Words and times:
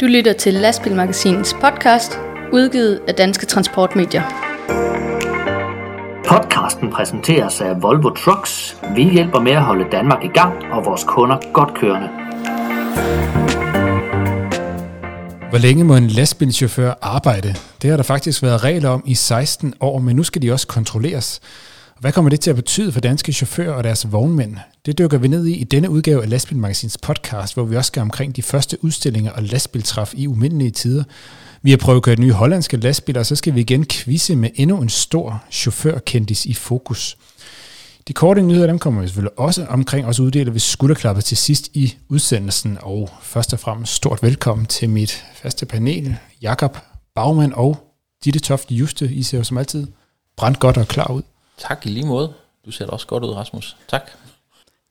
Du 0.00 0.06
lytter 0.06 0.34
til 0.38 0.54
Lastbilmagasinets 0.54 1.54
podcast, 1.60 2.18
udgivet 2.52 3.00
af 3.08 3.14
Danske 3.14 3.46
Transportmedier. 3.46 4.22
Podcasten 6.28 6.90
præsenteres 6.90 7.60
af 7.60 7.82
Volvo 7.82 8.10
Trucks. 8.10 8.76
Vi 8.96 9.10
hjælper 9.10 9.40
med 9.40 9.52
at 9.52 9.62
holde 9.62 9.84
Danmark 9.92 10.24
i 10.24 10.28
gang 10.28 10.64
og 10.72 10.84
vores 10.84 11.04
kunder 11.04 11.52
godt 11.52 11.74
kørende. 11.74 12.08
Hvor 15.50 15.58
længe 15.58 15.84
må 15.84 15.96
en 15.96 16.06
lastbilchauffør 16.06 16.94
arbejde? 17.02 17.54
Det 17.82 17.90
har 17.90 17.96
der 17.96 18.04
faktisk 18.04 18.42
været 18.42 18.64
regler 18.64 18.88
om 18.88 19.02
i 19.06 19.14
16 19.14 19.74
år, 19.80 19.98
men 19.98 20.16
nu 20.16 20.22
skal 20.22 20.42
de 20.42 20.52
også 20.52 20.66
kontrolleres. 20.66 21.40
Hvad 22.00 22.12
kommer 22.12 22.28
det 22.28 22.40
til 22.40 22.50
at 22.50 22.56
betyde 22.56 22.92
for 22.92 23.00
danske 23.00 23.32
chauffører 23.32 23.72
og 23.72 23.84
deres 23.84 24.12
vognmænd? 24.12 24.56
Det 24.86 24.98
dykker 24.98 25.18
vi 25.18 25.28
ned 25.28 25.46
i 25.46 25.54
i 25.56 25.64
denne 25.64 25.90
udgave 25.90 26.22
af 26.22 26.30
Lastbilmagasins 26.30 26.98
podcast, 26.98 27.54
hvor 27.54 27.64
vi 27.64 27.76
også 27.76 27.88
skal 27.88 28.00
omkring 28.00 28.36
de 28.36 28.42
første 28.42 28.84
udstillinger 28.84 29.32
og 29.32 29.42
lastbiltræf 29.42 30.12
i 30.16 30.26
umindelige 30.26 30.70
tider. 30.70 31.04
Vi 31.62 31.70
har 31.70 31.76
prøvet 31.76 31.96
at 31.96 32.02
køre 32.02 32.16
nye 32.16 32.32
hollandske 32.32 32.76
lastbiler, 32.76 33.20
og 33.20 33.26
så 33.26 33.36
skal 33.36 33.54
vi 33.54 33.60
igen 33.60 33.86
quizze 33.86 34.36
med 34.36 34.50
endnu 34.54 34.80
en 34.80 34.88
stor 34.88 35.44
chaufførkendis 35.50 36.46
i 36.46 36.54
fokus. 36.54 37.16
De 38.08 38.12
korte 38.12 38.42
nyheder, 38.42 38.66
dem 38.66 38.78
kommer 38.78 39.00
vi 39.00 39.06
selvfølgelig 39.06 39.38
også 39.38 39.66
omkring, 39.68 40.06
og 40.06 40.14
så 40.14 40.22
uddeler 40.22 40.52
vi 40.52 40.58
skulderklapper 40.58 41.22
til 41.22 41.36
sidst 41.36 41.68
i 41.72 41.94
udsendelsen. 42.08 42.78
Og 42.80 43.10
først 43.22 43.52
og 43.52 43.58
fremmest 43.58 43.94
stort 43.94 44.22
velkommen 44.22 44.66
til 44.66 44.90
mit 44.90 45.24
faste 45.34 45.66
panel, 45.66 46.16
Jakob 46.42 46.78
Bagman 47.14 47.52
og 47.54 47.76
Ditte 48.24 48.40
Toft 48.40 48.70
Juste. 48.70 49.12
I 49.12 49.22
ser 49.22 49.38
jo 49.38 49.44
som 49.44 49.58
altid 49.58 49.86
brændt 50.36 50.58
godt 50.58 50.76
og 50.76 50.88
klar 50.88 51.10
ud. 51.10 51.22
Tak 51.58 51.86
i 51.86 51.88
lige 51.88 52.06
måde. 52.06 52.32
Du 52.66 52.70
ser 52.70 52.86
da 52.86 52.92
også 52.92 53.06
godt 53.06 53.24
ud, 53.24 53.30
Rasmus. 53.34 53.76
Tak. 53.88 54.10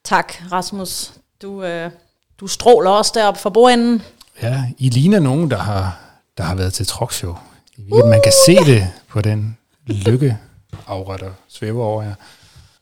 Tak, 0.04 0.34
Rasmus. 0.52 1.14
Du, 1.42 1.64
øh, 1.64 1.92
du 2.40 2.48
stråler 2.48 2.90
også 2.90 3.12
deroppe 3.16 3.40
for 3.40 3.50
bordenden. 3.50 4.02
Ja, 4.42 4.64
I 4.78 4.90
ligner 4.90 5.20
nogen, 5.20 5.52
der 5.52 5.58
har, 5.58 6.00
der 6.38 6.44
har 6.44 6.56
været 6.56 6.74
til 6.74 6.86
talkshow. 6.86 7.38
Uh! 7.92 8.10
Man 8.10 8.22
kan 8.24 8.34
se 8.46 8.56
det 8.56 8.88
på 9.08 9.22
den 9.22 9.58
lykke 9.86 10.38
aura, 10.88 11.18
der 11.18 11.32
svæver 11.48 11.86
over 11.86 12.04
jer. 12.04 12.16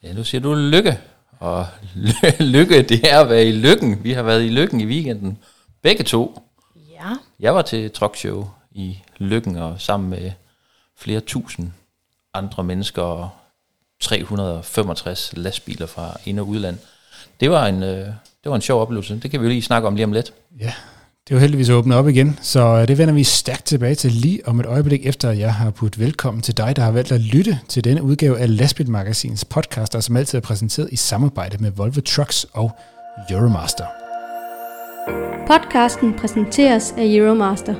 Ja, 0.03 0.13
nu 0.13 0.23
siger 0.23 0.41
du 0.41 0.53
lykke. 0.53 0.99
Og 1.39 1.67
lykke, 2.39 2.81
det 2.81 3.11
er 3.11 3.19
at 3.19 3.29
være 3.29 3.45
i 3.45 3.51
lykken. 3.51 4.03
Vi 4.03 4.13
har 4.13 4.23
været 4.23 4.43
i 4.43 4.49
lykken 4.49 4.81
i 4.81 4.85
weekenden. 4.85 5.37
Begge 5.81 6.03
to. 6.03 6.41
Ja. 6.91 7.15
Jeg 7.39 7.55
var 7.55 7.61
til 7.61 7.91
talkshow 7.91 8.49
i 8.71 8.97
lykken 9.17 9.55
og 9.55 9.81
sammen 9.81 10.09
med 10.09 10.31
flere 10.97 11.19
tusind 11.19 11.71
andre 12.33 12.63
mennesker 12.63 13.01
og 13.01 13.29
365 14.01 15.31
lastbiler 15.33 15.85
fra 15.85 16.17
ind- 16.25 16.39
og 16.39 16.47
udland. 16.47 16.77
Det 17.39 17.51
var 17.51 17.67
en, 17.67 17.83
øh, 17.83 18.05
det 18.43 18.49
var 18.49 18.55
en 18.55 18.61
sjov 18.61 18.81
oplevelse. 18.81 19.19
Det 19.23 19.31
kan 19.31 19.39
vi 19.39 19.45
jo 19.45 19.49
lige 19.49 19.61
snakke 19.61 19.87
om 19.87 19.95
lige 19.95 20.05
om 20.05 20.13
lidt. 20.13 20.33
Ja, 20.59 20.73
det 21.27 21.33
er 21.33 21.35
jo 21.35 21.39
heldigvis 21.39 21.69
åbnet 21.69 21.97
op 21.97 22.07
igen, 22.07 22.39
så 22.41 22.59
øh, 22.59 22.87
det 22.87 22.97
vender 22.97 23.13
vi 23.13 23.23
stærkt 23.23 23.65
tilbage 23.65 23.95
til 23.95 24.11
lige 24.11 24.47
om 24.47 24.59
et 24.59 24.65
øjeblik 24.65 25.05
efter, 25.05 25.31
jeg 25.31 25.53
har 25.53 25.69
budt 25.69 25.99
velkommen 25.99 26.41
til 26.41 26.57
dig, 26.57 26.75
der 26.75 26.81
har 26.81 26.91
valgt 26.91 27.11
at 27.11 27.21
lytte 27.21 27.59
til 27.67 27.83
denne 27.83 28.03
udgave 28.03 28.39
af 28.39 28.57
Lastbilmagasins 28.57 29.45
podcast, 29.45 29.93
der 29.93 29.99
som 29.99 30.17
altid 30.17 30.37
er 30.37 30.41
præsenteret 30.41 30.89
i 30.91 30.95
samarbejde 30.95 31.57
med 31.57 31.71
Volvo 31.71 32.01
Trucks 32.01 32.45
og 32.53 32.71
Euromaster. 33.29 33.85
Podcasten 35.47 36.13
præsenteres 36.13 36.93
af 36.97 37.05
Euromaster. 37.05 37.75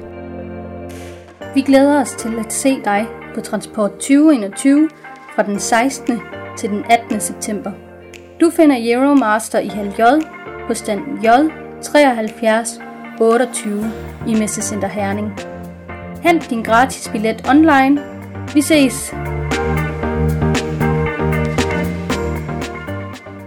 Vi 1.53 1.61
glæder 1.61 2.01
os 2.01 2.09
til 2.19 2.39
at 2.39 2.53
se 2.53 2.69
dig 2.85 3.05
på 3.35 3.41
Transport 3.41 3.91
2021 3.91 4.89
fra 5.35 5.43
den 5.43 5.59
16. 5.59 6.19
til 6.57 6.69
den 6.69 6.83
18. 6.89 7.21
september. 7.21 7.71
Du 8.41 8.51
finder 8.55 8.75
Euromaster 8.79 9.59
i 9.59 9.67
hal 9.67 9.87
J 9.99 10.01
på 10.67 10.73
stand 10.73 11.01
J 11.23 11.27
73 11.83 12.79
28 13.21 13.91
i 14.27 14.33
Messecenter 14.33 14.87
Herning. 14.87 15.31
Hent 16.23 16.49
din 16.49 16.63
gratis 16.63 17.09
billet 17.11 17.47
online. 17.49 18.01
Vi 18.53 18.61
ses! 18.61 19.13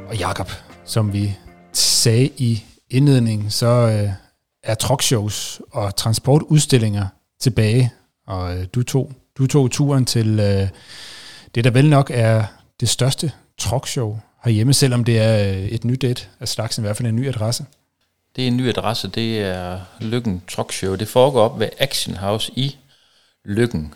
Og 0.09 0.17
Jakob, 0.17 0.51
som 0.85 1.13
vi 1.13 1.37
sagde 1.73 2.27
i 2.37 2.65
indledningen, 2.91 3.51
så 3.51 3.67
øh, 3.67 4.11
er 4.63 4.75
truckshows 4.75 5.61
og 5.73 5.97
transportudstillinger 5.97 7.07
tilbage, 7.41 7.93
og 8.27 8.57
øh, 8.59 8.67
du, 8.75 8.83
tog, 8.83 9.13
du 9.39 9.47
tog 9.47 9.71
turen 9.71 10.05
til 10.05 10.41
øh, 10.41 10.69
det, 11.55 11.65
der 11.65 11.71
vel 11.71 11.91
nok 11.91 12.11
er 12.15 12.45
det 12.81 12.89
største 12.89 13.33
talkshow 13.59 14.19
herhjemme, 14.45 14.75
selvom 14.75 15.05
det 15.05 15.19
er 15.19 15.49
øh, 15.49 15.65
et 15.65 15.85
nyt 15.85 16.05
et 16.05 16.31
af 16.41 16.49
slags, 16.49 16.79
i 16.79 16.81
hvert 16.81 16.97
fald 16.97 17.09
en 17.09 17.17
ny 17.17 17.29
adresse. 17.29 17.67
Det 18.37 18.45
er 18.45 18.49
en 18.49 18.57
ny 18.57 18.69
adresse, 18.69 19.09
det 19.09 19.41
er 19.41 19.81
Lykken 20.01 20.43
Truck 20.49 20.73
Show. 20.73 20.95
Det 20.95 21.09
foregår 21.09 21.41
op 21.43 21.61
ved 21.61 21.69
Action 21.79 22.17
House 22.17 22.53
i 22.57 22.77
Lykken. 23.45 23.95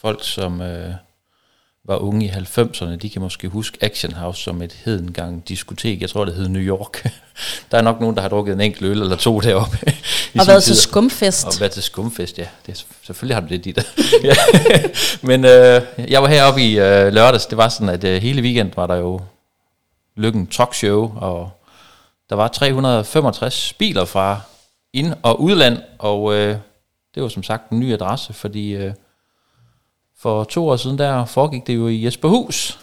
Folk, 0.00 0.24
som 0.24 0.60
øh, 0.60 0.94
var 1.88 1.96
unge 1.96 2.26
i 2.26 2.28
90'erne, 2.28 2.96
de 2.96 3.10
kan 3.10 3.22
måske 3.22 3.48
huske 3.48 3.78
Action 3.80 4.12
House 4.12 4.42
som 4.42 4.62
et 4.62 4.72
hedengang 4.72 5.48
diskotek. 5.48 6.00
Jeg 6.00 6.10
tror, 6.10 6.24
det 6.24 6.34
hed 6.34 6.48
New 6.48 6.62
York. 6.62 7.12
Der 7.70 7.78
er 7.78 7.82
nok 7.82 8.00
nogen, 8.00 8.16
der 8.16 8.22
har 8.22 8.28
drukket 8.28 8.52
en 8.52 8.60
enkelt 8.60 8.90
øl 8.90 9.02
eller 9.02 9.16
to 9.16 9.40
deroppe. 9.40 9.78
og 10.38 10.46
været 10.46 10.62
til 10.62 10.76
skumfest. 10.76 11.46
Og 11.46 11.52
været 11.60 11.72
til 11.72 11.82
skumfest, 11.82 12.38
ja. 12.38 12.46
Det, 12.66 12.86
selvfølgelig 13.02 13.36
har 13.36 13.40
du 13.40 13.56
det, 13.56 13.66
ja. 14.24 14.34
Men 15.22 15.44
øh, 15.44 15.82
jeg 16.08 16.22
var 16.22 16.28
heroppe 16.28 16.62
i 16.62 16.78
øh, 16.78 17.12
lørdags. 17.12 17.46
Det 17.46 17.58
var 17.58 17.68
sådan, 17.68 17.88
at 17.88 18.04
øh, 18.04 18.22
hele 18.22 18.42
weekend 18.42 18.72
var 18.76 18.86
der 18.86 18.94
jo 18.94 19.20
Lykken 20.16 20.46
Truck 20.46 20.74
Show, 20.74 21.12
og 21.16 21.50
der 22.30 22.36
var 22.36 22.48
365 22.48 23.72
biler 23.72 24.04
fra 24.04 24.40
ind- 24.92 25.14
og 25.22 25.40
udland, 25.40 25.78
og 25.98 26.34
øh, 26.34 26.56
det 27.14 27.22
var 27.22 27.28
som 27.28 27.42
sagt 27.42 27.70
en 27.70 27.80
ny 27.80 27.92
adresse, 27.92 28.32
fordi 28.32 28.70
øh, 28.70 28.92
for 30.26 30.44
to 30.44 30.68
år 30.68 30.76
siden 30.76 30.98
der 30.98 31.24
foregik 31.24 31.66
det 31.66 31.76
jo 31.76 31.88
i 31.88 32.04
Jesperhus. 32.04 32.78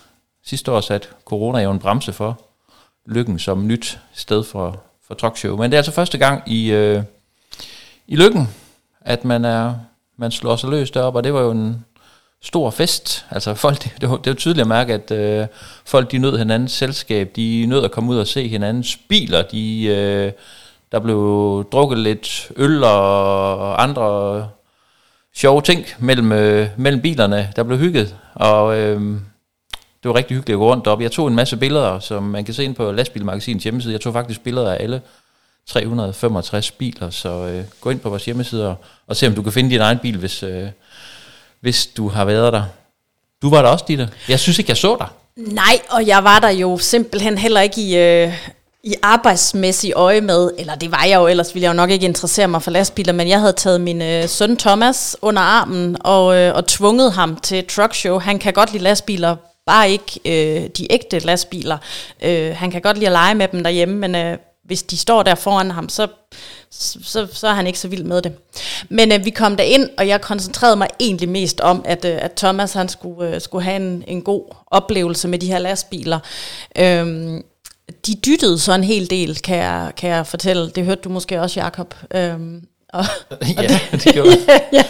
Sidste 0.45 0.71
år 0.71 0.81
satte 0.81 1.07
corona 1.25 1.59
jo 1.59 1.71
en 1.71 1.79
bremse 1.79 2.13
for 2.13 2.41
Lykken 3.05 3.39
som 3.39 3.67
nyt 3.67 3.99
sted 4.13 4.43
for, 4.43 4.81
for 5.07 5.13
talkshow. 5.13 5.57
Men 5.57 5.71
det 5.71 5.77
er 5.77 5.79
altså 5.79 5.91
første 5.91 6.17
gang 6.17 6.43
i, 6.45 6.71
øh, 6.71 7.03
i 8.07 8.15
Lykken, 8.15 8.49
at 9.01 9.25
man, 9.25 9.45
er, 9.45 9.73
man 10.17 10.31
slår 10.31 10.55
sig 10.55 10.69
løs 10.69 10.91
deroppe, 10.91 11.19
og 11.19 11.23
det 11.23 11.33
var 11.33 11.41
jo 11.41 11.51
en 11.51 11.85
stor 12.41 12.69
fest. 12.69 13.25
Altså 13.31 13.53
folk, 13.53 13.83
det, 14.01 14.09
var, 14.09 14.17
det 14.17 14.29
var 14.29 14.35
tydeligt 14.35 14.61
at 14.61 14.67
mærke, 14.67 14.93
at 14.93 15.11
øh, 15.11 15.47
folk 15.85 16.11
de 16.11 16.17
nød 16.17 16.37
hinandens 16.37 16.71
selskab, 16.71 17.31
de 17.35 17.65
nød 17.65 17.83
at 17.83 17.91
komme 17.91 18.11
ud 18.11 18.17
og 18.17 18.27
se 18.27 18.47
hinandens 18.47 18.97
biler, 19.09 19.41
de, 19.41 19.85
øh, 19.85 20.31
der 20.91 20.99
blev 20.99 21.19
drukket 21.71 21.99
lidt 21.99 22.51
øl 22.55 22.83
og 22.83 23.83
andre 23.83 24.49
sjove 25.35 25.61
ting 25.61 25.85
mellem, 25.99 26.31
øh, 26.31 26.67
mellem 26.77 27.01
bilerne, 27.01 27.53
der 27.55 27.63
blev 27.63 27.77
hygget, 27.77 28.15
og 28.33 28.77
øh, 28.77 29.01
det 30.03 30.09
var 30.09 30.15
rigtig 30.15 30.37
hyggeligt 30.37 30.55
at 30.55 30.59
gå 30.59 30.71
rundt 30.71 30.87
op. 30.87 31.01
Jeg 31.01 31.11
tog 31.11 31.27
en 31.27 31.35
masse 31.35 31.57
billeder, 31.57 31.99
som 31.99 32.23
man 32.23 32.45
kan 32.45 32.53
se 32.53 32.63
ind 32.63 32.75
på 32.75 32.91
Lastbilmagasinets 32.91 33.63
hjemmeside. 33.63 33.93
Jeg 33.93 34.01
tog 34.01 34.13
faktisk 34.13 34.41
billeder 34.41 34.73
af 34.73 34.77
alle 34.83 35.01
365 35.67 36.71
biler, 36.71 37.09
så 37.09 37.29
øh, 37.29 37.63
gå 37.81 37.89
ind 37.89 37.99
på 37.99 38.09
vores 38.09 38.25
hjemmeside 38.25 38.69
og, 38.69 38.75
og 39.07 39.15
se, 39.15 39.27
om 39.27 39.35
du 39.35 39.41
kan 39.41 39.51
finde 39.51 39.69
din 39.69 39.79
egen 39.79 39.99
bil, 39.99 40.17
hvis, 40.17 40.43
øh, 40.43 40.67
hvis 41.59 41.85
du 41.85 42.07
har 42.07 42.25
været 42.25 42.53
der. 42.53 42.63
Du 43.41 43.49
var 43.49 43.61
der 43.61 43.69
også, 43.69 43.85
Ditte. 43.87 44.09
Jeg 44.29 44.39
synes 44.39 44.59
ikke, 44.59 44.69
jeg 44.69 44.77
så 44.77 44.95
dig. 44.99 45.07
Nej, 45.35 45.79
og 45.89 46.07
jeg 46.07 46.23
var 46.23 46.39
der 46.39 46.49
jo 46.49 46.77
simpelthen 46.77 47.37
heller 47.37 47.61
ikke 47.61 47.81
i, 47.81 47.97
øh, 47.97 48.33
i 48.83 48.95
arbejdsmæssig 49.01 49.93
øje 49.95 50.21
med, 50.21 50.51
eller 50.57 50.75
det 50.75 50.91
var 50.91 51.03
jeg 51.03 51.15
jo, 51.15 51.27
ellers 51.27 51.53
ville 51.55 51.63
jeg 51.63 51.69
jo 51.69 51.75
nok 51.75 51.89
ikke 51.89 52.05
interessere 52.05 52.47
mig 52.47 52.63
for 52.63 52.71
lastbiler, 52.71 53.13
men 53.13 53.27
jeg 53.27 53.39
havde 53.39 53.53
taget 53.53 53.81
min 53.81 54.01
øh, 54.01 54.29
søn 54.29 54.57
Thomas 54.57 55.17
under 55.21 55.41
armen 55.41 55.97
og, 55.99 56.35
øh, 56.35 56.55
og 56.55 56.67
tvunget 56.67 57.13
ham 57.13 57.35
til 57.35 57.65
truck 57.67 57.95
show. 57.95 58.19
Han 58.19 58.39
kan 58.39 58.53
godt 58.53 58.71
lide 58.71 58.83
lastbiler, 58.83 59.35
bare 59.65 59.91
ikke 59.91 60.19
øh, 60.25 60.69
de 60.77 60.93
ægte 60.93 61.19
lastbiler. 61.19 61.77
Øh, 62.21 62.55
han 62.55 62.71
kan 62.71 62.81
godt 62.81 62.97
lide 62.97 63.07
at 63.07 63.11
lege 63.11 63.35
med 63.35 63.47
dem 63.47 63.63
derhjemme, 63.63 63.95
men 63.95 64.15
øh, 64.15 64.37
hvis 64.65 64.83
de 64.83 64.97
står 64.97 65.23
der 65.23 65.35
foran 65.35 65.71
ham, 65.71 65.89
så, 65.89 66.07
så, 66.71 67.27
så 67.31 67.47
er 67.47 67.53
han 67.53 67.67
ikke 67.67 67.79
så 67.79 67.87
vild 67.87 68.03
med 68.03 68.21
det. 68.21 68.33
Men 68.89 69.11
øh, 69.11 69.25
vi 69.25 69.29
kom 69.29 69.55
der 69.55 69.63
ind, 69.63 69.89
og 69.97 70.07
jeg 70.07 70.21
koncentrerede 70.21 70.75
mig 70.75 70.87
egentlig 70.99 71.29
mest 71.29 71.61
om, 71.61 71.81
at, 71.85 72.05
øh, 72.05 72.17
at 72.21 72.31
Thomas 72.31 72.73
han 72.73 72.89
skulle, 72.89 73.35
øh, 73.35 73.41
skulle 73.41 73.63
have 73.63 73.75
en, 73.75 74.03
en 74.07 74.21
god 74.21 74.55
oplevelse 74.67 75.27
med 75.27 75.39
de 75.39 75.47
her 75.47 75.59
lastbiler. 75.59 76.19
Øh, 76.77 77.39
de 78.07 78.15
dyttede 78.15 78.59
så 78.59 78.73
en 78.73 78.83
hel 78.83 79.09
del, 79.09 79.41
kan 79.41 79.57
jeg, 79.57 79.91
kan 79.97 80.09
jeg 80.09 80.27
fortælle. 80.27 80.69
Det 80.69 80.85
hørte 80.85 81.01
du 81.01 81.09
måske 81.09 81.41
også, 81.41 81.59
Jacob. 81.59 81.95
Øhm, 82.15 82.61
og, 82.93 83.05
ja, 83.47 83.57
og 83.57 83.69
det, 83.69 84.03
det 84.03 84.13
gjorde 84.13 84.37
ja, 84.73 84.83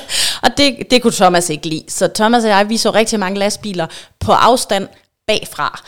og 0.43 0.49
det, 0.57 0.77
det 0.91 1.01
kunne 1.01 1.13
Thomas 1.13 1.49
ikke 1.49 1.67
lide. 1.67 1.83
Så 1.87 2.07
Thomas 2.07 2.43
og 2.43 2.49
jeg, 2.49 2.69
vi 2.69 2.77
så 2.77 2.91
rigtig 2.91 3.19
mange 3.19 3.39
lastbiler 3.39 3.87
på 4.19 4.31
afstand 4.31 4.87
bagfra. 5.27 5.83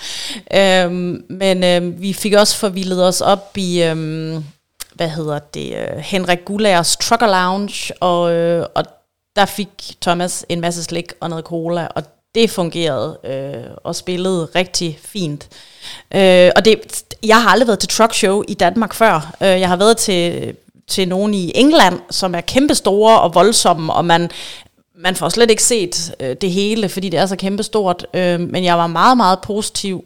Øhm, 0.54 1.26
men 1.30 1.64
øhm, 1.64 2.02
vi 2.02 2.14
fik 2.14 2.34
også 2.34 2.58
forvildet 2.58 3.08
os 3.08 3.22
op 3.22 3.58
i, 3.58 3.84
øhm, 3.84 4.44
hvad 4.94 5.10
hedder 5.10 5.40
det, 5.40 5.76
øh, 5.76 5.98
Henrik 5.98 6.46
Gullagers 6.46 6.98
Trucker 6.98 7.28
Lounge, 7.28 7.94
og, 8.02 8.32
øh, 8.32 8.66
og 8.76 8.84
der 9.36 9.46
fik 9.46 9.96
Thomas 10.02 10.46
en 10.50 10.62
masse 10.62 10.84
slik 10.84 11.14
og 11.20 11.30
noget 11.30 11.46
cola, 11.46 11.88
og 11.88 12.04
det 12.36 12.50
fungerede 12.50 13.18
øh, 13.24 13.72
og 13.84 13.96
spillede 13.96 14.48
rigtig 14.56 15.00
fint. 15.02 15.50
Øh, 16.16 16.52
og 16.56 16.66
det, 16.66 17.04
jeg 17.24 17.42
har 17.42 17.50
aldrig 17.50 17.68
været 17.68 17.80
til 17.80 17.90
truck 17.90 18.14
show 18.14 18.44
i 18.48 18.54
Danmark 18.54 18.94
før. 18.94 19.36
Øh, 19.42 19.48
jeg 19.48 19.70
har 19.70 19.76
været 19.76 19.98
til, 19.98 20.54
til 20.88 21.08
nogen 21.08 21.34
i 21.34 21.52
England, 21.56 22.00
som 22.12 22.36
er 22.36 22.42
kæmpestore 22.42 23.22
og 23.22 23.36
voldsomme, 23.36 23.94
og 23.94 24.06
man, 24.06 24.30
man 24.98 25.16
får 25.16 25.30
slet 25.30 25.50
ikke 25.50 25.64
set 25.64 26.16
øh, 26.20 26.36
det 26.42 26.52
hele, 26.52 26.90
fordi 26.90 27.10
det 27.10 27.20
er 27.20 27.26
så 27.26 27.36
kæmpestort. 27.36 28.08
Øh, 28.14 28.40
men 28.40 28.64
jeg 28.64 28.78
var 28.78 28.88
meget, 28.88 29.18
meget 29.18 29.40
positiv 29.42 30.06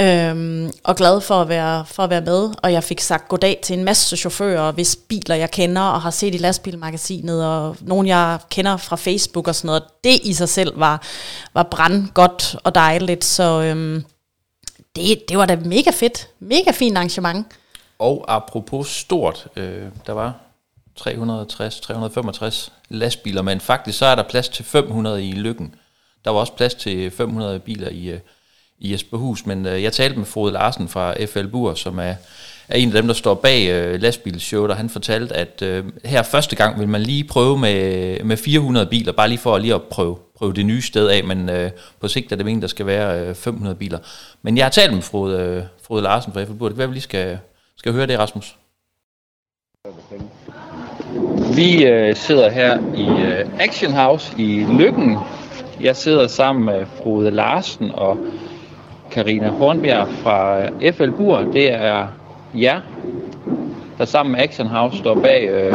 Øhm, 0.00 0.70
og 0.84 0.96
glad 0.96 1.20
for 1.20 1.40
at, 1.40 1.48
være, 1.48 1.84
for 1.86 2.02
at 2.02 2.10
være 2.10 2.20
med, 2.20 2.50
og 2.62 2.72
jeg 2.72 2.84
fik 2.84 3.00
sagt 3.00 3.28
goddag 3.28 3.60
til 3.62 3.78
en 3.78 3.84
masse 3.84 4.16
chauffører, 4.16 4.72
hvis 4.72 4.96
biler 4.96 5.34
jeg 5.34 5.50
kender 5.50 5.82
og 5.82 6.02
har 6.02 6.10
set 6.10 6.34
i 6.34 6.38
lastbilmagasinet, 6.38 7.46
og 7.46 7.76
nogen 7.80 8.06
jeg 8.06 8.38
kender 8.50 8.76
fra 8.76 8.96
Facebook 8.96 9.48
og 9.48 9.54
sådan 9.54 9.66
noget. 9.66 9.82
Det 10.04 10.20
i 10.22 10.32
sig 10.32 10.48
selv 10.48 10.80
var, 10.80 11.02
var 11.54 11.62
brand 11.62 12.08
godt 12.14 12.56
og 12.64 12.74
dejligt, 12.74 13.24
så 13.24 13.62
øhm, 13.62 14.04
det, 14.96 15.28
det 15.28 15.38
var 15.38 15.46
da 15.46 15.56
mega 15.56 15.90
fedt. 15.90 16.28
Mega 16.40 16.70
fint 16.70 16.96
arrangement. 16.96 17.46
Og 17.98 18.24
apropos 18.28 18.88
stort, 18.88 19.46
øh, 19.56 19.82
der 20.06 20.12
var 20.12 20.34
360-365 21.00 22.72
lastbiler, 22.88 23.42
men 23.42 23.60
faktisk 23.60 23.98
så 23.98 24.06
er 24.06 24.14
der 24.14 24.22
plads 24.22 24.48
til 24.48 24.64
500 24.64 25.28
i 25.28 25.32
Lykken. 25.32 25.74
Der 26.24 26.30
var 26.30 26.40
også 26.40 26.52
plads 26.52 26.74
til 26.74 27.10
500 27.10 27.58
biler 27.58 27.88
i, 27.88 28.10
øh, 28.10 28.18
i 28.78 28.92
Jesperhus, 28.92 29.46
men 29.46 29.66
øh, 29.66 29.82
jeg 29.82 29.92
talte 29.92 30.18
med 30.18 30.26
Frode 30.26 30.52
Larsen 30.52 30.88
fra 30.88 31.24
FL 31.26 31.46
Bur, 31.46 31.74
som 31.74 31.98
er, 31.98 32.14
er 32.68 32.76
en 32.76 32.88
af 32.88 32.94
dem, 32.94 33.06
der 33.06 33.14
står 33.14 33.34
bag 33.34 33.68
øh, 33.68 34.00
lastbilshowet, 34.02 34.70
og 34.70 34.76
han 34.76 34.90
fortalte, 34.90 35.34
at 35.36 35.62
øh, 35.62 35.84
her 36.04 36.22
første 36.22 36.56
gang 36.56 36.80
vil 36.80 36.88
man 36.88 37.02
lige 37.02 37.24
prøve 37.24 37.58
med, 37.58 38.24
med 38.24 38.36
400 38.36 38.86
biler, 38.86 39.12
bare 39.12 39.28
lige 39.28 39.38
for 39.38 39.54
at 39.54 39.62
lige 39.62 39.74
at 39.74 39.82
prøve, 39.82 40.18
prøve 40.42 40.52
det 40.52 40.66
nye 40.66 40.82
sted 40.82 41.08
af, 41.08 41.24
men 41.24 41.50
øh, 41.50 41.70
på 42.00 42.08
sigt 42.08 42.32
er 42.32 42.36
det 42.36 42.44
meningen, 42.44 42.62
der 42.62 42.68
skal 42.68 42.86
være 42.86 43.28
øh, 43.28 43.34
500 43.34 43.76
biler. 43.76 43.98
Men 44.42 44.56
jeg 44.56 44.64
har 44.64 44.70
talt 44.70 44.94
med 44.94 45.02
Frode, 45.02 45.38
øh, 45.38 45.62
Frode 45.86 46.02
Larsen 46.02 46.32
fra 46.32 46.44
FL 46.44 46.52
Bur, 46.52 46.68
det 46.68 46.80
er, 46.80 46.86
vi 46.86 46.92
lige 46.92 47.02
skal, 47.02 47.38
skal 47.76 47.92
høre 47.92 48.06
det, 48.06 48.18
Rasmus. 48.18 48.56
Vi 51.54 51.84
øh, 51.84 52.16
sidder 52.16 52.50
her 52.50 52.78
i 52.96 53.22
øh, 53.22 53.60
Action 53.60 53.92
House 53.92 54.34
i 54.38 54.66
Lykken. 54.78 55.16
Jeg 55.80 55.96
sidder 55.96 56.26
sammen 56.26 56.64
med 56.64 56.86
Frode 56.86 57.30
Larsen 57.30 57.90
og 57.94 58.18
Karina 59.10 59.48
Hornbjerg 59.48 60.08
fra 60.08 60.64
øh, 60.64 60.92
FL 60.92 61.10
Bur. 61.10 61.38
Det 61.38 61.72
er 61.72 62.06
jer, 62.54 62.80
der 63.98 64.04
sammen 64.04 64.32
med 64.32 64.40
Action 64.40 64.66
House 64.66 64.98
står 64.98 65.14
bag 65.14 65.48
øh, 65.48 65.74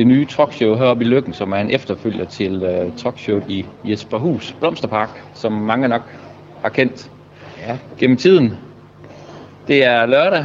det 0.00 0.06
nye 0.06 0.26
talkshow 0.26 0.76
heroppe 0.76 1.04
i 1.04 1.08
Lykken, 1.08 1.32
som 1.32 1.52
er 1.52 1.56
en 1.56 1.70
efterfølger 1.70 2.24
til 2.24 2.62
øh, 2.62 2.96
talkshowet 2.96 3.44
i 3.48 3.66
Jesperhus 3.84 4.56
Blomsterpark, 4.60 5.08
som 5.34 5.52
mange 5.52 5.88
nok 5.88 6.02
har 6.62 6.68
kendt 6.68 7.10
ja. 7.66 7.78
gennem 7.98 8.16
tiden. 8.16 8.58
Det 9.68 9.84
er 9.84 10.06
lørdag 10.06 10.44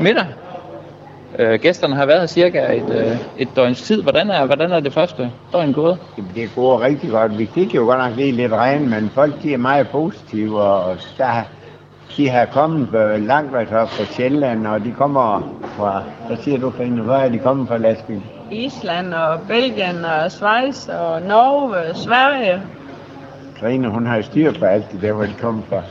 middag. 0.00 0.26
Øh, 1.38 1.60
gæsterne 1.60 1.94
har 1.94 2.06
været 2.06 2.30
cirka 2.30 2.76
et, 2.76 2.90
øh, 2.90 3.16
et 3.38 3.48
døgns 3.56 3.82
tid. 3.82 4.02
Hvordan 4.02 4.30
er, 4.30 4.46
hvordan 4.46 4.72
er 4.72 4.80
det 4.80 4.92
første 4.92 5.30
døgn 5.52 5.72
gået? 5.72 5.98
Jamen, 6.18 6.30
det 6.34 6.50
går 6.54 6.80
rigtig 6.80 7.10
godt. 7.10 7.38
Vi 7.38 7.46
fik 7.54 7.74
jo 7.74 7.84
godt 7.84 7.98
nok 7.98 8.16
lige 8.16 8.32
lidt 8.32 8.52
regn, 8.52 8.90
men 8.90 9.10
folk 9.14 9.42
de 9.42 9.52
er 9.54 9.58
meget 9.58 9.88
positive, 9.88 10.62
og 10.62 10.96
der, 11.18 11.42
de 12.16 12.28
har 12.28 12.44
kommet 12.46 12.88
langt 13.20 13.52
vej 13.52 13.66
fra 13.66 14.04
Sjælland, 14.04 14.66
og 14.66 14.84
de 14.84 14.92
kommer 14.92 15.54
fra, 15.62 16.02
hvad 16.26 16.36
siger 16.36 16.58
du, 16.58 16.70
Fine, 16.70 17.02
hvor 17.02 17.14
er 17.14 17.28
de 17.28 17.38
kommet 17.38 17.68
fra 17.68 17.76
lastbil? 17.76 18.22
Island 18.50 19.14
og 19.14 19.40
Belgien 19.48 20.04
og 20.04 20.32
Schweiz 20.32 20.88
og 20.88 21.22
Norge 21.22 21.76
og 21.76 21.96
Sverige. 21.96 22.62
Trine, 23.60 23.88
hun 23.88 24.06
har 24.06 24.22
styr 24.22 24.52
på 24.52 24.64
alt 24.64 24.92
det 24.92 25.02
der, 25.02 25.12
hvor 25.12 25.24
de 25.24 25.34
kommer 25.40 25.62
fra. 25.68 25.82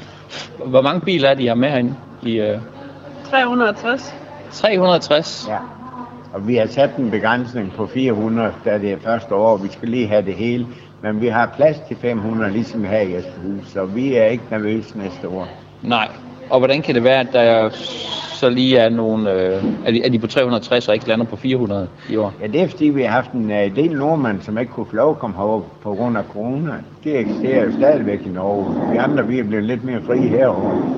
Hvor 0.66 0.82
mange 0.82 1.02
biler 1.02 1.30
er 1.30 1.34
de 1.34 1.44
her 1.44 1.56
med 1.56 1.70
herinde? 1.70 1.96
I, 2.24 2.40
øh... 2.40 2.60
360. 3.30 4.14
360? 4.52 5.46
Ja. 5.50 5.58
Og 6.34 6.48
vi 6.48 6.56
har 6.56 6.68
sat 6.68 6.96
en 6.98 7.12
begrænsning 7.12 7.74
på 7.78 7.88
400, 7.88 8.54
da 8.66 8.78
det 8.78 8.92
er 8.92 8.98
første 9.04 9.36
år. 9.36 9.58
Vi 9.58 9.70
skal 9.72 9.90
lige 9.90 10.08
have 10.08 10.26
det 10.26 10.34
hele. 10.34 10.68
Men 11.02 11.22
vi 11.22 11.28
har 11.28 11.54
plads 11.56 11.78
til 11.88 11.98
500, 12.02 12.52
ligesom 12.52 12.84
her 12.84 13.00
i 13.00 13.16
Jesperhus. 13.16 13.68
Så 13.74 13.86
vi 13.86 14.16
er 14.16 14.26
ikke 14.26 14.44
nervøse 14.52 14.98
næste 14.98 15.28
år. 15.28 15.48
Nej. 15.82 16.08
Og 16.50 16.60
hvordan 16.60 16.82
kan 16.82 16.96
det 16.96 17.04
være, 17.04 17.20
at 17.20 17.28
der 17.34 17.70
så 18.44 18.50
lige 18.50 18.78
er 18.78 18.90
nogle... 18.90 19.32
Øh, 19.32 19.64
er, 19.86 19.92
de, 19.92 20.04
er 20.04 20.10
de 20.10 20.20
på 20.20 20.28
360 20.28 20.88
og 20.88 20.94
ikke 20.94 21.08
lander 21.08 21.26
på 21.26 21.36
400 21.36 21.88
i 22.10 22.16
år? 22.16 22.34
Ja, 22.42 22.48
det 22.48 22.62
er 22.62 22.68
fordi, 22.68 22.86
vi 22.86 23.02
har 23.02 23.10
haft 23.10 23.32
en 23.32 23.46
uh, 23.46 23.76
del 23.76 23.92
nordmænd, 23.92 24.42
som 24.42 24.58
ikke 24.58 24.72
kunne 24.72 24.86
få 24.86 24.96
lov 24.96 25.12
at 25.12 25.20
komme 25.20 25.36
herover 25.36 25.62
på 25.84 25.94
grund 25.94 26.18
af 26.18 26.24
corona. 26.34 26.72
Det 27.04 27.20
eksisterer 27.20 27.66
jo 27.66 27.72
stadigvæk 27.72 28.20
i 28.26 28.30
Norge. 28.30 28.92
Vi 28.92 28.98
andre, 28.98 29.28
vi 29.28 29.40
er 29.40 29.44
blevet 29.44 29.64
lidt 29.64 29.84
mere 29.84 30.02
frie 30.06 30.28
herovre. 30.28 30.96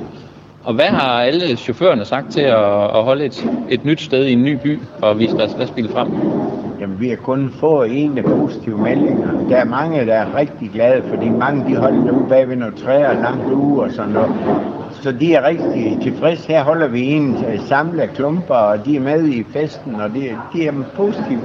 Og 0.63 0.73
hvad 0.73 0.85
har 0.85 1.21
alle 1.21 1.55
chaufførerne 1.55 2.05
sagt 2.05 2.31
til 2.31 2.41
at, 2.41 2.83
at 2.83 3.03
holde 3.03 3.25
et, 3.25 3.49
et 3.69 3.85
nyt 3.85 4.01
sted 4.01 4.25
i 4.25 4.33
en 4.33 4.43
ny 4.43 4.57
by 4.63 4.79
og 5.01 5.19
vise 5.19 5.37
deres 5.37 5.55
lastbil 5.59 5.89
frem? 5.89 6.07
Jamen, 6.79 6.99
vi 6.99 7.09
har 7.09 7.15
kun 7.15 7.53
fået 7.59 8.03
en 8.03 8.17
af 8.17 8.23
positive 8.23 8.77
meldinger. 8.77 9.47
Der 9.49 9.57
er 9.57 9.65
mange, 9.65 10.05
der 10.05 10.13
er 10.13 10.35
rigtig 10.35 10.69
glade, 10.73 11.03
fordi 11.09 11.29
mange 11.29 11.69
de 11.69 11.75
holder 11.75 12.11
ude 12.11 12.25
bag 12.29 12.49
ved 12.49 12.55
nogle 12.55 12.75
træer 12.77 13.13
langt 13.13 13.53
ude 13.53 13.81
og 13.81 13.91
sådan 13.91 14.11
noget. 14.11 14.31
Så 15.01 15.11
de 15.11 15.33
er 15.33 15.47
rigtig 15.47 15.97
tilfredse. 16.01 16.47
Her 16.47 16.63
holder 16.63 16.87
vi 16.87 17.01
en 17.01 17.37
samlet 17.67 18.09
klumper, 18.15 18.55
og 18.55 18.85
de 18.85 18.95
er 18.95 18.99
med 18.99 19.27
i 19.27 19.43
festen, 19.43 19.95
og 19.95 20.09
de, 20.09 20.37
de 20.53 20.67
er 20.67 20.73
positive. 20.95 21.41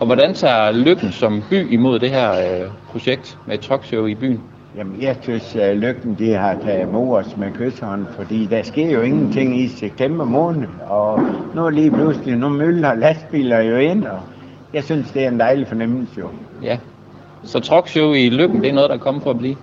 Og 0.00 0.06
hvordan 0.06 0.34
tager 0.34 0.72
Lykken 0.72 1.12
som 1.12 1.42
by 1.50 1.72
imod 1.72 1.98
det 1.98 2.10
her 2.10 2.30
øh, 2.30 2.68
projekt 2.92 3.38
med 3.46 3.54
et 3.54 3.60
talkshow 3.60 4.06
i 4.06 4.14
byen? 4.14 4.40
Jamen, 4.76 5.02
jeg 5.02 5.16
synes, 5.22 5.56
at 5.56 5.76
Lykken 5.76 6.16
de 6.18 6.32
har 6.32 6.56
taget 6.64 6.88
imod 6.88 7.16
os 7.18 7.36
med 7.36 7.52
kysshånd, 7.52 8.06
fordi 8.16 8.46
der 8.46 8.62
sker 8.62 8.90
jo 8.90 9.00
ingenting 9.00 9.60
i 9.60 9.68
september 9.68 10.24
måned, 10.24 10.68
og 10.88 11.20
nu 11.54 11.66
er 11.66 11.70
lige 11.70 11.90
pludselig, 11.90 12.36
nu 12.36 12.48
møller 12.48 12.94
lastbiler 12.94 13.60
jo 13.60 13.76
ind, 13.76 14.04
og 14.04 14.18
jeg 14.74 14.84
synes, 14.84 15.10
det 15.10 15.24
er 15.24 15.28
en 15.28 15.40
dejlig 15.40 15.66
fornemmelse 15.68 16.12
jo. 16.18 16.28
Ja, 16.62 16.78
så 17.44 17.60
talkshow 17.60 18.12
i 18.12 18.30
Lykken, 18.30 18.60
det 18.60 18.68
er 18.70 18.74
noget, 18.74 18.90
der 18.90 18.96
kommer 18.96 19.20
for 19.20 19.30
at 19.30 19.38
blive? 19.38 19.56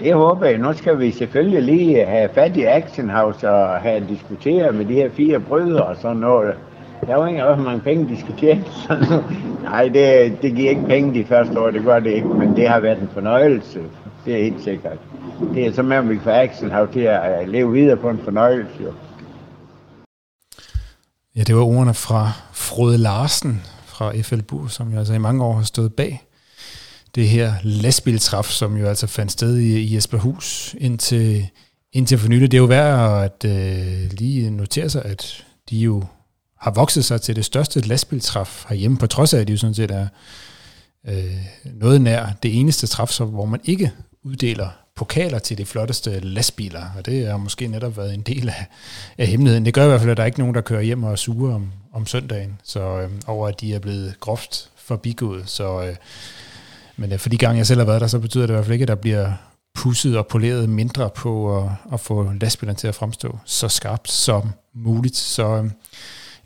Det 0.00 0.14
håber 0.14 0.46
jeg. 0.46 0.58
Nu 0.58 0.72
skal 0.72 0.98
vi 0.98 1.10
selvfølgelig 1.10 1.62
lige 1.62 2.04
have 2.04 2.28
fat 2.34 2.56
i 2.56 2.64
Action 2.64 3.10
House 3.10 3.50
og 3.50 3.68
have 3.76 4.06
diskuteret 4.08 4.74
med 4.74 4.84
de 4.84 4.94
her 4.94 5.10
fire 5.10 5.40
brødre 5.40 5.82
og 5.82 5.96
sådan 5.96 6.16
noget. 6.16 6.54
Der 7.06 7.16
er 7.16 7.26
ikke 7.26 7.42
hvor 7.42 7.56
mange 7.56 7.80
penge, 7.80 8.08
de 8.08 8.20
skal 8.20 8.34
tjene. 8.36 8.64
Nej, 9.70 9.88
det, 9.88 10.36
det 10.42 10.56
giver 10.56 10.70
ikke 10.70 10.86
penge 10.86 11.14
de 11.14 11.24
første 11.24 11.60
år, 11.60 11.70
det 11.70 11.84
gør 11.84 11.98
det 11.98 12.10
ikke, 12.10 12.28
men 12.28 12.56
det 12.56 12.68
har 12.68 12.80
været 12.80 12.98
en 12.98 13.10
fornøjelse 13.14 13.80
det 14.24 14.34
er 14.34 14.42
helt 14.42 14.64
sikkert. 14.64 14.98
Det 15.54 15.66
er 15.66 15.72
så 15.72 15.82
med, 15.82 15.96
om 15.96 16.08
vi 16.08 16.18
får 16.18 16.30
Action 16.30 16.70
House 16.70 16.92
til 16.92 17.00
at 17.00 17.42
øh, 17.42 17.48
leve 17.48 17.72
videre 17.72 17.96
på 17.96 18.10
en 18.10 18.20
fornøjelse. 18.24 18.82
Jo. 18.82 18.92
Ja, 21.36 21.42
det 21.42 21.56
var 21.56 21.62
ordene 21.62 21.94
fra 21.94 22.32
Frode 22.52 22.98
Larsen 22.98 23.62
fra 23.84 24.12
FL 24.22 24.42
Bur, 24.42 24.66
som 24.66 24.90
jeg 24.90 24.98
altså 24.98 25.14
i 25.14 25.18
mange 25.18 25.44
år 25.44 25.52
har 25.52 25.62
stået 25.62 25.94
bag 25.94 26.22
det 27.14 27.28
her 27.28 27.54
lastbiltræf, 27.62 28.46
som 28.46 28.76
jo 28.76 28.86
altså 28.86 29.06
fandt 29.06 29.32
sted 29.32 29.56
i, 29.56 29.78
i 29.78 29.94
Jesperhus 29.94 30.76
indtil, 30.78 31.48
indtil 31.92 32.18
for 32.18 32.28
nylig. 32.28 32.50
Det 32.50 32.56
er 32.56 32.60
jo 32.60 32.66
værd 32.66 33.24
at 33.24 33.50
øh, 33.50 34.12
lige 34.12 34.50
notere 34.50 34.90
sig, 34.90 35.04
at 35.04 35.44
de 35.70 35.78
jo 35.78 36.04
har 36.58 36.70
vokset 36.70 37.04
sig 37.04 37.20
til 37.20 37.36
det 37.36 37.44
største 37.44 37.80
lastbiltræf 37.80 38.64
herhjemme, 38.68 38.96
på 38.96 39.06
trods 39.06 39.34
af, 39.34 39.40
at 39.40 39.46
de 39.46 39.52
jo 39.52 39.58
sådan 39.58 39.74
set 39.74 39.90
er 39.90 40.06
øh, 41.08 41.36
noget 41.64 42.00
nær 42.00 42.26
det 42.42 42.60
eneste 42.60 42.86
træf, 42.86 43.18
hvor 43.18 43.44
man 43.44 43.60
ikke 43.64 43.92
uddeler 44.24 44.68
pokaler 44.96 45.38
til 45.38 45.58
de 45.58 45.66
flotteste 45.66 46.20
lastbiler, 46.20 46.84
og 46.96 47.06
det 47.06 47.26
har 47.26 47.36
måske 47.36 47.66
netop 47.66 47.96
været 47.96 48.14
en 48.14 48.20
del 48.20 48.48
af, 48.48 48.66
af 49.18 49.26
hemmeligheden. 49.26 49.64
Det 49.64 49.74
gør 49.74 49.84
i 49.84 49.88
hvert 49.88 50.00
fald, 50.00 50.10
at 50.10 50.16
der 50.16 50.22
er 50.22 50.26
ikke 50.26 50.38
nogen, 50.38 50.54
der 50.54 50.60
kører 50.60 50.82
hjem 50.82 51.04
og 51.04 51.18
suger 51.18 51.54
om, 51.54 51.72
om 51.92 52.06
søndagen, 52.06 52.60
så 52.64 52.80
øh, 52.80 53.10
over 53.26 53.48
at 53.48 53.60
de 53.60 53.74
er 53.74 53.78
blevet 53.78 54.20
groft 54.20 54.70
forbigået. 54.76 55.42
Så, 55.46 55.82
øh, 55.82 55.96
men 57.00 57.12
øh, 57.12 57.18
for 57.18 57.28
de 57.28 57.38
gange, 57.38 57.58
jeg 57.58 57.66
selv 57.66 57.80
har 57.80 57.86
været 57.86 58.00
der, 58.00 58.06
så 58.06 58.18
betyder 58.18 58.46
det 58.46 58.52
i 58.52 58.54
hvert 58.54 58.64
fald 58.64 58.72
ikke, 58.72 58.82
at 58.82 58.88
der 58.88 58.94
bliver 58.94 59.32
pusset 59.74 60.18
og 60.18 60.26
poleret 60.26 60.68
mindre 60.68 61.10
på 61.10 61.58
at, 61.58 61.70
at 61.92 62.00
få 62.00 62.32
lastbilerne 62.40 62.78
til 62.78 62.88
at 62.88 62.94
fremstå 62.94 63.38
så 63.44 63.68
skarpt 63.68 64.10
som 64.10 64.50
muligt. 64.74 65.16
Så 65.16 65.56
øhm, 65.56 65.72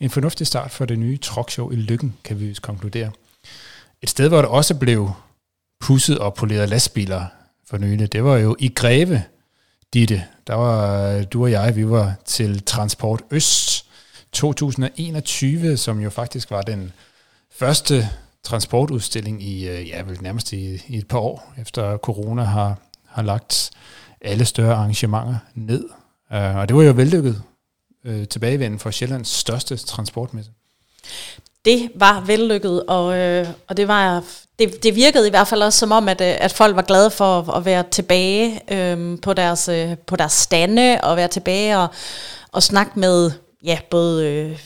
en 0.01 0.11
fornuftig 0.11 0.47
start 0.47 0.71
for 0.71 0.85
det 0.85 0.99
nye 0.99 1.17
truckshow 1.17 1.71
i 1.71 1.77
Lykken, 1.77 2.15
kan 2.25 2.41
vi 2.41 2.57
konkludere. 2.63 3.11
Et 4.03 4.11
sted, 4.11 4.29
hvor 4.29 4.43
der 4.43 4.49
også 4.49 4.75
blev 4.75 5.11
pusset 5.81 6.19
og 6.19 6.35
poleret 6.35 6.69
lastbiler 6.69 7.25
for 7.67 7.79
nylig, 7.79 8.13
det 8.13 8.25
var 8.25 8.37
jo 8.37 8.57
i 8.59 8.69
Greve, 8.69 9.23
Ditte. 9.95 10.25
Der 10.47 10.55
var 10.55 11.09
øh, 11.09 11.25
du 11.33 11.43
og 11.43 11.51
jeg, 11.51 11.77
vi 11.77 11.89
var 11.89 12.15
til 12.25 12.63
Transport 12.63 13.23
Øst 13.31 13.87
2021, 14.33 15.77
som 15.77 16.01
jo 16.01 16.11
faktisk 16.11 16.51
var 16.51 16.63
den 16.63 16.93
første 17.59 18.09
transportudstilling 18.45 19.43
i, 19.43 19.69
øh, 19.69 19.89
ja, 19.89 20.03
vel 20.03 20.23
nærmest 20.23 20.53
i, 20.53 20.83
i 20.89 20.99
et 20.99 21.09
par 21.09 21.19
år, 21.19 21.53
efter 21.59 21.97
corona 21.97 22.43
har, 22.43 22.79
har 23.07 23.23
lagt 23.23 23.71
alle 24.21 24.45
større 24.45 24.75
arrangementer 24.75 25.37
ned. 25.55 25.85
Uh, 26.31 26.57
og 26.57 26.69
det 26.69 26.77
var 26.77 26.83
jo 26.83 26.93
vellykket 26.93 27.43
uh, 28.09 28.25
tilbagevenden 28.25 28.81
for 28.81 28.91
Sjællands 28.91 29.29
største 29.29 29.77
transportmesse. 29.77 30.51
det 31.65 31.91
var 31.95 32.21
vellykket, 32.21 32.83
og, 32.83 33.19
øh, 33.19 33.47
og 33.69 33.77
det 33.77 33.89
var 33.89 34.25
det, 34.59 34.83
det 34.83 34.95
virkede 34.95 35.27
i 35.27 35.31
hvert 35.31 35.49
fald 35.49 35.63
også 35.63 35.79
som 35.79 35.93
om, 35.93 36.09
at, 36.09 36.21
at 36.21 36.53
folk 36.53 36.77
var 36.77 36.83
glade 36.83 37.11
for 37.11 37.51
at 37.53 37.65
være 37.65 37.85
tilbage 37.91 38.61
øh, 38.73 39.21
på, 39.21 39.33
deres, 39.33 39.69
øh, 39.69 39.99
på 40.07 40.17
deres 40.17 40.33
stande, 40.33 41.01
og 41.03 41.17
være 41.17 41.29
tilbage 41.29 41.79
og, 41.79 41.89
og 42.53 42.63
snakke 42.63 42.99
med 42.99 43.31
ja, 43.65 43.79
både 43.91 44.27
øh, 44.27 44.59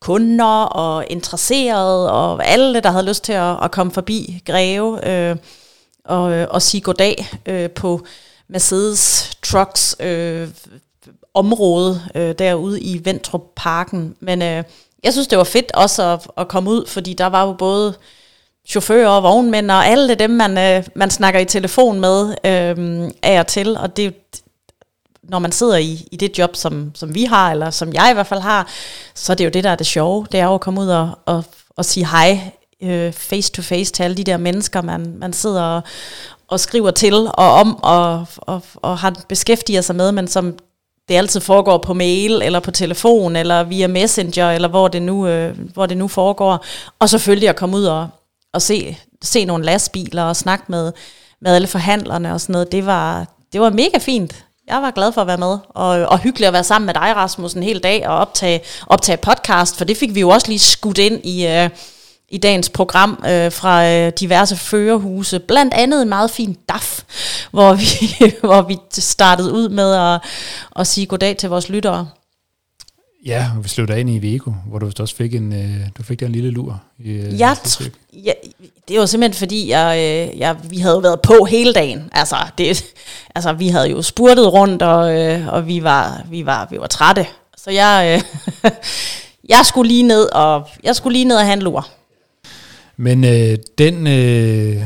kunder 0.00 0.62
og 0.62 1.04
interesserede, 1.10 2.12
og 2.12 2.46
alle, 2.46 2.80
der 2.80 2.90
havde 2.90 3.06
lyst 3.06 3.24
til 3.24 3.32
at, 3.32 3.56
at 3.62 3.70
komme 3.70 3.92
forbi 3.92 4.42
Greve 4.46 5.08
øh, 5.08 5.36
og, 6.04 6.32
øh, 6.32 6.46
og 6.50 6.62
sige 6.62 6.80
goddag 6.80 7.28
øh, 7.46 7.70
på 7.70 8.00
Mercedes 8.48 9.30
Trucks 9.42 9.96
øh, 10.00 10.48
område 11.34 12.00
øh, 12.14 12.34
derude 12.38 12.80
i 12.80 13.00
Ventrup 13.04 13.42
Parken. 13.56 14.16
Men 14.20 14.42
øh, 14.42 14.64
jeg 15.04 15.12
synes, 15.12 15.28
det 15.28 15.38
var 15.38 15.44
fedt 15.44 15.72
også 15.74 16.02
at, 16.02 16.26
at 16.36 16.48
komme 16.48 16.70
ud, 16.70 16.86
fordi 16.86 17.14
der 17.14 17.26
var 17.26 17.46
jo 17.46 17.52
både 17.52 17.94
chauffører 18.66 19.08
og 19.08 19.22
vognmænd 19.22 19.70
og 19.70 19.86
alle 19.86 20.14
dem, 20.14 20.30
man, 20.30 20.58
øh, 20.58 20.84
man 20.94 21.10
snakker 21.10 21.40
i 21.40 21.44
telefon 21.44 22.00
med 22.00 22.28
øh, 22.44 23.10
af 23.22 23.38
og 23.40 23.46
til. 23.46 23.76
Og 23.76 23.96
det, 23.96 24.14
når 25.28 25.38
man 25.38 25.52
sidder 25.52 25.76
i, 25.76 26.08
i 26.12 26.16
det 26.16 26.38
job, 26.38 26.56
som, 26.56 26.90
som 26.94 27.14
vi 27.14 27.24
har, 27.24 27.50
eller 27.50 27.70
som 27.70 27.92
jeg 27.92 28.08
i 28.10 28.14
hvert 28.14 28.26
fald 28.26 28.40
har, 28.40 28.68
så 29.14 29.32
er 29.32 29.36
det 29.36 29.44
jo 29.44 29.50
det, 29.50 29.64
der 29.64 29.70
er 29.70 29.76
det 29.76 29.86
sjove. 29.86 30.26
Det 30.32 30.40
er 30.40 30.44
jo 30.44 30.54
at 30.54 30.60
komme 30.60 30.80
ud 30.80 30.88
og, 30.88 31.10
og, 31.26 31.44
og 31.76 31.84
sige 31.84 32.06
hej 32.06 32.40
øh, 32.82 33.12
face 33.12 33.52
to 33.52 33.62
face 33.62 33.92
til 33.92 34.02
alle 34.02 34.16
de 34.16 34.24
der 34.24 34.36
mennesker, 34.36 34.82
man, 34.82 35.14
man 35.18 35.32
sidder 35.32 35.62
og, 35.62 35.82
og 36.48 36.60
skriver 36.60 36.90
til 36.90 37.14
og 37.14 37.52
om 37.52 37.82
og, 37.82 38.26
og, 38.36 38.62
og 38.74 38.98
har 38.98 39.24
beskæftiger 39.28 39.80
sig 39.80 39.96
med, 39.96 40.12
men 40.12 40.28
som 40.28 40.58
det 41.08 41.14
altid 41.14 41.40
foregår 41.40 41.78
på 41.78 41.94
mail, 41.94 42.42
eller 42.42 42.60
på 42.60 42.70
telefon, 42.70 43.36
eller 43.36 43.62
via 43.62 43.86
messenger, 43.86 44.50
eller 44.50 44.68
hvor 44.68 44.88
det 44.88 45.02
nu, 45.02 45.26
øh, 45.26 45.58
hvor 45.74 45.86
det 45.86 45.96
nu 45.96 46.08
foregår. 46.08 46.64
Og 46.98 47.08
selvfølgelig 47.08 47.48
at 47.48 47.56
komme 47.56 47.76
ud 47.76 47.84
og, 47.84 48.08
og 48.52 48.62
se, 48.62 48.98
se 49.22 49.44
nogle 49.44 49.64
lastbiler 49.64 50.22
og 50.22 50.36
snakke 50.36 50.64
med, 50.68 50.92
med 51.40 51.54
alle 51.54 51.66
forhandlerne 51.66 52.32
og 52.32 52.40
sådan 52.40 52.52
noget. 52.52 52.72
Det 52.72 52.86
var, 52.86 53.26
det 53.52 53.60
var 53.60 53.70
mega 53.70 53.98
fint. 53.98 54.44
Jeg 54.68 54.82
var 54.82 54.90
glad 54.90 55.12
for 55.12 55.20
at 55.20 55.26
være 55.26 55.36
med, 55.36 55.58
og, 55.68 55.88
og 55.88 56.18
hyggeligt 56.18 56.46
at 56.46 56.52
være 56.52 56.64
sammen 56.64 56.86
med 56.86 56.94
dig, 56.94 57.16
Rasmus, 57.16 57.52
en 57.52 57.62
hel 57.62 57.78
dag 57.82 58.08
og 58.08 58.16
optage, 58.16 58.60
optage 58.86 59.16
podcast, 59.16 59.76
for 59.76 59.84
det 59.84 59.96
fik 59.96 60.14
vi 60.14 60.20
jo 60.20 60.28
også 60.28 60.48
lige 60.48 60.58
skudt 60.58 60.98
ind 60.98 61.24
i, 61.24 61.46
øh, 61.46 61.70
i 62.28 62.38
dagens 62.38 62.68
program 62.68 63.24
øh, 63.28 63.52
fra 63.52 63.86
øh, 63.86 64.12
diverse 64.20 64.56
førerhuse. 64.56 65.38
Blandt 65.38 65.74
andet 65.74 66.02
en 66.02 66.08
meget 66.08 66.30
fin 66.30 66.56
DAF, 66.68 67.00
hvor 67.50 67.72
vi, 67.72 68.14
hvor 68.46 68.62
vi 68.62 68.76
startede 68.92 69.52
ud 69.52 69.68
med 69.68 69.94
at, 69.94 70.20
at 70.76 70.86
sige 70.86 71.06
goddag 71.06 71.36
til 71.36 71.48
vores 71.48 71.68
lyttere. 71.68 72.08
Ja, 73.28 73.50
og 73.56 73.64
vi 73.64 73.68
slutter 73.68 73.94
ind 73.94 74.10
i 74.10 74.18
Vigo, 74.18 74.50
hvor 74.66 74.78
du 74.78 74.90
også 75.00 75.16
fik 75.16 75.34
en, 75.34 75.52
øh, 75.52 75.86
du 75.98 76.02
fik 76.02 76.20
der 76.20 76.26
en 76.26 76.32
lille 76.32 76.50
lur. 76.50 76.82
I, 76.98 77.10
øh, 77.10 77.38
jeg 77.38 77.56
tr- 77.66 77.90
ja, 78.24 78.32
det 78.88 78.98
var 78.98 79.06
simpelthen 79.06 79.38
fordi, 79.38 79.70
jeg, 79.70 79.96
øh, 79.98 80.38
jeg, 80.38 80.56
vi 80.70 80.78
havde 80.78 81.02
været 81.02 81.20
på 81.20 81.44
hele 81.44 81.72
dagen. 81.72 82.08
Altså, 82.12 82.36
det, 82.58 82.84
altså 83.36 83.52
vi 83.52 83.68
havde 83.68 83.90
jo 83.90 84.02
spurtet 84.02 84.52
rundt, 84.52 84.82
og, 84.82 85.20
øh, 85.20 85.48
og 85.48 85.66
vi, 85.66 85.82
var, 85.82 86.22
vi, 86.30 86.46
var, 86.46 86.68
vi 86.70 86.78
var 86.80 86.86
trætte. 86.86 87.26
Så 87.56 87.70
jeg, 87.70 88.22
øh, 88.64 88.70
jeg 89.54 89.66
skulle 89.66 89.88
lige 89.88 90.02
ned 90.02 90.32
og 90.32 90.68
jeg 90.84 90.96
skulle 90.96 91.12
lige 91.12 91.24
ned 91.24 91.36
og 91.36 91.44
have 91.44 91.52
en 91.52 91.62
lur. 91.62 91.88
Men 92.96 93.24
øh, 93.24 93.58
den 93.78 94.06
øh, 94.06 94.82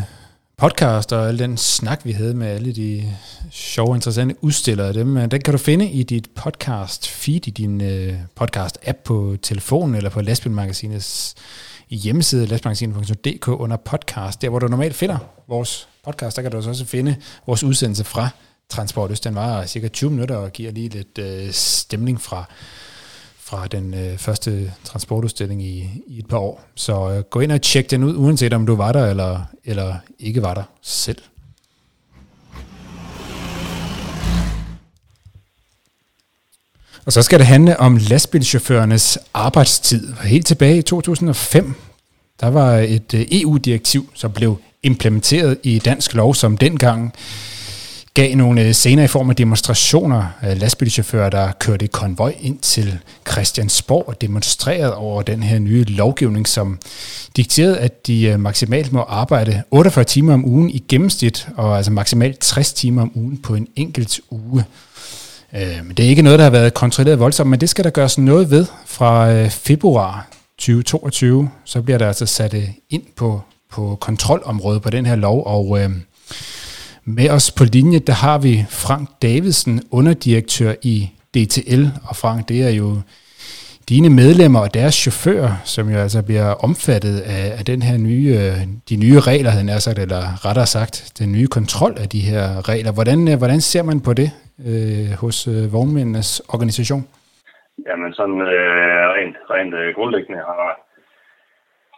podcast 0.63 1.13
og 1.13 1.29
al 1.29 1.39
den 1.39 1.57
snak, 1.57 2.05
vi 2.05 2.13
havde 2.13 2.35
med 2.35 2.47
alle 2.47 2.73
de 2.73 3.15
sjove, 3.51 3.95
interessante 3.95 4.35
udstillere, 4.41 4.93
dem, 4.93 5.17
øh, 5.17 5.31
den 5.31 5.41
kan 5.41 5.53
du 5.53 5.59
finde 5.59 5.91
i 5.91 6.03
dit 6.03 6.29
podcast 6.35 7.09
feed, 7.09 7.47
i 7.47 7.51
din 7.51 7.81
øh, 7.81 8.15
podcast-app 8.41 9.03
på 9.05 9.37
telefonen 9.43 9.95
eller 9.95 10.11
på 10.11 10.21
Lastbilmagasinets 10.21 11.35
hjemmeside, 11.91 12.47
lastbilmagasinet.dk 12.47 13.49
under 13.49 13.77
podcast, 13.77 14.43
der 14.43 14.49
hvor 14.49 14.59
du 14.59 14.67
normalt 14.67 14.95
finder 14.95 15.19
vores 15.49 15.89
podcast, 16.05 16.37
der 16.37 16.43
kan 16.43 16.51
du 16.51 16.57
altså 16.57 16.71
også 16.71 16.85
finde 16.85 17.17
vores 17.47 17.65
udsendelse 17.65 18.05
fra 18.05 18.29
Transport 18.69 19.11
Øst. 19.11 19.25
Den 19.25 19.35
var 19.35 19.67
cirka 19.67 19.89
20 19.89 20.11
minutter 20.11 20.37
og 20.37 20.53
giver 20.53 20.73
lige 20.73 20.89
lidt 20.89 21.19
øh, 21.19 21.53
stemning 21.53 22.21
fra 22.21 22.45
fra 23.53 23.67
den 23.67 23.95
øh, 23.95 24.19
første 24.19 24.73
transportudstilling 24.85 25.63
i, 25.63 25.91
i 26.07 26.19
et 26.19 26.27
par 26.27 26.39
år. 26.39 26.63
Så 26.75 27.11
øh, 27.11 27.23
gå 27.23 27.41
ind 27.41 27.53
og 27.53 27.63
tjek 27.63 27.91
den 27.91 28.05
ud, 28.05 28.17
uanset 28.17 28.53
om 28.53 28.67
du 28.67 28.77
var 28.77 28.93
der 28.93 29.07
eller, 29.07 29.41
eller 29.65 29.95
ikke 30.19 30.43
var 30.43 30.55
der 30.55 30.63
selv. 30.83 31.19
Og 37.07 37.13
så 37.13 37.23
skal 37.23 37.39
det 37.39 37.47
handle 37.47 37.81
om 37.81 37.97
lastbilchaufførernes 37.97 39.19
arbejdstid. 39.35 40.13
Helt 40.25 40.47
tilbage 40.47 40.79
i 40.79 40.83
2005, 40.83 41.75
der 42.41 42.49
var 42.49 42.77
et 42.77 43.15
øh, 43.15 43.27
EU-direktiv, 43.31 44.11
som 44.15 44.33
blev 44.33 44.61
implementeret 44.83 45.59
i 45.63 45.79
dansk 45.79 46.15
lov, 46.15 46.35
som 46.35 46.57
dengang 46.57 47.13
gav 48.15 48.37
nogle 48.37 48.63
øh, 48.63 48.73
scener 48.73 49.03
i 49.03 49.07
form 49.07 49.31
af 49.31 49.37
demonstrationer 49.37 50.25
af 50.41 50.61
lastbilchauffører, 50.61 51.31
der 51.31 51.53
kørte 51.53 51.85
i 51.85 51.89
konvoj 51.89 52.35
ind 52.41 52.59
til 52.59 52.99
Christiansborg 53.31 54.09
og 54.09 54.21
demonstrerede 54.21 54.95
over 54.95 55.23
den 55.23 55.43
her 55.43 55.59
nye 55.59 55.85
lovgivning, 55.85 56.49
som 56.49 56.79
dikterede, 57.37 57.79
at 57.79 58.07
de 58.07 58.25
øh, 58.25 58.41
maksimalt 58.41 58.93
må 58.93 59.01
arbejde 59.01 59.63
48 59.71 60.05
timer 60.05 60.35
om 60.35 60.45
ugen 60.45 60.71
i 60.71 60.85
gennemsnit, 60.89 61.49
og 61.57 61.77
altså 61.77 61.93
maksimalt 61.93 62.39
60 62.39 62.73
timer 62.73 63.03
om 63.03 63.13
ugen 63.15 63.39
på 63.39 63.55
en 63.55 63.67
enkelt 63.77 64.21
uge. 64.31 64.65
Øh, 65.55 65.85
men 65.85 65.97
det 65.97 66.05
er 66.05 66.09
ikke 66.09 66.23
noget, 66.23 66.39
der 66.39 66.45
har 66.45 66.51
været 66.51 66.75
kontrolleret 66.75 67.19
voldsomt, 67.19 67.51
men 67.51 67.61
det 67.61 67.69
skal 67.69 67.85
der 67.85 67.91
gøres 67.91 68.19
noget 68.19 68.51
ved 68.51 68.67
fra 68.87 69.47
februar 69.49 70.29
2022. 70.59 71.51
Så 71.65 71.83
bliver 71.83 71.99
der 71.99 72.09
altså 72.09 72.27
sat 72.27 72.55
ind 72.91 73.03
på, 73.17 73.41
på 73.71 73.97
kontrolområdet 74.01 74.83
på 74.83 74.91
den 74.91 75.07
her 75.07 75.17
lov, 75.17 75.47
og 75.47 75.81
øh, 75.81 75.91
med 77.05 77.31
os 77.31 77.47
på 77.59 77.65
linje, 77.73 77.99
der 77.99 78.13
har 78.13 78.39
vi 78.39 78.55
Frank 78.85 79.09
Davidsen, 79.23 79.81
underdirektør 79.93 80.73
i 80.83 80.97
DTL. 81.35 81.83
Og 82.09 82.17
Frank, 82.17 82.49
det 82.49 82.63
er 82.69 82.75
jo 82.83 82.89
dine 83.89 84.11
medlemmer 84.11 84.61
og 84.61 84.75
deres 84.75 84.95
chauffører, 84.95 85.53
som 85.65 85.85
jo 85.89 85.99
altså 85.99 86.21
bliver 86.29 86.49
omfattet 86.67 87.17
af, 87.21 87.45
af 87.59 87.65
den 87.65 87.83
her 87.83 87.97
nye, 88.09 88.33
de 88.91 88.97
nye 89.05 89.21
regler, 89.21 89.51
havde 89.51 89.73
jeg 89.73 89.83
sagt, 89.83 89.99
eller 89.99 90.23
rettere 90.47 90.67
sagt, 90.67 90.95
den 91.19 91.33
nye 91.33 91.47
kontrol 91.47 91.95
af 92.03 92.09
de 92.15 92.21
her 92.31 92.69
regler. 92.69 92.93
Hvordan, 92.93 93.19
hvordan 93.39 93.61
ser 93.61 93.83
man 93.91 94.01
på 94.09 94.13
det 94.21 94.31
øh, 94.69 95.11
hos 95.23 95.39
øh, 95.49 95.73
vognmændenes 95.73 96.31
organisation? 96.55 97.03
Jamen 97.89 98.13
sådan 98.19 98.41
øh, 98.41 99.03
rent, 99.17 99.37
rent 99.55 99.75
øh, 99.75 99.95
grundlæggende 99.97 100.41
har 100.49 100.63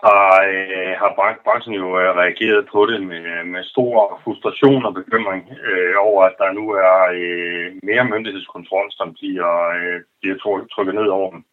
har, 0.07 0.29
øh, 0.53 0.93
har 1.01 1.11
branchen 1.45 1.75
jo 1.75 1.89
øh, 2.01 2.11
reageret 2.23 2.69
på 2.73 2.87
det 2.87 3.07
med, 3.11 3.45
med 3.45 3.65
stor 3.65 4.21
frustration 4.25 4.85
og 4.85 4.95
bekymring 4.95 5.43
øh, 5.69 5.95
over, 5.99 6.23
at 6.25 6.35
der 6.39 6.53
nu 6.53 6.65
er 6.71 6.99
øh, 7.21 7.73
mere 7.83 8.05
myndighedskontrol, 8.05 8.89
som 8.91 9.15
bliver, 9.19 9.53
øh, 9.79 10.01
bliver 10.21 10.37
trykket 10.75 10.95
ned 10.95 11.09
over 11.19 11.31
dem. 11.31 11.45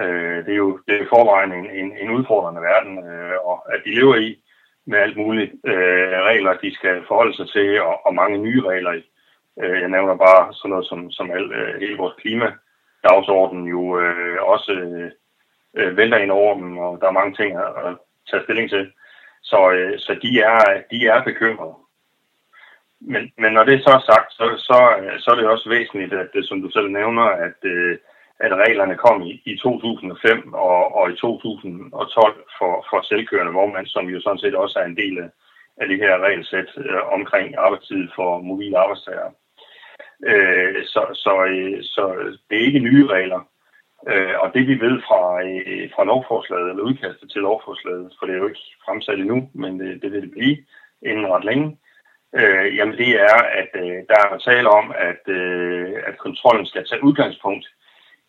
Øh, 0.00 0.38
det 0.44 0.52
er 0.52 0.62
jo 0.66 0.80
det 0.86 0.94
er 0.94 1.12
forvejen 1.14 1.52
en, 1.52 1.66
en, 1.80 1.88
en 2.02 2.10
udfordrende 2.10 2.62
verden, 2.70 2.94
øh, 3.10 3.36
og 3.50 3.74
at 3.74 3.80
de 3.84 3.94
lever 4.00 4.16
i 4.16 4.42
med 4.86 4.98
alt 4.98 5.16
muligt 5.16 5.52
øh, 5.64 6.16
regler, 6.30 6.62
de 6.62 6.74
skal 6.74 7.04
forholde 7.08 7.36
sig 7.36 7.48
til, 7.48 7.80
og, 7.80 8.06
og 8.06 8.14
mange 8.14 8.38
nye 8.38 8.62
regler. 8.70 8.92
Øh, 9.62 9.80
jeg 9.82 9.88
nævner 9.88 10.16
bare 10.16 10.54
sådan 10.54 10.70
noget 10.70 10.86
som, 10.86 11.10
som 11.10 11.30
al, 11.30 11.52
øh, 11.52 11.80
hele 11.80 11.96
vores 11.96 12.14
klimadagsorden 12.22 13.64
jo 13.64 14.00
øh, 14.00 14.38
også... 14.42 14.72
Øh, 14.72 15.10
øh, 15.76 15.96
vælter 15.96 16.18
ind 16.18 16.30
over 16.30 16.54
dem, 16.54 16.78
og 16.78 16.98
der 17.00 17.06
er 17.06 17.18
mange 17.20 17.34
ting 17.34 17.56
at, 17.56 17.70
at 17.86 17.92
tage 18.30 18.42
stilling 18.42 18.70
til. 18.70 18.92
Så, 19.42 19.70
øh, 19.70 19.98
så 19.98 20.12
de, 20.22 20.40
er, 20.40 20.82
de 20.90 21.06
er 21.06 21.22
bekymrede. 21.22 21.74
Men, 23.00 23.32
men 23.38 23.52
når 23.52 23.64
det 23.64 23.82
så 23.82 23.90
er 23.90 24.02
sagt, 24.12 24.32
så, 24.32 24.46
så, 24.68 24.78
øh, 25.00 25.20
så 25.20 25.30
er 25.30 25.34
det 25.34 25.46
også 25.46 25.68
væsentligt, 25.68 26.12
at 26.12 26.28
det, 26.34 26.48
som 26.48 26.62
du 26.62 26.70
selv 26.70 26.88
nævner, 26.90 27.22
at, 27.22 27.58
øh, 27.62 27.98
at 28.40 28.52
reglerne 28.54 28.96
kom 28.96 29.22
i, 29.22 29.42
i 29.44 29.56
2005 29.56 30.54
og, 30.54 30.96
og 30.96 31.10
i 31.10 31.16
2012 31.16 32.44
for, 32.58 32.86
for 32.90 33.02
selvkørende 33.02 33.52
vognmænd, 33.52 33.86
som 33.86 34.06
jo 34.06 34.20
sådan 34.20 34.38
set 34.38 34.54
også 34.54 34.78
er 34.78 34.84
en 34.84 34.96
del 34.96 35.18
af, 35.18 35.28
af 35.80 35.88
det 35.88 35.98
her 35.98 36.18
regelsæt 36.18 36.70
øh, 36.76 37.12
omkring 37.12 37.56
arbejdstid 37.58 38.08
for 38.14 38.40
mobile 38.40 38.78
arbejdstagere. 38.78 39.32
Øh, 40.26 40.84
så, 40.84 41.02
så, 41.24 41.44
øh, 41.44 41.82
så 41.82 42.04
det 42.50 42.56
er 42.56 42.66
ikke 42.66 42.86
nye 42.88 43.06
regler. 43.06 43.40
Øh, 44.10 44.34
og 44.42 44.54
det 44.54 44.68
vi 44.68 44.80
ved 44.80 45.02
fra, 45.08 45.22
øh, 45.42 45.90
fra 45.94 46.04
lovforslaget, 46.04 46.70
eller 46.70 46.82
udkastet 46.82 47.30
til 47.30 47.40
lovforslaget, 47.40 48.12
for 48.18 48.26
det 48.26 48.34
er 48.34 48.38
jo 48.38 48.48
ikke 48.48 48.60
fremsat 48.84 49.18
endnu, 49.18 49.50
men 49.54 49.80
det, 49.80 50.02
det 50.02 50.12
vil 50.12 50.22
det 50.22 50.30
blive 50.30 50.56
inden 51.02 51.26
ret 51.26 51.44
længe, 51.44 51.78
øh, 52.34 52.76
jamen 52.76 52.98
det 52.98 53.20
er, 53.20 53.36
at 53.60 53.68
øh, 53.74 54.02
der 54.10 54.18
er 54.24 54.38
tale 54.38 54.68
om, 54.68 54.94
at, 55.10 55.28
øh, 55.28 55.92
at 56.06 56.18
kontrollen 56.18 56.66
skal 56.66 56.86
tage 56.86 57.04
udgangspunkt 57.04 57.66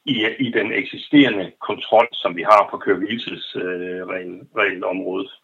i, 0.05 0.27
i 0.39 0.51
den 0.51 0.71
eksisterende 0.71 1.51
kontrol, 1.59 2.07
som 2.13 2.35
vi 2.35 2.41
har 2.41 2.67
på 2.71 2.77
køreviltidsregelområdet. 2.77 5.31
Øh, 5.31 5.37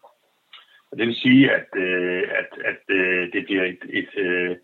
og 0.90 0.98
det 0.98 1.06
vil 1.06 1.16
sige, 1.16 1.52
at, 1.52 1.66
øh, 1.76 2.22
at, 2.40 2.58
at 2.64 2.80
øh, 2.88 3.32
det 3.32 3.44
bliver 3.44 3.64
et, 3.64 3.78
et, 3.88 4.08
øh, 4.16 4.56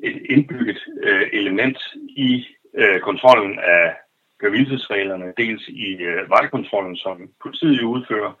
et 0.00 0.22
indbygget 0.30 0.86
øh, 1.02 1.28
element 1.32 1.78
i 2.08 2.46
øh, 2.74 3.00
kontrollen 3.00 3.58
af 3.58 3.94
kørevildtidsreglerne, 4.40 5.32
dels 5.36 5.68
i 5.68 5.96
øh, 6.02 6.30
vejkontrollen, 6.30 6.96
som 6.96 7.30
politiet 7.42 7.82
udfører, 7.82 8.32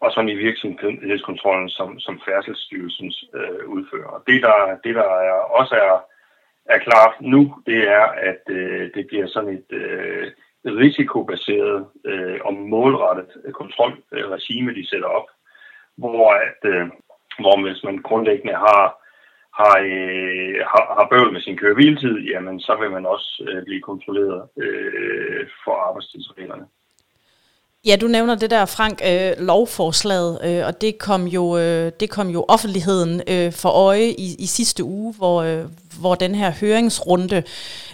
og 0.00 0.12
som 0.12 0.28
i 0.28 0.34
virksomhedskontrollen, 0.34 1.68
som, 1.68 1.98
som 1.98 2.20
Færdselsstyrelsens 2.26 3.24
øh, 3.34 3.68
udfører. 3.68 4.08
Og 4.08 4.22
det, 4.26 4.42
der, 4.42 4.78
det, 4.84 4.94
der 4.94 5.08
er, 5.30 5.38
også 5.60 5.74
er, 5.74 5.96
er 6.74 6.78
klart 6.78 7.14
nu, 7.20 7.54
det 7.66 7.88
er, 7.88 8.04
at 8.30 8.42
øh, 8.48 8.90
det 8.94 9.06
bliver 9.06 9.26
sådan 9.26 9.54
et 9.58 9.70
øh, 9.70 10.32
risikobaseret 10.66 11.86
øh, 12.04 12.38
og 12.44 12.54
målrettet 12.54 13.30
kontrolregime, 13.52 14.74
de 14.74 14.88
sætter 14.88 15.08
op, 15.08 15.28
hvor, 15.96 16.30
at, 16.30 16.70
øh, 16.70 16.86
hvor 17.38 17.62
hvis 17.62 17.84
man 17.84 17.98
grundlæggende 17.98 18.54
har 18.54 19.03
har, 19.58 19.76
øh, 19.90 20.56
har, 20.72 20.84
har 20.98 21.06
bøvl 21.10 21.32
med 21.32 21.40
sin 21.40 21.56
køreviltid, 21.56 22.16
jamen 22.32 22.60
så 22.60 22.72
vil 22.80 22.90
man 22.90 23.06
også 23.06 23.44
øh, 23.48 23.64
blive 23.64 23.80
kontrolleret 23.80 24.42
øh, 24.64 25.46
for 25.64 25.74
arbejdstidsreglerne. 25.88 26.66
Ja, 27.86 27.96
du 28.00 28.06
nævner 28.06 28.34
det 28.34 28.50
der, 28.50 28.64
Frank, 28.64 29.00
øh, 29.10 29.46
lovforslaget, 29.46 30.38
øh, 30.44 30.66
og 30.66 30.80
det 30.80 30.98
kom 30.98 31.26
jo, 31.26 31.58
øh, 31.58 31.92
det 32.00 32.10
kom 32.10 32.28
jo 32.28 32.44
offentligheden 32.48 33.22
øh, 33.28 33.52
for 33.52 33.68
øje 33.68 34.08
i, 34.08 34.36
i 34.38 34.46
sidste 34.46 34.84
uge, 34.84 35.14
hvor, 35.14 35.42
øh, 35.42 35.64
hvor 36.00 36.14
den 36.14 36.34
her 36.34 36.52
høringsrunde 36.60 37.42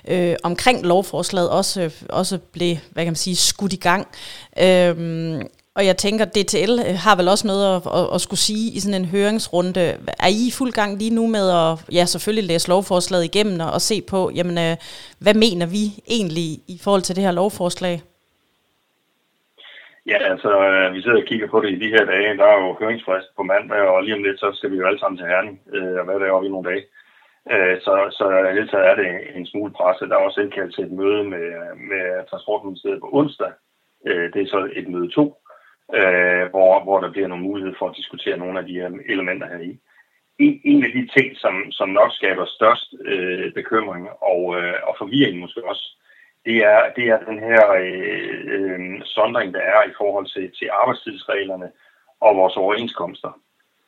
øh, 0.08 0.36
omkring 0.42 0.86
lovforslaget 0.86 1.50
også, 1.50 1.82
øh, 1.82 1.90
også 2.08 2.38
blev, 2.38 2.76
hvad 2.90 3.04
kan 3.04 3.10
man 3.10 3.16
sige, 3.16 3.36
skudt 3.36 3.72
i 3.72 3.76
gang. 3.76 4.08
Øh, 4.62 5.40
og 5.80 5.86
jeg 5.86 5.96
tænker, 5.96 6.24
DTL 6.36 6.74
øh, 6.88 6.96
har 7.06 7.14
vel 7.20 7.28
også 7.34 7.46
noget 7.50 7.64
at, 7.76 7.82
at, 7.98 8.06
at 8.14 8.20
skulle 8.26 8.44
sige 8.50 8.66
i 8.76 8.78
sådan 8.80 9.00
en 9.00 9.12
høringsrunde. 9.14 9.84
Er 10.26 10.30
I 10.38 10.40
i 10.50 10.56
fuld 10.58 10.72
gang 10.80 10.90
lige 11.02 11.14
nu 11.18 11.24
med 11.36 11.46
at 11.60 11.70
ja, 11.98 12.04
selvfølgelig 12.14 12.46
læse 12.50 12.68
lovforslaget 12.72 13.24
igennem 13.30 13.56
og, 13.66 13.70
og 13.76 13.80
se 13.90 13.96
på, 14.12 14.20
jamen, 14.38 14.56
øh, 14.66 14.74
hvad 15.24 15.36
mener 15.44 15.66
vi 15.76 15.84
egentlig 16.16 16.48
i 16.74 16.76
forhold 16.84 17.04
til 17.04 17.16
det 17.16 17.24
her 17.26 17.38
lovforslag? 17.40 17.96
Ja, 20.12 20.18
altså, 20.32 20.50
øh, 20.68 20.86
vi 20.94 21.02
sidder 21.02 21.22
og 21.22 21.28
kigger 21.30 21.48
på 21.50 21.58
det 21.62 21.70
i 21.72 21.82
de 21.84 21.92
her 21.94 22.04
dage. 22.12 22.36
Der 22.40 22.46
er 22.52 22.58
jo 22.62 22.68
høringsfrist 22.80 23.30
på 23.36 23.42
mandag, 23.42 23.80
og 23.92 24.02
lige 24.02 24.16
om 24.18 24.24
lidt, 24.24 24.40
så 24.40 24.48
skal 24.54 24.70
vi 24.70 24.76
jo 24.76 24.86
alle 24.86 25.00
sammen 25.00 25.18
til 25.18 25.30
Herning 25.32 25.56
øh, 25.76 25.96
og 26.00 26.06
være 26.08 26.22
deroppe 26.24 26.46
i 26.46 26.52
nogle 26.52 26.68
dage. 26.70 26.84
Øh, 27.52 27.76
så, 27.84 27.94
så 28.18 28.24
hele 28.56 28.68
taget 28.68 28.86
er 28.90 28.96
det 29.00 29.08
en 29.38 29.46
smule 29.46 29.72
presset. 29.78 30.08
Der 30.08 30.16
er 30.16 30.26
også 30.26 30.40
indkaldt 30.40 30.74
til 30.74 30.84
et 30.84 30.92
møde 31.00 31.22
med, 31.32 31.46
med 31.90 32.04
Transportministeriet 32.30 33.00
på 33.00 33.10
onsdag. 33.12 33.52
Det 34.32 34.40
er 34.42 34.46
så 34.54 34.60
et 34.80 34.88
møde 34.88 35.10
to, 35.18 35.24
øh, 35.94 36.50
hvor, 36.50 36.84
hvor 36.84 37.00
der 37.00 37.10
bliver 37.10 37.28
nogle 37.28 37.44
mulighed 37.44 37.74
for 37.78 37.88
at 37.88 37.96
diskutere 37.96 38.36
nogle 38.36 38.58
af 38.58 38.66
de 38.66 38.72
her 38.72 38.90
elementer 39.08 39.46
her 39.46 39.58
i. 39.58 39.78
En, 40.38 40.60
en 40.64 40.84
af 40.84 40.90
de 40.92 41.08
ting, 41.16 41.36
som, 41.36 41.72
som 41.72 41.88
nok 41.88 42.12
skaber 42.12 42.46
størst 42.46 42.94
øh, 43.04 43.52
bekymring 43.52 44.08
og, 44.32 44.56
øh, 44.58 44.74
og 44.82 44.94
forvirring 44.98 45.38
måske 45.38 45.64
også, 45.64 45.96
det 46.44 46.56
er, 46.56 46.80
det 46.96 47.04
er 47.08 47.18
den 47.18 47.38
her 47.38 47.70
øh, 47.72 48.40
øh, 48.54 49.02
sondring, 49.04 49.54
der 49.54 49.60
er 49.60 49.82
i 49.90 49.92
forhold 49.98 50.26
til, 50.26 50.52
til 50.58 50.68
arbejdstidsreglerne 50.72 51.70
og 52.20 52.36
vores 52.36 52.56
overenskomster. 52.56 53.32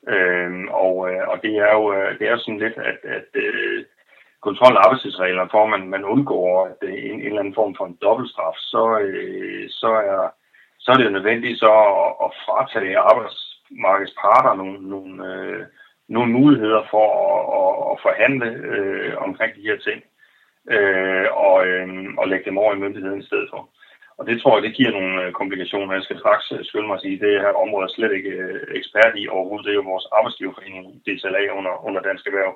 Øh, 0.09 0.53
og, 0.71 1.11
øh, 1.11 1.29
og 1.29 1.43
det 1.43 1.55
er 1.57 1.73
jo 1.79 1.93
øh, 1.95 2.19
det 2.19 2.29
er 2.29 2.37
sådan 2.37 2.59
lidt, 2.59 2.77
at, 2.77 2.99
at 3.05 3.29
øh, 3.35 3.85
kontrol 4.41 4.77
og 4.77 4.85
arbejdstidsreglerne, 4.85 5.51
for 5.51 5.67
man, 5.67 5.89
man 5.89 6.05
undgår 6.05 6.67
at, 6.67 6.89
øh, 6.89 6.93
en, 6.93 7.21
en 7.21 7.27
eller 7.27 7.39
anden 7.39 7.55
form 7.55 7.75
for 7.75 7.87
en 7.87 7.99
dobbeltstraf, 8.03 8.57
så, 8.57 8.99
øh, 8.99 9.69
så 9.71 9.91
er 10.13 10.35
så 10.83 10.89
er 10.93 10.97
det 10.97 11.05
jo 11.05 11.17
nødvendigt 11.17 11.59
så 11.59 11.71
at, 12.05 12.11
at 12.25 12.31
fratage 12.47 12.99
arbejdsmarkedets 12.99 14.15
parter 14.23 14.55
nogle, 14.55 14.79
nogle, 14.95 15.13
øh, 15.31 15.63
nogle 16.09 16.31
muligheder 16.39 16.83
for 16.93 17.07
at, 17.29 17.43
at, 17.61 17.73
at 17.91 17.97
forhandle 18.07 18.49
øh, 18.75 19.13
omkring 19.27 19.53
de 19.57 19.69
her 19.69 19.79
ting 19.87 19.99
øh, 20.75 21.27
og, 21.49 21.57
øh, 21.67 21.87
og 22.21 22.29
lægge 22.29 22.45
dem 22.49 22.59
over 22.63 22.73
i 22.75 22.83
myndigheden 22.83 23.21
i 23.23 23.29
stedet 23.31 23.49
for. 23.53 23.63
Og 24.19 24.27
det 24.29 24.37
tror 24.39 24.57
jeg, 24.57 24.63
det 24.63 24.77
giver 24.79 24.93
nogle 24.99 25.15
øh, 25.23 25.33
komplikationer. 25.41 25.95
Jeg 25.95 26.03
skal 26.07 26.19
straks 26.19 26.47
øh, 26.53 26.65
skylde 26.65 26.87
mig 26.87 26.97
at 26.99 27.05
sige, 27.05 27.17
at 27.17 27.25
det 27.25 27.43
her 27.45 27.53
område 27.65 27.85
er 27.85 27.95
slet 27.97 28.13
ikke 28.19 28.33
øh, 28.45 28.61
ekspert 28.79 29.13
i 29.23 29.29
overhovedet. 29.29 29.65
Det 29.67 29.73
er 29.73 29.81
jo 29.81 29.93
vores 29.93 30.07
arbejdsgiverforening, 30.17 30.85
DSLA 31.05 31.43
under, 31.59 31.75
under 31.87 32.01
Dansk 32.09 32.27
Erhverv, 32.27 32.55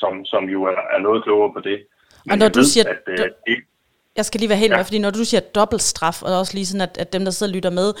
som, 0.00 0.12
som 0.32 0.42
jo 0.54 0.60
er, 0.70 0.78
er 0.94 1.00
noget 1.06 1.24
klogere 1.24 1.52
på 1.56 1.60
det. 1.68 1.78
Men 2.26 2.32
og 2.32 2.38
når 2.38 2.48
du 2.56 2.60
ved, 2.60 2.70
siger, 2.72 2.88
at, 2.92 3.00
du, 3.06 3.12
det, 3.46 3.56
jeg 4.16 4.24
skal 4.24 4.40
lige 4.40 4.48
være 4.48 4.58
helt 4.58 4.72
ja. 4.72 4.76
med, 4.76 4.84
fordi 4.84 4.98
når 4.98 5.10
du 5.10 5.24
siger 5.24 5.40
dobbeltstraf, 5.40 6.22
og 6.22 6.38
også 6.38 6.54
lige 6.54 6.66
sådan, 6.66 6.80
at, 6.88 6.98
at 6.98 7.12
dem, 7.12 7.24
der 7.24 7.30
sidder 7.30 7.52
og 7.52 7.54
lytter 7.54 7.70
med, 7.70 7.92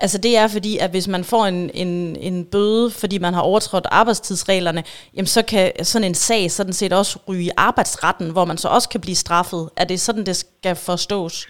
altså 0.00 0.18
det 0.18 0.36
er 0.36 0.48
fordi, 0.48 0.78
at 0.78 0.90
hvis 0.90 1.08
man 1.08 1.24
får 1.24 1.44
en, 1.46 1.70
en, 1.74 2.16
en 2.16 2.44
bøde, 2.44 2.90
fordi 2.90 3.18
man 3.18 3.34
har 3.34 3.40
overtrådt 3.40 3.86
arbejdstidsreglerne, 3.90 4.82
jamen 5.14 5.26
så 5.26 5.42
kan 5.44 5.84
sådan 5.84 6.08
en 6.08 6.14
sag 6.14 6.50
sådan 6.50 6.72
set 6.72 6.92
også 6.92 7.18
ryge 7.28 7.42
i 7.42 7.50
arbejdsretten, 7.56 8.32
hvor 8.32 8.44
man 8.44 8.58
så 8.58 8.68
også 8.68 8.88
kan 8.88 9.00
blive 9.00 9.16
straffet. 9.16 9.70
Er 9.76 9.84
det 9.84 10.00
sådan, 10.00 10.26
det 10.26 10.36
skal 10.36 10.76
forstås? 10.76 11.48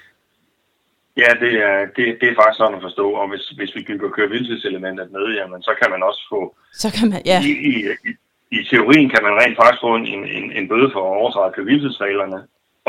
Ja, 1.17 1.31
det 1.43 1.53
er, 1.69 1.77
det, 1.97 2.05
det 2.21 2.27
er 2.29 2.37
faktisk 2.41 2.59
sådan 2.59 2.75
at 2.75 2.83
forstå, 2.83 3.07
og 3.21 3.29
hvis, 3.31 3.45
hvis 3.59 3.75
vi 3.77 3.83
bygger 3.89 4.09
kørevildtidselementet 4.11 5.13
med, 5.13 5.27
jamen 5.39 5.63
så 5.63 5.73
kan 5.81 5.91
man 5.91 6.03
også 6.03 6.23
få... 6.33 6.57
Så 6.73 6.89
kan 6.97 7.11
man, 7.11 7.23
ja. 7.25 7.39
I, 7.51 7.53
i, 7.71 7.73
i, 8.09 8.11
i 8.59 8.59
teorien 8.71 9.09
kan 9.15 9.23
man 9.27 9.35
rent 9.41 9.57
faktisk 9.61 9.81
få 9.87 9.95
en, 9.95 10.07
en, 10.39 10.53
en 10.59 10.69
bøde 10.69 10.91
for 10.93 11.01
at 11.01 11.17
overtræde 11.21 11.53
kørevildtidsreglerne, 11.57 12.39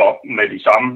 og 0.04 0.12
med 0.38 0.48
de 0.50 0.60
samme, 0.68 0.90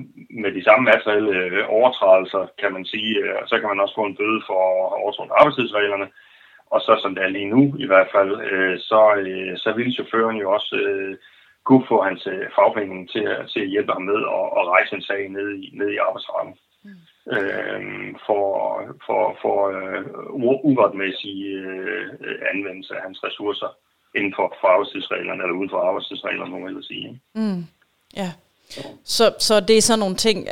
med 0.44 0.52
de 0.58 0.64
samme 0.64 0.84
materielle 0.92 1.36
øh, 1.40 1.64
overtrædelser, 1.78 2.44
kan 2.62 2.74
man 2.74 2.86
sige, 2.86 3.14
øh, 3.24 3.40
så 3.48 3.56
kan 3.60 3.70
man 3.70 3.80
også 3.80 3.96
få 3.96 4.06
en 4.06 4.20
bøde 4.22 4.42
for 4.50 4.60
at 4.86 5.02
overtræde 5.02 5.38
arbejdstidsreglerne. 5.40 6.08
Og 6.74 6.80
så 6.82 7.00
som 7.02 7.16
det 7.16 7.24
er 7.24 7.36
lige 7.36 7.54
nu 7.56 7.62
i 7.80 7.86
hvert 7.86 8.10
fald, 8.16 8.32
øh, 8.52 8.80
så, 8.80 9.02
så 9.64 9.70
vil 9.78 9.94
chaufføren 9.94 10.38
jo 10.38 10.52
også 10.52 10.76
kunne 11.64 11.86
få 11.88 12.02
hans 12.02 12.28
fagpenge 12.56 13.08
til, 13.08 13.26
til 13.54 13.60
at 13.60 13.72
hjælpe 13.74 13.92
ham 13.94 14.02
med 14.02 14.20
at, 14.38 14.46
at 14.60 14.64
rejse 14.74 14.96
en 14.96 15.02
sag 15.02 15.30
ned 15.30 15.48
i, 15.64 15.70
ned 15.80 15.90
i 15.92 15.98
arbejdsretten. 16.08 16.56
Mm. 16.84 16.92
Øh, 17.34 17.82
for, 18.26 18.46
for, 19.06 19.38
for 19.42 19.58
uh, 20.34 20.64
uretmæssig 20.70 21.38
uh, 21.66 22.36
anvendelse 22.54 22.96
af 22.96 23.02
hans 23.02 23.24
ressourcer 23.24 23.72
inden 24.16 24.34
for, 24.36 24.56
for 24.62 24.68
arbejdstidsreglerne, 24.68 25.44
eller 25.44 25.56
uden 25.56 25.70
for 25.70 25.82
arbejdstidsreglerne, 25.88 26.52
må 26.52 26.68
jeg 26.68 26.84
sige. 26.84 27.22
Mm. 27.36 27.64
Ja. 28.16 28.30
Så, 29.04 29.34
så 29.40 29.60
det 29.60 29.78
er 29.78 29.82
sådan 29.82 30.00
nogle 30.00 30.16
ting, 30.16 30.48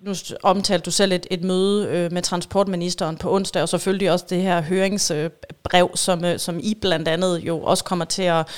nu 0.00 0.12
omtalte 0.42 0.84
du 0.84 0.90
selv 0.90 1.12
et, 1.12 1.26
et 1.30 1.44
møde 1.44 1.88
øh, 1.88 2.12
med 2.12 2.22
transportministeren 2.22 3.16
på 3.16 3.34
onsdag, 3.34 3.62
og 3.62 3.68
selvfølgelig 3.68 4.12
også 4.12 4.26
det 4.30 4.42
her 4.42 4.62
høringsbrev, 4.62 5.90
som, 5.94 6.24
øh, 6.24 6.38
som 6.38 6.58
I 6.62 6.74
blandt 6.80 7.08
andet 7.08 7.38
jo 7.38 7.60
også 7.60 7.84
kommer 7.84 8.04
til 8.04 8.22
at, 8.22 8.48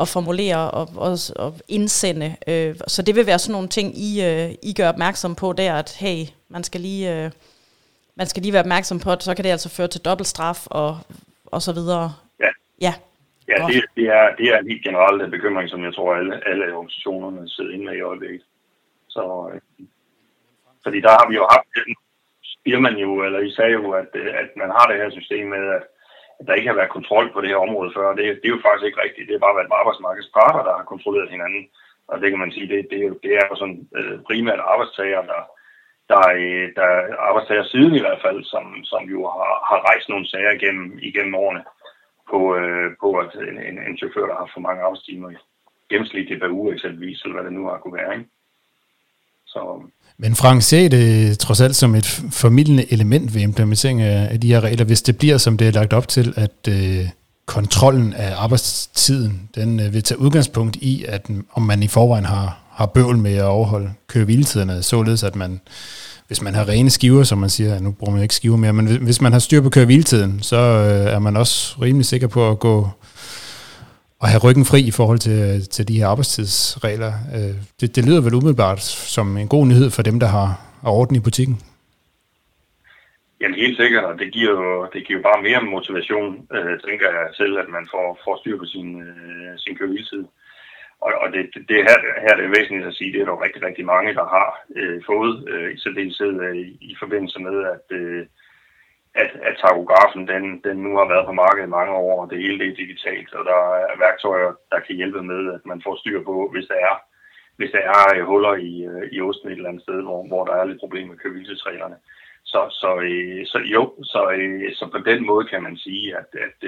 at 0.00 0.08
formulere 0.08 0.70
og, 0.70 0.88
og, 0.96 1.18
og 1.36 1.54
indsende. 1.68 2.36
Øh, 2.48 2.74
så 2.86 3.02
det 3.02 3.16
vil 3.16 3.26
være 3.26 3.38
sådan 3.38 3.52
nogle 3.52 3.68
ting, 3.68 3.98
I, 3.98 4.24
øh, 4.24 4.50
I 4.62 4.74
gør 4.74 4.88
opmærksom 4.88 5.34
på 5.34 5.52
der, 5.52 5.74
at 5.74 5.96
hey, 6.00 6.26
man 6.48 6.64
skal 6.64 6.80
lige, 6.80 7.24
øh, 7.24 7.30
man 8.16 8.26
skal 8.26 8.42
lige 8.42 8.52
være 8.52 8.62
opmærksom 8.62 9.00
på, 9.00 9.12
at 9.12 9.22
så 9.22 9.34
kan 9.34 9.44
det 9.44 9.50
altså 9.50 9.68
føre 9.68 9.88
til 9.88 10.00
dobbeltstraf 10.00 10.66
og, 10.66 10.98
og 11.46 11.62
så 11.62 11.72
videre. 11.72 12.12
Ja. 12.40 12.48
Ja. 12.80 12.94
Ja, 13.48 13.66
det, 13.66 13.84
det, 13.96 14.06
er, 14.18 14.24
det 14.38 14.46
er 14.52 14.58
en 14.58 14.68
helt 14.68 14.84
generelt 14.84 15.30
bekymring, 15.30 15.70
som 15.70 15.84
jeg 15.84 15.94
tror, 15.94 16.14
alle, 16.14 16.48
alle 16.48 16.74
organisationerne 16.74 17.48
sidder 17.48 17.70
inde 17.74 17.84
med 17.84 17.96
i 17.96 18.00
øjeblikket. 18.00 18.42
Så, 19.14 19.24
øh, 19.52 19.60
fordi 20.84 20.98
der 21.06 21.12
har 21.18 21.26
vi 21.30 21.34
jo 21.40 21.44
haft, 21.54 21.68
siger 22.64 22.78
man 22.86 22.94
jo, 23.04 23.10
eller 23.26 23.40
I 23.40 23.50
sagde 23.58 23.74
jo, 23.80 23.90
at, 24.02 24.10
øh, 24.14 24.32
at 24.42 24.50
man 24.62 24.70
har 24.76 24.84
det 24.86 25.00
her 25.02 25.10
system 25.10 25.46
med, 25.54 25.64
at, 25.78 25.84
at 26.40 26.44
der 26.46 26.54
ikke 26.58 26.70
har 26.70 26.78
været 26.80 26.96
kontrol 26.96 27.26
på 27.32 27.40
det 27.40 27.48
her 27.52 27.64
område 27.66 27.90
før. 27.96 28.08
Det, 28.18 28.24
det 28.40 28.46
er 28.46 28.56
jo 28.56 28.66
faktisk 28.66 28.86
ikke 28.86 29.02
rigtigt. 29.04 29.26
Det 29.26 29.34
har 29.34 29.46
bare 29.46 29.58
været 29.58 29.78
arbejdsmarkedets 29.80 30.34
parter, 30.38 30.62
der 30.64 30.74
har 30.78 30.90
kontrolleret 30.92 31.34
hinanden. 31.36 31.64
Og 32.10 32.20
det 32.20 32.28
kan 32.30 32.42
man 32.42 32.52
sige, 32.52 32.68
det, 32.72 32.80
det, 32.92 33.00
det 33.24 33.32
er 33.40 33.46
jo 33.50 33.54
sådan 33.56 33.80
øh, 33.98 34.16
primært 34.28 34.60
arbejdstager, 34.72 35.22
der, 35.32 35.42
der, 36.10 36.22
øh, 36.42 36.66
der 36.78 36.88
arbejdstager 37.28 37.64
siden 37.64 37.94
i 37.96 38.04
hvert 38.04 38.22
fald, 38.24 38.44
som, 38.44 38.64
som 38.84 39.02
jo 39.14 39.20
har, 39.34 39.52
har 39.70 39.80
rejst 39.88 40.08
nogle 40.08 40.26
sager 40.28 40.52
igennem, 40.58 40.98
igennem 41.02 41.34
årene 41.34 41.62
på, 42.30 42.56
øh, 42.56 42.88
på 43.02 43.08
at 43.22 43.32
en, 43.34 43.58
en, 43.68 43.76
en 43.88 43.98
chauffør, 43.98 44.26
der 44.26 44.36
har 44.40 44.50
for 44.52 44.60
mange 44.60 44.82
arbejdstimer 44.82 45.30
i 45.30 45.36
gennemsnitligt 45.90 46.40
per 46.40 46.48
uge 46.58 46.72
eksempelvis, 46.74 47.22
eller 47.22 47.34
hvad 47.34 47.44
det 47.44 47.52
nu 47.52 47.64
har 47.66 47.78
kunne 47.78 47.98
være. 48.00 48.12
Ikke? 48.16 48.28
Så. 49.50 49.82
Men 50.18 50.34
Frank, 50.34 50.62
ser 50.62 50.88
det 50.88 51.38
trods 51.38 51.60
alt 51.60 51.76
som 51.76 51.94
et 51.94 52.06
formidlende 52.30 52.92
element 52.92 53.34
ved 53.34 53.40
implementering 53.40 54.02
af, 54.02 54.40
de 54.40 54.48
her 54.48 54.60
regler, 54.60 54.84
hvis 54.84 55.02
det 55.02 55.18
bliver, 55.18 55.38
som 55.38 55.56
det 55.56 55.66
er 55.68 55.72
lagt 55.72 55.92
op 55.92 56.08
til, 56.08 56.32
at 56.36 56.68
øh, 56.68 57.08
kontrollen 57.46 58.12
af 58.12 58.34
arbejdstiden, 58.36 59.48
den 59.54 59.80
øh, 59.80 59.94
vil 59.94 60.02
tage 60.02 60.20
udgangspunkt 60.20 60.76
i, 60.76 61.04
at 61.08 61.26
om 61.52 61.62
man 61.62 61.82
i 61.82 61.88
forvejen 61.88 62.24
har, 62.24 62.58
har 62.70 62.86
bøvl 62.86 63.18
med 63.18 63.34
at 63.34 63.44
overholde 63.44 63.90
køre 64.08 64.26
således 64.84 65.22
at 65.22 65.36
man, 65.36 65.60
hvis 66.26 66.42
man 66.42 66.54
har 66.54 66.68
rene 66.68 66.90
skiver, 66.90 67.24
som 67.24 67.38
man 67.38 67.50
siger, 67.50 67.80
nu 67.80 67.90
bruger 67.90 68.12
man 68.12 68.22
ikke 68.22 68.34
skiver 68.34 68.56
mere, 68.56 68.72
men 68.72 68.86
hvis 68.86 69.20
man 69.20 69.32
har 69.32 69.38
styr 69.38 69.60
på 69.60 69.70
køre 69.70 69.86
så 70.42 70.56
øh, 70.56 71.14
er 71.14 71.18
man 71.18 71.36
også 71.36 71.76
rimelig 71.82 72.06
sikker 72.06 72.26
på 72.26 72.50
at 72.50 72.58
gå 72.58 72.88
at 74.22 74.28
have 74.32 74.44
ryggen 74.46 74.64
fri 74.70 74.80
i 74.92 74.96
forhold 74.98 75.20
til, 75.26 75.38
øh, 75.48 75.58
til 75.74 75.88
de 75.88 75.98
her 75.98 76.06
arbejdstidsregler. 76.12 77.12
Øh, 77.36 77.54
det, 77.80 77.88
det 77.96 78.02
lyder 78.08 78.22
vel 78.26 78.38
umiddelbart 78.38 78.82
som 79.16 79.26
en 79.36 79.48
god 79.48 79.64
nyhed 79.66 79.90
for 79.90 80.02
dem, 80.02 80.20
der 80.20 80.26
har, 80.26 80.50
orden 80.84 81.16
i 81.16 81.26
butikken. 81.28 81.56
Jamen 83.40 83.58
helt 83.64 83.76
sikkert, 83.82 84.04
og 84.04 84.18
det 84.18 84.28
giver 84.36 84.54
jo, 84.60 84.88
det 84.92 85.06
giver 85.06 85.18
jo 85.18 85.28
bare 85.28 85.42
mere 85.48 85.70
motivation, 85.76 86.30
øh, 86.56 86.74
tænker 86.86 87.08
jeg 87.16 87.26
selv, 87.40 87.54
at 87.62 87.68
man 87.76 87.84
får, 87.92 88.06
får 88.24 88.36
styr 88.40 88.56
på 88.58 88.66
sin, 88.74 88.88
øh, 89.08 89.52
sin 89.62 89.76
køreviltid. 89.78 90.24
og, 91.04 91.12
og 91.22 91.26
det, 91.34 91.42
det, 91.54 91.62
det 91.70 91.78
her, 91.88 91.98
her 92.24 92.34
det 92.36 92.44
er 92.46 92.56
væsentligt 92.58 92.90
at 92.90 92.94
sige, 92.98 93.12
det 93.12 93.20
er 93.20 93.28
der 93.28 93.44
rigtig, 93.46 93.62
rigtig 93.68 93.84
mange, 93.94 94.14
der 94.20 94.26
har 94.36 94.48
øh, 94.80 94.98
fået, 95.10 95.32
øh, 95.52 95.68
i 95.74 95.78
særdeleshed 95.78 96.34
øh, 96.46 96.56
i 96.90 96.92
forbindelse 97.02 97.38
med, 97.46 97.56
at, 97.74 97.86
øh, 98.00 98.26
at, 99.14 99.30
at 99.48 99.54
takografen 99.64 100.28
den, 100.28 100.60
den 100.66 100.76
nu 100.76 100.96
har 100.96 101.08
været 101.12 101.26
på 101.26 101.32
markedet 101.32 101.66
i 101.66 101.76
mange 101.78 101.92
år, 101.92 102.22
og 102.22 102.30
det 102.30 102.38
hele 102.38 102.58
det 102.58 102.68
er 102.70 102.82
digitalt, 102.82 103.34
og 103.34 103.44
der 103.44 103.60
er 103.90 103.98
værktøjer, 103.98 104.52
der 104.72 104.80
kan 104.80 104.96
hjælpe 104.96 105.22
med, 105.22 105.54
at 105.54 105.66
man 105.66 105.82
får 105.84 105.96
styr 105.96 106.24
på, 106.24 106.48
hvis 106.52 106.66
der 106.66 106.74
er 106.74 106.96
hvis 107.60 107.70
der 107.70 107.78
er 107.78 108.04
øh, 108.16 108.26
huller 108.26 108.54
i, 108.54 108.72
øh, 108.90 109.04
i 109.12 109.20
osten 109.20 109.48
et 109.48 109.56
eller 109.56 109.68
andet 109.68 109.82
sted, 109.82 110.02
hvor, 110.02 110.26
hvor 110.26 110.44
der 110.44 110.54
er 110.56 110.64
lidt 110.64 110.80
problemer 110.80 111.08
med 111.08 111.18
købelsesreglerne. 111.18 111.96
Så, 112.44 112.60
så, 112.80 112.90
øh, 113.00 113.46
så 113.46 113.58
jo, 113.58 113.82
så, 114.02 114.20
så 114.78 114.84
på 114.94 114.98
den 114.98 115.26
måde 115.26 115.44
kan 115.46 115.62
man 115.62 115.76
sige, 115.76 116.16
at, 116.16 116.28
at 116.46 116.58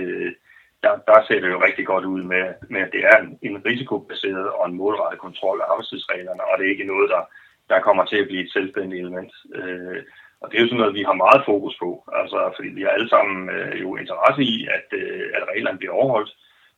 der, 0.83 0.95
der 1.09 1.19
ser 1.27 1.41
det 1.41 1.51
jo 1.51 1.65
rigtig 1.65 1.87
godt 1.87 2.05
ud 2.05 2.23
med, 2.23 2.45
med 2.71 2.81
at 2.81 2.93
det 2.93 3.05
er 3.05 3.17
en, 3.23 3.39
en 3.43 3.67
risikobaseret 3.67 4.49
og 4.49 4.69
en 4.69 4.77
målrettet 4.77 5.21
kontrol 5.21 5.61
af 5.61 5.71
arbejdstidsreglerne, 5.71 6.45
og 6.45 6.59
det 6.59 6.67
er 6.67 6.71
ikke 6.71 6.93
noget, 6.93 7.09
der, 7.11 7.23
der 7.71 7.81
kommer 7.81 8.05
til 8.05 8.17
at 8.17 8.27
blive 8.27 8.45
et 8.45 8.53
selvstændigt 8.53 9.01
element. 9.01 9.33
Øh, 9.55 10.03
og 10.43 10.51
det 10.51 10.57
er 10.57 10.63
jo 10.63 10.69
sådan 10.69 10.79
noget, 10.79 10.95
vi 10.95 11.03
har 11.03 11.23
meget 11.25 11.43
fokus 11.45 11.75
på, 11.79 11.91
altså, 12.21 12.53
fordi 12.57 12.69
vi 12.69 12.83
har 12.83 12.89
alle 12.89 13.09
sammen 13.09 13.51
øh, 13.51 13.81
jo 13.83 13.97
interesse 13.97 14.43
i, 14.43 14.69
at, 14.77 14.99
øh, 15.01 15.27
at 15.37 15.49
reglerne 15.53 15.79
bliver 15.79 15.95
overholdt, 15.95 16.33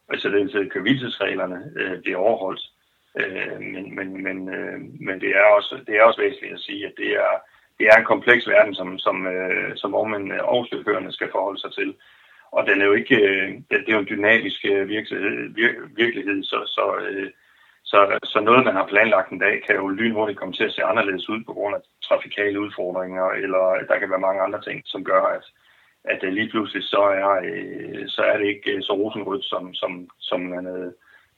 og 0.08 0.18
så 0.18 0.28
det 0.28 0.72
købelsesreglerne 0.72 1.72
øh, 1.76 2.00
bliver 2.02 2.18
overholdt. 2.18 2.62
Øh, 3.20 3.60
men, 3.60 3.94
men, 3.96 4.22
men, 4.22 4.54
øh, 4.54 4.78
men 5.06 5.20
det, 5.20 5.30
er 5.36 5.44
også, 5.56 5.74
det 5.86 5.96
er 5.96 6.02
også 6.02 6.20
væsentligt 6.20 6.54
at 6.54 6.60
sige, 6.60 6.86
at 6.86 6.92
det 6.96 7.10
er, 7.24 7.32
det 7.78 7.86
er 7.86 7.98
en 7.98 8.04
kompleks 8.12 8.48
verden, 8.48 8.74
som, 8.74 8.98
som, 8.98 9.26
øh, 9.26 9.76
som 9.76 9.92
vognmændene 9.92 10.44
og 10.44 10.66
chaufførerne 10.66 11.12
skal 11.12 11.28
forholde 11.32 11.60
sig 11.60 11.72
til. 11.72 11.94
Og 12.52 12.66
den 12.66 12.80
er 12.80 12.84
jo 12.84 12.92
ikke, 12.92 13.16
øh, 13.16 13.48
det 13.70 13.88
er 13.88 13.92
jo 13.92 13.98
en 13.98 14.12
dynamisk 14.14 14.64
øh, 14.64 14.88
virkelighed, 14.88 15.54
vir, 15.54 15.70
virkelighed 15.96 16.42
så, 16.42 16.58
så, 16.66 17.06
øh, 17.08 17.30
så, 17.94 18.18
så 18.32 18.40
noget, 18.40 18.64
man 18.64 18.76
har 18.80 18.86
planlagt 18.86 19.30
en 19.30 19.38
dag, 19.38 19.62
kan 19.66 19.76
jo 19.76 19.88
lynhurtigt 19.88 20.38
komme 20.38 20.54
til 20.54 20.64
at 20.64 20.72
se 20.72 20.82
anderledes 20.82 21.28
ud 21.28 21.40
på 21.44 21.52
grund 21.52 21.74
af 21.74 21.80
trafikale 22.08 22.60
udfordringer, 22.60 23.26
eller 23.44 23.64
der 23.88 23.98
kan 23.98 24.10
være 24.10 24.26
mange 24.26 24.40
andre 24.42 24.60
ting, 24.62 24.82
som 24.84 25.04
gør, 25.04 25.22
at, 25.36 25.44
at 26.04 26.34
lige 26.34 26.50
pludselig 26.50 26.82
så 26.82 27.02
er, 27.22 27.30
øh, 27.48 28.08
så 28.08 28.22
er 28.22 28.36
det 28.38 28.46
ikke 28.46 28.70
øh, 28.72 28.82
så 28.82 28.92
rosenrødt, 28.92 29.44
som, 29.44 29.74
som, 29.74 30.08
som 30.18 30.40
man 30.40 30.64
havde 30.64 30.94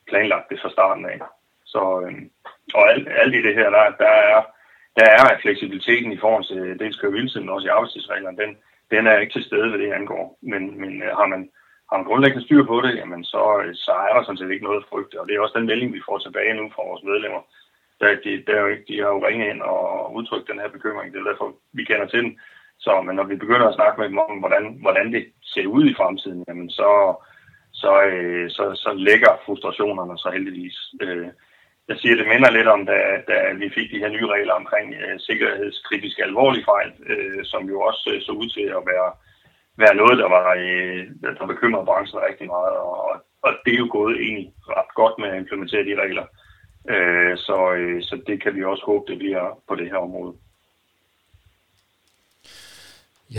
planlagt 0.08 0.50
det 0.50 0.60
fra 0.60 0.70
starten 0.70 1.04
af. 1.06 1.18
Så, 1.64 1.82
øhm, 2.06 2.30
og 2.74 2.90
alt, 2.90 3.08
alt 3.22 3.34
i 3.34 3.42
det 3.42 3.54
her, 3.54 3.70
der, 3.70 3.84
der 4.04 4.14
er 4.34 4.42
der 4.98 5.06
er 5.16 5.38
fleksibiliteten 5.42 6.12
i 6.12 6.18
forhold 6.18 6.44
til 6.44 6.78
dels 6.78 6.96
køre 6.96 7.12
men 7.40 7.48
også 7.48 7.66
i 7.66 7.74
arbejdstidsreglerne, 7.76 8.38
den, 8.42 8.56
den 8.90 9.06
er 9.06 9.18
ikke 9.18 9.32
til 9.32 9.44
stede, 9.44 9.72
ved 9.72 9.78
det 9.78 9.92
angår. 9.92 10.38
Men, 10.42 10.80
men 10.80 11.02
øh, 11.02 11.08
har, 11.18 11.26
man, 11.26 11.48
har 11.88 11.96
man 11.96 12.06
grundlæggende 12.06 12.44
styr 12.46 12.62
på 12.66 12.76
det, 12.84 12.92
jamen 13.00 13.24
så, 13.24 13.42
øh, 13.62 13.74
så 13.74 13.92
er 14.08 14.12
der 14.14 14.22
sådan 14.22 14.40
set 14.40 14.50
ikke 14.50 14.68
noget 14.68 14.88
frygt. 14.90 15.14
Og 15.14 15.26
det 15.26 15.34
er 15.34 15.40
også 15.40 15.58
den 15.58 15.66
melding, 15.70 15.92
vi 15.92 16.06
får 16.08 16.18
tilbage 16.18 16.54
nu 16.54 16.64
fra 16.74 16.82
vores 16.88 17.02
medlemmer. 17.10 17.42
Der, 18.00 18.08
de, 18.24 18.32
der 18.46 18.54
er 18.56 18.60
jo 18.60 18.72
ikke, 18.74 18.88
de 18.88 19.00
har 19.02 19.08
jo 19.14 19.26
ringet 19.26 19.48
ind 19.52 19.62
og 19.62 20.14
udtrykt 20.14 20.50
den 20.50 20.62
her 20.62 20.68
bekymring. 20.76 21.12
Det 21.12 21.20
er 21.20 21.30
derfor, 21.30 21.48
vi 21.72 21.84
kender 21.84 22.06
til 22.06 22.22
den. 22.22 22.38
Så 22.78 23.02
men 23.06 23.16
når 23.16 23.24
vi 23.24 23.36
begynder 23.36 23.68
at 23.68 23.74
snakke 23.74 24.00
med 24.00 24.08
dem 24.08 24.18
om, 24.18 24.38
hvordan, 24.38 24.64
hvordan 24.84 25.12
det 25.12 25.24
ser 25.42 25.66
ud 25.66 25.84
i 25.90 25.94
fremtiden, 25.94 26.44
jamen 26.48 26.70
så, 26.70 26.90
så, 27.72 28.02
øh, 28.02 28.50
så, 28.50 28.64
så 28.74 28.90
lægger 29.08 29.40
frustrationerne 29.44 30.18
så 30.18 30.30
heldigvis. 30.30 30.76
Øh, 31.02 31.28
jeg 31.88 31.96
siger, 31.98 32.16
det 32.16 32.28
minder 32.32 32.50
lidt 32.50 32.68
om, 32.74 32.86
da, 32.86 32.98
da 33.30 33.36
vi 33.52 33.68
fik 33.76 33.90
de 33.90 34.02
her 34.02 34.08
nye 34.08 34.26
regler 34.26 34.54
omkring 34.54 34.94
øh, 34.94 35.20
sikkerhedskritiske 35.20 36.24
alvorlige 36.24 36.64
fejl, 36.64 36.90
øh, 37.10 37.44
som 37.44 37.62
jo 37.72 37.80
også 37.80 38.10
øh, 38.14 38.20
så 38.22 38.32
ud 38.32 38.48
til 38.56 38.66
at 38.78 38.82
være, 38.92 39.10
være 39.82 39.94
noget, 40.00 40.16
der 40.22 40.28
var 40.36 40.46
øh, 40.64 41.02
der 41.38 41.52
bekymrede 41.52 41.88
branchen 41.90 42.20
rigtig 42.28 42.46
meget, 42.54 42.76
og, 42.88 42.96
og 43.46 43.50
det 43.64 43.72
er 43.74 43.82
jo 43.84 43.88
gået 43.98 44.14
egentlig 44.24 44.48
ret 44.76 44.92
godt 45.00 45.14
med 45.20 45.28
at 45.28 45.38
implementere 45.42 45.84
de 45.88 46.00
regler. 46.02 46.26
Øh, 46.92 47.32
så, 47.46 47.56
øh, 47.78 48.02
så 48.02 48.14
det 48.26 48.42
kan 48.42 48.52
vi 48.56 48.64
også 48.64 48.84
håbe, 48.86 49.04
det 49.10 49.18
bliver 49.18 49.44
på 49.68 49.74
det 49.74 49.86
her 49.90 50.00
område. 50.06 50.32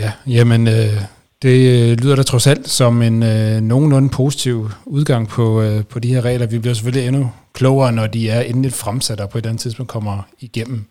Ja, 0.00 0.10
jamen 0.26 0.62
øh, 0.76 0.98
det 1.42 1.58
øh, 1.74 1.96
lyder 2.02 2.16
da 2.16 2.22
trods 2.22 2.46
alt 2.46 2.68
som 2.68 3.02
en 3.02 3.22
øh, 3.22 3.60
nogenlunde 3.60 4.10
positiv 4.16 4.68
udgang 4.86 5.28
på, 5.28 5.62
øh, 5.62 5.84
på 5.84 5.98
de 5.98 6.14
her 6.14 6.24
regler. 6.24 6.46
Vi 6.46 6.58
bliver 6.58 6.74
selvfølgelig 6.74 7.08
endnu 7.08 7.32
klogere, 7.52 7.92
når 7.92 8.06
de 8.06 8.30
er 8.30 8.40
endeligt 8.40 8.74
fremsat 8.74 9.20
og 9.20 9.30
på 9.30 9.38
et 9.38 9.46
andet 9.46 9.60
tidspunkt 9.60 9.92
kommer 9.92 10.22
igennem 10.40 10.84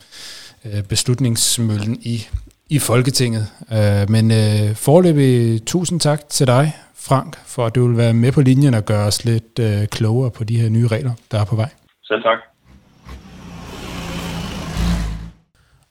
øh, 0.66 0.84
beslutningsmøllen 0.84 1.96
i, 2.02 2.28
i 2.69 2.80
Folketinget. 2.80 3.47
Øh, 3.71 4.10
men 4.10 4.32
øh, 4.32 4.75
forløbig 4.75 5.65
tusind 5.65 5.99
tak 5.99 6.30
til 6.30 6.47
dig, 6.47 6.73
Frank, 6.95 7.38
for 7.45 7.65
at 7.65 7.75
du 7.75 7.88
vil 7.88 7.97
være 7.97 8.13
med 8.13 8.32
på 8.32 8.41
linjen 8.41 8.73
og 8.73 8.86
gøre 8.86 9.06
os 9.06 9.25
lidt 9.25 9.60
øh, 9.60 9.88
klogere 9.88 10.32
på 10.32 10.43
de 10.43 10.60
her 10.60 10.69
nye 10.69 10.88
regler, 10.88 11.12
der 11.32 11.39
er 11.39 11.45
på 11.45 11.56
vej. 11.56 11.69
Selv 12.03 12.23
tak. 12.23 12.38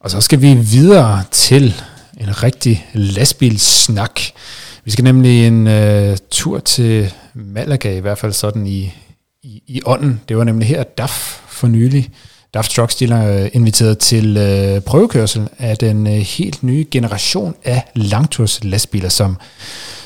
Og 0.00 0.10
så 0.10 0.20
skal 0.20 0.42
vi 0.42 0.54
videre 0.54 1.22
til 1.30 1.74
en 2.20 2.42
rigtig 2.42 2.86
lastbilsnak. 2.94 4.20
Vi 4.84 4.90
skal 4.90 5.04
nemlig 5.04 5.46
en 5.46 5.66
uh, 5.66 6.16
tur 6.30 6.58
til 6.58 7.12
Malaga, 7.34 7.96
i 7.96 8.00
hvert 8.00 8.18
fald 8.18 8.32
sådan 8.32 8.66
i, 8.66 8.92
i, 9.42 9.62
i 9.66 9.80
ånden. 9.86 10.20
Det 10.28 10.36
var 10.36 10.44
nemlig 10.44 10.68
her, 10.68 10.82
DAF 10.82 11.10
for 11.48 11.66
nylig, 11.66 12.10
DAF 12.56 12.68
Truck 12.68 13.00
Dealer 13.00 13.42
øh, 13.42 13.48
inviteret 13.52 13.98
til 13.98 14.36
øh, 14.36 14.80
prøvekørsel 14.80 15.48
af 15.58 15.76
den 15.76 16.06
øh, 16.06 16.12
helt 16.12 16.62
nye 16.62 16.86
generation 16.90 17.54
af 17.64 17.82
langturs 17.94 18.64
lastbiler, 18.64 19.08
som, 19.08 19.36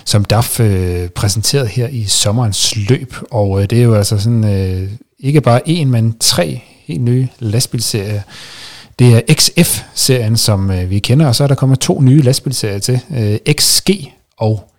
som 0.04 0.24
DAF 0.24 0.60
øh, 0.60 1.08
præsenterede 1.08 1.66
her 1.66 1.88
i 1.88 2.04
sommerens 2.04 2.76
løb. 2.76 3.14
Og 3.30 3.62
øh, 3.62 3.70
det 3.70 3.78
er 3.78 3.82
jo 3.82 3.94
altså 3.94 4.18
sådan 4.18 4.44
øh, 4.44 4.90
ikke 5.18 5.40
bare 5.40 5.68
en, 5.68 5.90
men 5.90 6.16
tre 6.20 6.62
helt 6.86 7.00
nye 7.00 7.28
lastbilserier, 7.38 8.22
det 8.98 9.14
er 9.14 9.34
XF-serien, 9.34 10.36
som 10.36 10.70
øh, 10.70 10.90
vi 10.90 10.98
kender, 10.98 11.26
og 11.26 11.34
så 11.34 11.44
er 11.44 11.48
der 11.48 11.54
kommet 11.54 11.78
to 11.78 12.00
nye 12.00 12.22
lastbilserier 12.22 12.78
til. 12.78 13.00
Øh, 13.16 13.38
XG 13.60 13.90
og 14.36 14.70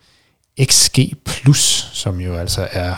XG 0.64 1.00
Plus, 1.26 1.90
som 1.94 2.20
jo 2.20 2.36
altså 2.36 2.68
er 2.72 2.94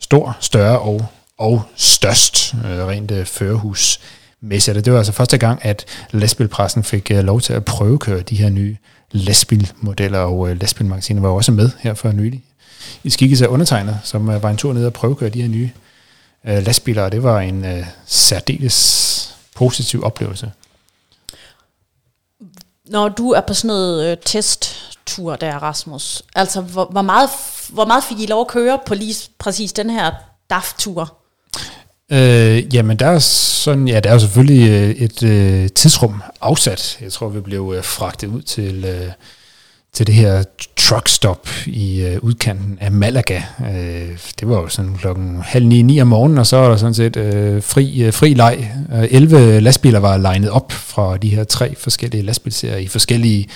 stor, 0.00 0.36
større 0.40 0.78
og, 0.78 1.06
og 1.42 1.62
størst 1.76 2.54
øh, 2.54 2.86
rent 2.86 3.10
øh, 3.10 3.26
førerhusmæssigt. 3.26 4.84
Det 4.84 4.92
var 4.92 4.98
altså 4.98 5.12
første 5.12 5.38
gang, 5.38 5.64
at 5.64 5.84
lastbilpressen 6.10 6.84
fik 6.84 7.10
øh, 7.10 7.24
lov 7.24 7.40
til 7.40 7.52
at 7.52 7.64
prøvekøre 7.64 8.20
de 8.20 8.36
her 8.36 8.50
nye 8.50 8.76
lastbilmodeller, 9.10 10.18
og 10.18 10.50
øh, 10.50 10.60
lastbilmagasinet 10.60 11.22
var 11.22 11.28
også 11.28 11.52
med 11.52 11.70
her 11.78 11.94
for 11.94 12.12
nylig. 12.12 12.44
I 13.04 13.10
skikkelse 13.10 13.44
af 13.44 13.48
undertegnet, 13.48 14.00
som 14.04 14.30
øh, 14.30 14.42
var 14.42 14.50
en 14.50 14.56
tur 14.56 14.72
ned 14.72 14.86
og 14.86 14.92
prøvekøre 14.92 15.30
de 15.30 15.42
her 15.42 15.48
nye 15.48 15.70
øh, 16.46 16.66
lastbiler, 16.66 17.02
og 17.02 17.12
det 17.12 17.22
var 17.22 17.40
en 17.40 17.64
øh, 17.64 17.86
særdeles 18.06 19.34
positiv 19.56 20.04
oplevelse. 20.04 20.52
Når 22.86 23.08
du 23.08 23.30
er 23.30 23.40
på 23.40 23.54
sådan 23.54 23.68
noget 23.68 24.10
øh, 24.10 24.16
testtur 24.24 25.36
der, 25.36 25.58
Rasmus, 25.58 26.22
altså 26.34 26.60
hvor, 26.60 26.84
hvor, 26.84 27.02
meget, 27.02 27.30
hvor 27.68 27.84
meget 27.84 28.04
fik 28.04 28.20
I 28.20 28.26
lov 28.26 28.40
at 28.40 28.48
køre 28.48 28.78
på 28.86 28.94
lige 28.94 29.14
præcis 29.38 29.72
den 29.72 29.90
her 29.90 30.12
DAF-tur? 30.50 31.21
Øh, 32.12 32.74
jamen 32.74 32.96
der 32.96 33.06
er 33.06 33.18
sådan, 33.18 33.88
ja, 33.88 34.00
der 34.00 34.10
er 34.10 34.14
jo 34.14 34.20
selvfølgelig 34.20 34.70
øh, 34.70 34.90
et 34.90 35.22
øh, 35.22 35.68
tidsrum 35.68 36.22
afsat. 36.40 36.98
Jeg 37.00 37.12
tror, 37.12 37.28
vi 37.28 37.40
blev 37.40 37.74
øh, 37.76 37.84
fragtet 37.84 38.28
ud 38.28 38.42
til 38.42 38.84
øh, 38.84 39.12
til 39.92 40.06
det 40.06 40.14
her 40.14 40.44
truckstop 40.76 41.48
i 41.66 42.02
øh, 42.02 42.18
udkanten 42.22 42.78
af 42.80 42.92
Malaga. 42.92 43.42
Øh, 43.60 44.18
det 44.40 44.48
var 44.48 44.60
jo 44.60 44.68
sådan 44.68 44.96
klokken 44.96 45.40
halv 45.42 45.66
ni, 45.66 45.82
ni 45.82 46.00
om 46.00 46.06
morgenen, 46.06 46.38
og 46.38 46.46
så 46.46 46.56
var 46.56 46.68
der 46.68 46.76
sådan 46.76 46.94
set 46.94 47.16
øh, 47.16 47.62
fri, 47.62 48.02
øh, 48.02 48.12
fri 48.12 48.34
leg. 48.34 48.72
Øh, 48.94 49.04
11 49.10 49.60
lastbiler 49.60 49.98
var 49.98 50.16
legnet 50.16 50.50
op 50.50 50.72
fra 50.72 51.16
de 51.16 51.28
her 51.28 51.44
tre 51.44 51.74
forskellige 51.78 52.22
lastbilserier 52.22 52.76
i 52.76 52.86
forskellige 52.86 53.48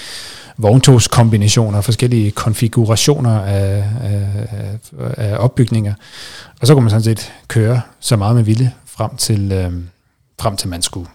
vogntogskombinationer, 0.56 1.80
forskellige 1.80 2.30
konfigurationer 2.30 3.40
af, 3.40 3.84
af, 4.02 4.78
af 5.16 5.36
opbygninger. 5.38 5.94
Og 6.60 6.66
så 6.66 6.74
kunne 6.74 6.82
man 6.82 6.90
sådan 6.90 7.04
set 7.04 7.32
køre 7.48 7.80
så 8.00 8.16
meget 8.16 8.36
med 8.36 8.42
ville 8.44 8.72
frem 8.86 9.16
til, 9.16 9.52
øh, 9.52 9.72
frem 10.40 10.56
til 10.56 10.68
man 10.68 10.82
skulle 10.82 11.08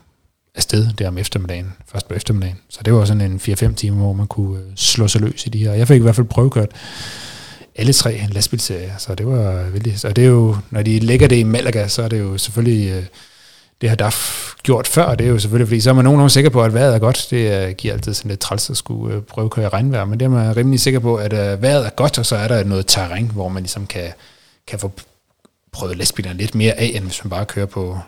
afsted 0.56 0.94
der 0.94 1.08
om 1.08 1.18
eftermiddagen, 1.18 1.74
først 1.92 2.08
på 2.08 2.14
eftermiddagen. 2.14 2.58
Så 2.70 2.80
det 2.86 2.94
var 2.94 3.06
sådan 3.06 3.22
en 3.22 3.40
4-5 3.40 3.74
timer, 3.74 3.98
hvor 3.98 4.14
man 4.14 4.28
kunne 4.28 4.60
øh, 4.60 4.66
slå 4.76 5.08
sig 5.08 5.22
løs 5.22 5.46
i 5.46 5.50
de 5.50 5.58
her. 5.58 5.74
Jeg 5.74 5.88
fik 5.88 6.00
i 6.00 6.04
hvert 6.04 6.16
fald 6.16 6.28
prøvekørt 6.28 6.70
alle 7.76 7.94
tre 7.94 8.22
lastbilserier, 8.32 8.98
så 8.98 9.16
det 9.16 9.28
var 9.28 9.64
vildt. 9.64 10.06
Og 10.06 10.16
det 10.16 10.24
er 10.24 10.28
jo, 10.30 10.58
når 10.70 10.82
de 10.82 11.00
lægger 11.00 11.28
det 11.28 11.36
i 11.36 11.44
Malaga, 11.44 11.88
så 11.88 12.04
er 12.04 12.08
det 12.08 12.20
jo 12.20 12.38
selvfølgelig, 12.38 12.92
øh, 12.92 13.04
det 13.82 13.90
har 13.90 13.96
DAF 13.96 14.54
gjort 14.64 14.88
før, 14.88 15.16
det 15.16 15.26
er 15.26 15.32
jo 15.32 15.40
selvfølgelig, 15.40 15.68
fordi 15.68 15.82
så 15.82 15.90
er 15.90 15.94
man 15.94 16.04
nogenlunde 16.04 16.30
sikker 16.30 16.50
på, 16.50 16.64
at 16.64 16.74
vejret 16.74 16.96
er 16.96 17.00
godt. 17.00 17.28
Det 17.30 17.68
øh, 17.68 17.76
giver 17.76 17.94
altid 17.94 18.14
sådan 18.14 18.30
lidt 18.30 18.40
træls 18.40 18.70
at 18.70 18.78
skulle 18.78 19.16
øh, 19.16 19.22
prøve 19.22 19.46
at 19.46 19.52
køre 19.52 19.66
i 19.66 19.68
regnvejr, 19.68 20.06
men 20.06 20.20
det 20.20 20.26
er 20.26 20.30
man 20.30 20.58
rimelig 20.58 20.80
sikker 20.80 21.00
på, 21.00 21.16
at 21.16 21.34
øh, 21.34 21.62
vejret 21.62 21.86
er 21.86 21.90
godt, 21.90 22.20
og 22.20 22.26
så 22.26 22.36
er 22.36 22.48
der 22.48 22.64
noget 22.64 22.88
terræn, 22.88 23.32
hvor 23.34 23.50
man 23.50 23.64
ligesom 23.64 23.88
kan, 23.88 24.14
kan 24.68 24.80
få 24.80 24.92
prøvet 25.72 25.98
lastbilerne 25.98 26.38
lidt 26.38 26.56
mere 26.56 26.74
af, 26.74 26.92
end 26.96 27.04
hvis 27.04 27.24
man 27.24 27.30
bare 27.30 27.46
kører 27.46 27.66
på, 27.66 28.00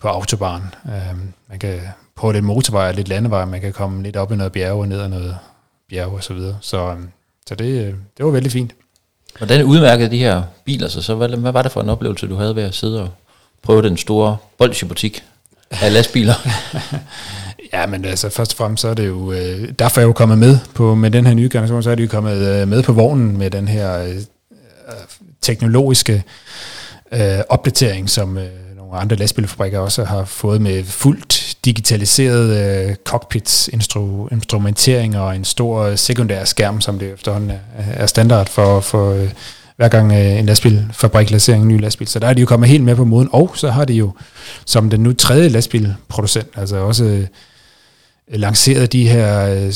på 0.00 0.08
autobahn. 0.08 0.62
Øhm, 0.86 1.32
man 1.48 1.58
kan 1.58 1.80
på 2.16 2.32
lidt 2.32 2.44
motorvej 2.44 2.88
og 2.88 2.94
lidt 2.94 3.08
landevej, 3.08 3.44
man 3.44 3.60
kan 3.60 3.72
komme 3.72 4.02
lidt 4.02 4.16
op 4.16 4.32
i 4.32 4.36
noget 4.36 4.52
bjerge 4.52 4.80
og 4.80 4.88
ned 4.88 5.00
ad 5.00 5.08
noget 5.08 5.38
bjerge 5.88 6.16
og 6.16 6.24
så 6.24 6.34
videre. 6.34 6.58
Så, 6.60 6.90
øhm, 6.90 7.08
så 7.48 7.54
det, 7.54 7.96
det 8.16 8.24
var 8.24 8.32
veldig 8.32 8.52
fint. 8.52 8.74
Hvordan 9.38 9.64
udmærkede 9.64 10.10
de 10.10 10.18
her 10.18 10.42
biler 10.64 10.88
sig 10.88 11.04
så? 11.04 11.14
Hvad, 11.14 11.28
hvad 11.28 11.52
var 11.52 11.62
det 11.62 11.72
for 11.72 11.80
en 11.80 11.88
oplevelse, 11.88 12.26
du 12.26 12.36
havde 12.36 12.56
ved 12.56 12.62
at 12.62 12.74
sidde 12.74 13.02
og 13.02 13.08
prøve 13.64 13.82
den 13.82 13.96
store 13.96 14.36
bolsjebutik 14.58 15.24
af 15.70 15.92
lastbiler. 15.92 16.34
Ja, 17.72 17.86
men 17.86 18.04
altså 18.04 18.28
først 18.28 18.52
og 18.52 18.56
fremmest 18.56 18.80
så 18.80 18.88
er 18.88 18.94
det 18.94 19.06
jo, 19.06 19.32
øh, 19.32 19.68
derfor 19.78 20.00
er 20.00 20.02
jeg 20.02 20.08
jo 20.08 20.12
kommet 20.12 20.38
med 20.38 20.58
på, 20.74 20.94
med 20.94 21.10
den 21.10 21.26
her 21.26 21.34
nye 21.34 21.48
generation, 21.52 21.82
så 21.82 21.90
er 21.90 21.94
de 21.94 22.02
jo 22.02 22.08
kommet 22.08 22.36
øh, 22.36 22.68
med 22.68 22.82
på 22.82 22.92
vognen 22.92 23.36
med 23.38 23.50
den 23.50 23.68
her 23.68 23.98
øh, 23.98 24.08
øh, 24.08 24.14
teknologiske 25.40 26.22
øh, 27.12 27.38
opdatering, 27.48 28.10
som 28.10 28.38
øh, 28.38 28.48
nogle 28.76 28.96
andre 28.98 29.16
lastbilfabrikker 29.16 29.78
også 29.78 30.04
har 30.04 30.24
fået 30.24 30.60
med 30.60 30.84
fuldt 30.84 31.56
digitaliseret 31.64 32.56
øh, 32.88 32.94
cockpits, 33.04 33.68
instru, 33.68 34.28
instrumentering 34.32 35.18
og 35.18 35.36
en 35.36 35.44
stor 35.44 35.82
øh, 35.82 35.98
sekundær 35.98 36.44
skærm, 36.44 36.80
som 36.80 36.98
det 36.98 37.12
efterhånden 37.12 37.50
er, 37.50 37.84
er 37.94 38.06
standard 38.06 38.48
for, 38.48 38.80
for 38.80 39.12
øh, 39.12 39.30
hver 39.76 39.88
gang 39.88 40.12
øh, 40.12 40.38
en 40.38 40.46
lastbilfabrik 40.46 41.30
lancerer 41.30 41.56
en 41.56 41.68
ny 41.68 41.80
lastbil. 41.80 42.08
Så 42.08 42.18
der 42.18 42.26
er 42.26 42.34
de 42.34 42.40
jo 42.40 42.46
kommet 42.46 42.68
helt 42.68 42.84
med 42.84 42.96
på 42.96 43.04
moden, 43.04 43.28
og 43.32 43.52
så 43.54 43.70
har 43.70 43.84
de 43.84 43.94
jo 43.94 44.12
som 44.66 44.90
den 44.90 45.00
nu 45.00 45.12
tredje 45.12 45.48
lastbilproducent, 45.48 46.48
altså 46.56 46.76
også 46.76 47.04
øh, 47.04 47.26
lanceret 48.28 48.92
de 48.92 49.08
her, 49.08 49.46
øh, 49.46 49.72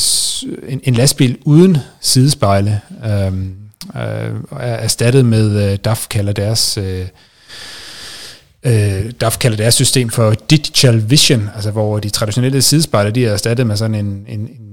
en, 0.68 0.80
en 0.84 0.94
lastbil 0.94 1.38
uden 1.44 1.78
sidespejle, 2.00 2.80
øhm, 3.04 3.54
øh, 3.96 4.24
øh, 4.24 4.30
er 4.50 4.74
erstattet 4.74 5.24
med, 5.24 5.72
øh, 5.72 5.78
DAF 5.78 6.06
kalder 6.08 6.32
deres... 6.32 6.78
Øh, 6.78 7.06
øh, 8.62 9.12
DAF 9.20 9.38
kalder 9.38 9.56
deres 9.56 9.74
system 9.74 10.10
for 10.10 10.34
Digital 10.50 11.10
Vision, 11.10 11.50
altså 11.54 11.70
hvor 11.70 11.98
de 11.98 12.10
traditionelle 12.10 12.62
sidespejle, 12.62 13.10
de 13.10 13.26
er 13.26 13.32
erstattet 13.32 13.66
med 13.66 13.76
sådan 13.76 13.94
en, 13.94 14.24
en, 14.28 14.40
en 14.40 14.67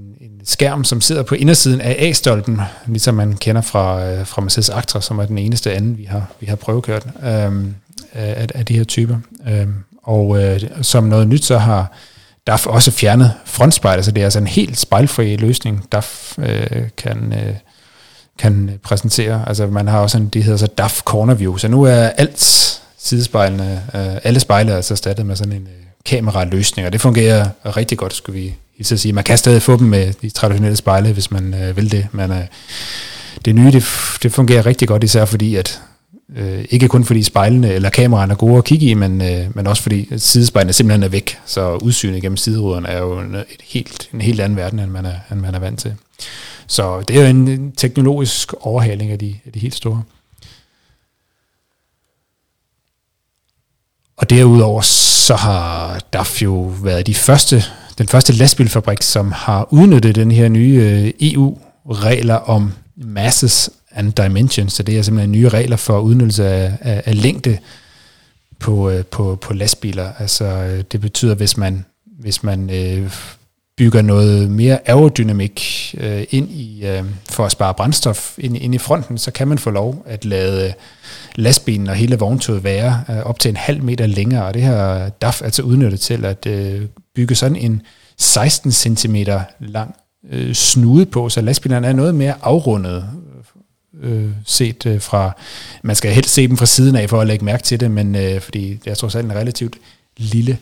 skærm, 0.46 0.84
som 0.84 1.00
sidder 1.00 1.22
på 1.22 1.34
indersiden 1.34 1.80
af 1.80 1.96
A-stolpen, 1.98 2.60
ligesom 2.86 3.14
man 3.14 3.32
kender 3.32 3.62
fra, 3.62 4.04
øh, 4.04 4.26
fra 4.26 4.42
Mercedes 4.42 4.70
Actra, 4.70 5.00
som 5.00 5.18
er 5.18 5.26
den 5.26 5.38
eneste 5.38 5.74
anden, 5.74 5.98
vi 5.98 6.04
har, 6.04 6.26
vi 6.40 6.46
har 6.46 6.56
prøvekørt 6.56 7.06
øh, 7.22 7.64
af, 8.12 8.46
af 8.54 8.66
de 8.66 8.76
her 8.76 8.84
typer. 8.84 9.16
Øh, 9.48 9.66
og 10.02 10.42
øh, 10.42 10.60
som 10.82 11.04
noget 11.04 11.28
nyt, 11.28 11.44
så 11.44 11.58
har 11.58 11.92
DAF 12.46 12.66
også 12.66 12.90
fjernet 12.90 13.32
frontspejlet, 13.44 14.04
så 14.04 14.10
det 14.10 14.20
er 14.20 14.24
altså 14.24 14.38
en 14.38 14.46
helt 14.46 14.78
spejlfri 14.78 15.36
løsning, 15.36 15.84
DAF 15.92 16.38
øh, 16.38 16.88
kan, 16.96 17.32
øh, 17.32 17.54
kan 18.38 18.78
præsentere. 18.82 19.44
Altså 19.46 19.66
man 19.66 19.88
har 19.88 20.00
også 20.00 20.18
en, 20.18 20.28
det 20.28 20.44
hedder 20.44 20.58
så 20.58 20.66
DAF 20.66 21.02
Corner 21.02 21.34
View, 21.34 21.56
så 21.56 21.68
nu 21.68 21.82
er 21.82 21.94
alt 21.94 22.40
sidespejlene, 22.98 23.82
øh, 23.94 24.16
alle 24.24 24.40
spejle 24.40 24.72
er 24.72 24.76
altså 24.76 24.94
erstattet 24.94 25.26
med 25.26 25.36
sådan 25.36 25.52
en 25.52 25.62
øh, 25.62 25.84
kameraløsning, 26.04 26.86
og 26.86 26.92
det 26.92 27.00
fungerer 27.00 27.48
rigtig 27.64 27.98
godt, 27.98 28.14
skulle 28.14 28.40
vi 28.40 28.54
hilse 28.76 28.94
at 28.94 29.00
sige. 29.00 29.12
Man 29.12 29.24
kan 29.24 29.38
stadig 29.38 29.62
få 29.62 29.76
dem 29.76 29.86
med 29.86 30.12
de 30.22 30.30
traditionelle 30.30 30.76
spejle, 30.76 31.12
hvis 31.12 31.30
man 31.30 31.54
øh, 31.54 31.76
vil 31.76 31.92
det, 31.92 32.06
men 32.12 32.30
øh, 32.30 32.44
det 33.44 33.54
nye, 33.54 33.72
det, 33.72 33.84
det 34.22 34.32
fungerer 34.32 34.66
rigtig 34.66 34.88
godt, 34.88 35.04
især 35.04 35.24
fordi, 35.24 35.54
at 35.54 35.82
øh, 36.36 36.64
ikke 36.70 36.88
kun 36.88 37.04
fordi 37.04 37.22
spejlene 37.22 37.72
eller 37.72 37.90
kameraerne 37.90 38.32
er 38.32 38.36
gode 38.36 38.58
at 38.58 38.64
kigge 38.64 38.86
i, 38.86 38.94
men, 38.94 39.22
øh, 39.22 39.56
men 39.56 39.66
også 39.66 39.82
fordi 39.82 40.08
sidespejlene 40.18 40.72
simpelthen 40.72 41.02
er 41.02 41.08
væk, 41.08 41.38
så 41.46 41.76
udsynet 41.76 42.22
gennem 42.22 42.36
sideruderne 42.36 42.88
er 42.88 42.98
jo 42.98 43.20
en, 43.20 43.34
et 43.34 43.62
helt, 43.64 44.08
en 44.14 44.20
helt 44.20 44.40
anden 44.40 44.56
verden, 44.56 44.78
end 44.78 44.90
man, 44.90 45.06
er, 45.06 45.16
end 45.32 45.40
man 45.40 45.54
er 45.54 45.58
vant 45.58 45.80
til. 45.80 45.94
Så 46.66 47.00
det 47.00 47.16
er 47.16 47.20
jo 47.20 47.26
en 47.26 47.72
teknologisk 47.72 48.52
overhaling 48.60 49.10
af 49.10 49.18
de, 49.18 49.34
af 49.46 49.52
de 49.52 49.58
helt 49.58 49.74
store. 49.74 50.02
Og 54.16 54.30
derudover 54.30 54.80
så 54.80 55.34
har 55.34 55.98
DAF 56.12 56.42
jo 56.42 56.74
været 56.82 57.06
de 57.06 57.14
første, 57.14 57.64
den 57.98 58.08
første 58.08 58.32
lastbilfabrik, 58.32 59.02
som 59.02 59.32
har 59.32 59.68
udnyttet 59.70 60.14
den 60.14 60.30
her 60.30 60.48
nye 60.48 60.74
øh, 60.74 61.32
EU-regler 61.32 62.34
om 62.34 62.72
masses 62.96 63.70
and 63.90 64.12
dimensions. 64.12 64.72
Så 64.72 64.82
det 64.82 64.98
er 64.98 65.02
simpelthen 65.02 65.32
nye 65.32 65.48
regler 65.48 65.76
for 65.76 65.98
udnyttelse 65.98 66.46
af, 66.46 66.72
af, 66.80 67.02
af 67.06 67.22
længde 67.22 67.58
på, 68.58 68.90
øh, 68.90 69.04
på, 69.04 69.38
på 69.40 69.54
lastbiler. 69.54 70.12
Altså 70.18 70.44
øh, 70.44 70.84
det 70.92 71.00
betyder, 71.00 71.34
hvis 71.34 71.56
man, 71.56 71.84
hvis 72.18 72.42
man 72.42 72.70
øh, 72.70 73.10
bygger 73.76 74.02
noget 74.02 74.50
mere 74.50 74.88
aerodynamik 74.88 75.94
øh, 75.98 76.24
ind 76.30 76.50
i, 76.50 76.86
øh, 76.86 77.04
for 77.30 77.46
at 77.46 77.52
spare 77.52 77.74
brændstof 77.74 78.34
ind, 78.38 78.56
ind 78.56 78.74
i 78.74 78.78
fronten, 78.78 79.18
så 79.18 79.30
kan 79.30 79.48
man 79.48 79.58
få 79.58 79.70
lov 79.70 80.02
at 80.06 80.24
lade 80.24 80.72
lastbilen 81.34 81.88
og 81.88 81.94
hele 81.94 82.16
vogntoget 82.16 82.64
være 82.64 83.04
øh, 83.10 83.16
op 83.16 83.38
til 83.38 83.48
en 83.48 83.56
halv 83.56 83.82
meter 83.82 84.06
længere, 84.06 84.44
og 84.44 84.54
det 84.54 84.62
her 84.62 85.08
DAF 85.08 85.42
altså 85.42 85.62
udnyttet 85.62 86.00
til 86.00 86.24
at 86.24 86.46
øh, 86.46 86.82
bygge 87.16 87.34
sådan 87.34 87.56
en 87.56 87.82
16 88.18 88.72
cm 88.72 89.16
lang 89.60 89.96
øh, 90.30 90.54
snude 90.54 91.06
på, 91.06 91.28
så 91.28 91.40
lastbilerne 91.40 91.86
er 91.86 91.92
noget 91.92 92.14
mere 92.14 92.34
afrundet 92.42 93.04
øh, 94.02 94.24
øh, 94.24 94.30
set 94.44 94.86
øh, 94.86 95.00
fra, 95.00 95.32
man 95.82 95.96
skal 95.96 96.12
helst 96.12 96.30
se 96.30 96.48
dem 96.48 96.56
fra 96.56 96.66
siden 96.66 96.96
af 96.96 97.10
for 97.10 97.20
at 97.20 97.26
lægge 97.26 97.44
mærke 97.44 97.62
til 97.62 97.80
det, 97.80 97.90
men 97.90 98.14
øh, 98.14 98.40
fordi 98.40 98.80
det 98.84 98.90
er 98.90 98.94
trods 98.94 99.14
alt 99.14 99.24
en 99.24 99.34
relativt 99.34 99.76
lille 100.16 100.58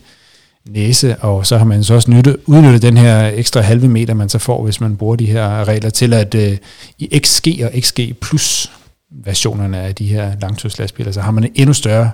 næse, 0.69 1.17
og 1.17 1.47
så 1.47 1.59
har 1.59 1.64
man 1.64 1.85
så 1.85 1.95
også 1.95 2.11
nyttet, 2.11 2.37
udnyttet 2.47 2.83
den 2.83 2.97
her 2.97 3.29
ekstra 3.29 3.61
halve 3.61 3.88
meter, 3.88 4.14
man 4.14 4.29
så 4.29 4.38
får, 4.38 4.64
hvis 4.64 4.81
man 4.81 4.97
bruger 4.97 5.17
de 5.17 5.27
her 5.27 5.69
regler 5.69 5.90
til, 5.90 6.14
at 6.14 6.35
øh, 6.35 6.57
i 6.99 7.21
XG 7.25 7.47
og 7.64 7.71
XG 7.81 8.01
plus 8.21 8.73
versionerne 9.11 9.79
af 9.79 9.95
de 9.95 10.07
her 10.07 10.33
langtidslastbiler, 10.40 11.12
så 11.12 11.21
har 11.21 11.31
man 11.31 11.45
en 11.45 11.53
endnu 11.55 11.73
større, 11.73 12.11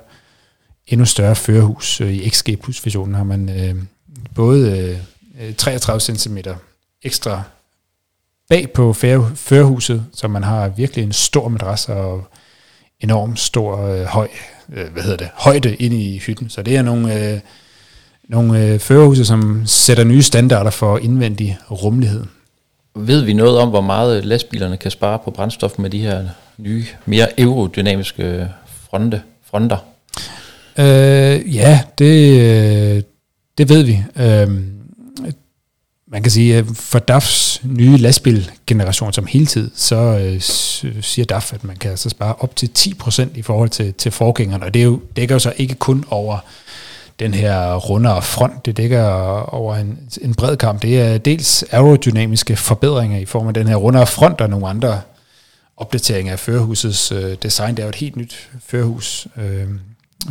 endnu 0.86 1.04
større 1.04 1.36
førerhus. 1.36 2.00
Øh, 2.00 2.14
I 2.14 2.28
XG 2.28 2.48
plus 2.62 2.86
versionen 2.86 3.14
har 3.14 3.24
man 3.24 3.48
øh, 3.48 3.74
både 4.34 4.98
øh, 5.40 5.54
33 5.54 6.00
cm 6.00 6.38
ekstra 7.02 7.42
bag 8.48 8.72
på 8.72 8.92
førerhuset, 8.92 10.06
så 10.14 10.28
man 10.28 10.42
har 10.42 10.68
virkelig 10.68 11.04
en 11.04 11.12
stor 11.12 11.48
madras 11.48 11.88
og 11.88 12.24
enormt 13.00 13.38
stor 13.38 13.86
øh, 13.86 14.04
høj, 14.04 14.28
øh, 14.72 14.92
hvad 14.92 15.02
hedder 15.02 15.16
det, 15.16 15.28
højde 15.34 15.74
inde 15.74 16.02
i 16.02 16.18
hytten. 16.18 16.50
Så 16.50 16.62
det 16.62 16.76
er 16.76 16.82
nogle, 16.82 17.32
øh, 17.32 17.40
nogle 18.28 18.64
øh, 18.64 18.78
førerhuse, 18.78 19.24
som 19.24 19.62
sætter 19.66 20.04
nye 20.04 20.22
standarder 20.22 20.70
for 20.70 20.98
indvendig 20.98 21.58
rummelighed. 21.70 22.24
Ved 22.94 23.22
vi 23.22 23.32
noget 23.32 23.58
om, 23.58 23.68
hvor 23.68 23.80
meget 23.80 24.24
lastbilerne 24.24 24.76
kan 24.76 24.90
spare 24.90 25.18
på 25.24 25.30
brændstof 25.30 25.78
med 25.78 25.90
de 25.90 25.98
her 25.98 26.28
nye, 26.58 26.86
mere 27.06 27.40
aerodynamiske 27.40 28.48
fronte, 28.90 29.22
fronter? 29.44 29.76
Øh, 30.78 31.54
ja, 31.54 31.80
det, 31.98 32.40
øh, 32.40 33.02
det 33.60 33.68
ved 33.68 33.82
vi. 33.82 34.02
Øhm, 34.16 34.72
man 36.06 36.22
kan 36.22 36.30
sige, 36.30 36.56
at 36.56 36.64
for 36.74 36.98
DAFs 36.98 37.60
nye 37.64 37.96
lastbilgeneration 37.96 39.12
som 39.12 39.26
hele 39.26 39.46
tid, 39.46 39.70
så 39.74 39.96
øh, 39.96 40.40
siger 41.02 41.24
DAF, 41.24 41.52
at 41.52 41.64
man 41.64 41.76
kan 41.76 41.90
altså 41.90 42.08
spare 42.08 42.34
op 42.38 42.56
til 42.56 42.70
10% 42.78 43.28
i 43.34 43.42
forhold 43.42 43.68
til, 43.68 43.94
til 43.94 44.12
forgængerne, 44.12 44.64
og 44.64 44.74
det 44.74 44.80
er 44.80 44.84
jo, 44.84 45.00
dækker 45.16 45.34
jo 45.34 45.38
så 45.38 45.52
ikke 45.56 45.74
kun 45.74 46.04
over 46.10 46.38
den 47.18 47.34
her 47.34 47.74
rundere 47.74 48.22
front, 48.22 48.66
det 48.66 48.76
dækker 48.76 49.04
over 49.54 49.76
en, 49.76 49.98
en 50.20 50.34
bred 50.34 50.56
kamp. 50.56 50.82
Det 50.82 51.00
er 51.00 51.18
dels 51.18 51.64
aerodynamiske 51.70 52.56
forbedringer 52.56 53.18
i 53.18 53.24
form 53.24 53.48
af 53.48 53.54
den 53.54 53.68
her 53.68 53.76
rundere 53.76 54.06
front 54.06 54.40
og 54.40 54.50
nogle 54.50 54.68
andre 54.68 55.00
opdateringer 55.76 56.32
af 56.32 56.38
førerhusets 56.38 57.12
øh, 57.12 57.36
design. 57.42 57.74
Det 57.74 57.78
er 57.78 57.86
jo 57.86 57.88
et 57.88 57.94
helt 57.94 58.16
nyt 58.16 58.50
førerhus, 58.66 59.26
øh, 59.36 59.68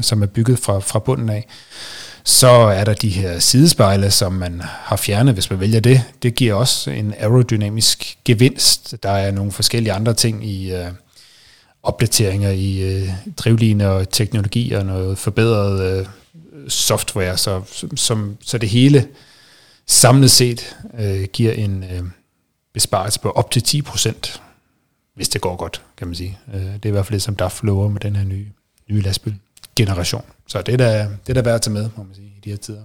som 0.02 0.22
er 0.22 0.28
bygget 0.28 0.60
fra, 0.60 0.80
fra 0.80 1.00
bunden 1.00 1.30
af. 1.30 1.48
Så 2.30 2.48
er 2.48 2.84
der 2.84 2.94
de 2.94 3.10
her 3.10 3.40
sidespejle, 3.40 4.12
som 4.12 4.34
man 4.34 4.62
har 4.62 4.96
fjernet, 4.96 5.34
hvis 5.34 5.50
man 5.50 5.60
vælger 5.60 5.80
det. 5.80 6.04
Det 6.24 6.36
giver 6.36 6.54
også 6.54 6.92
en 6.92 7.14
aerodynamisk 7.18 8.18
gevinst. 8.26 9.04
Der 9.04 9.10
er 9.10 9.32
nogle 9.32 9.52
forskellige 9.52 9.94
andre 9.94 10.14
ting 10.14 10.46
i 10.46 10.74
øh, 10.74 10.88
opdateringer 11.84 12.50
i 12.50 12.82
øh, 12.82 13.10
drivlinjer 13.38 13.88
og 13.88 14.10
teknologi 14.10 14.72
og 14.72 14.86
noget 14.86 15.18
forbedret 15.18 16.00
øh, 16.00 16.08
software, 16.68 17.38
så, 17.38 17.62
som, 17.96 18.38
så 18.42 18.58
det 18.58 18.70
hele 18.70 19.08
samlet 19.88 20.32
set 20.32 20.78
øh, 21.00 21.24
giver 21.34 21.54
en 21.54 21.84
øh, 21.84 22.04
besparelse 22.74 23.20
på 23.20 23.30
op 23.30 23.52
til 23.52 23.64
10 23.64 23.82
procent, 23.82 24.42
hvis 25.16 25.30
det 25.30 25.42
går 25.42 25.56
godt, 25.56 25.82
kan 25.98 26.08
man 26.08 26.16
sige. 26.16 26.40
Øh, 26.54 26.62
det 26.62 26.86
er 26.86 26.90
i 26.90 26.92
hvert 26.92 27.06
fald 27.06 27.14
det, 27.14 27.22
som 27.22 27.36
DAF 27.36 27.64
lover 27.64 27.90
med 27.90 28.00
den 28.00 28.16
her 28.16 28.24
nye, 28.24 28.48
nye 28.90 29.02
lastbil 29.02 29.36
generation. 29.84 30.24
Så 30.48 30.62
det 30.62 30.74
er 30.74 30.78
da, 30.78 31.08
det 31.28 31.30
er 31.30 31.34
da 31.34 31.42
værd 31.42 31.56
at 31.56 31.62
tage 31.62 31.74
med, 31.74 31.90
må 31.96 32.04
man 32.04 32.16
sige, 32.16 32.28
i 32.28 32.40
de 32.44 32.50
her 32.50 32.58
tider. 32.58 32.82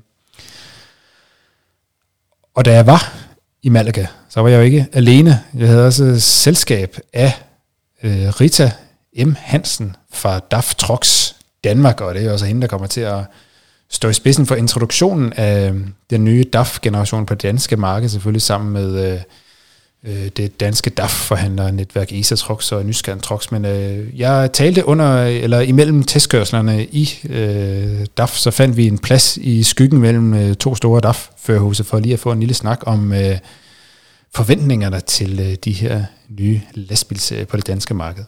Og 2.55 2.65
da 2.65 2.73
jeg 2.73 2.87
var 2.87 3.15
i 3.63 3.69
Malaga, 3.69 4.07
så 4.29 4.41
var 4.41 4.49
jeg 4.49 4.57
jo 4.59 4.63
ikke 4.63 4.87
alene. 4.93 5.41
Jeg 5.55 5.69
havde 5.69 5.87
også 5.87 6.21
selskab 6.21 6.97
af 7.13 7.33
øh, 8.03 8.29
Rita 8.29 8.73
M. 9.27 9.35
Hansen 9.39 9.97
fra 10.13 10.39
DAF 10.39 10.75
Trox 10.75 11.33
Danmark, 11.65 12.01
og 12.01 12.15
det 12.15 12.25
er 12.25 12.33
også 12.33 12.47
hende, 12.47 12.61
der 12.61 12.67
kommer 12.67 12.87
til 12.87 13.01
at 13.01 13.25
stå 13.91 14.09
i 14.09 14.13
spidsen 14.13 14.47
for 14.47 14.55
introduktionen 14.55 15.33
af 15.33 15.71
øh, 15.71 15.81
den 16.11 16.25
nye 16.25 16.45
DAF-generation 16.53 17.27
på 17.27 17.35
det 17.35 17.43
danske 17.43 17.77
marked, 17.77 18.09
selvfølgelig 18.09 18.43
sammen 18.43 18.73
med 18.73 19.13
øh, 19.13 19.21
øh 20.05 20.29
det 20.37 20.61
danske 20.61 20.91
DAF-forhandlernetværk 20.91 22.13
ESA 22.13 22.35
Trox 22.35 22.73
og 22.73 22.87
Nyskan 22.87 23.21
Trox, 23.21 23.51
men 23.51 23.65
øh, 23.65 24.21
jeg 24.21 24.51
talte 24.53 24.89
under, 24.89 25.25
eller 25.25 25.61
imellem 25.61 26.03
testkørslerne 26.03 26.85
i 26.85 27.11
øh, 27.29 28.07
DAF, 28.19 28.31
så 28.31 28.51
fandt 28.51 28.77
vi 28.77 28.87
en 28.87 28.99
plads 28.99 29.37
i 29.37 29.63
skyggen 29.63 30.01
mellem 30.01 30.35
øh, 30.35 30.55
to 30.55 30.75
store 30.75 31.01
DAF-førerhuse 31.01 31.85
for 31.85 31.99
lige 31.99 32.13
at 32.13 32.21
få 32.21 32.33
en 32.33 32.41
lille 32.41 32.55
snak 32.55 32.81
om 32.87 33.13
øh, 33.13 33.39
forventningerne 34.35 35.01
til 35.01 35.41
øh, 35.41 35.55
de 35.65 35.73
her 35.73 36.05
nye 36.29 36.61
lastbilserier 36.75 37.45
på 37.45 37.57
det 37.57 37.67
danske 37.67 37.95
marked. 37.95 38.25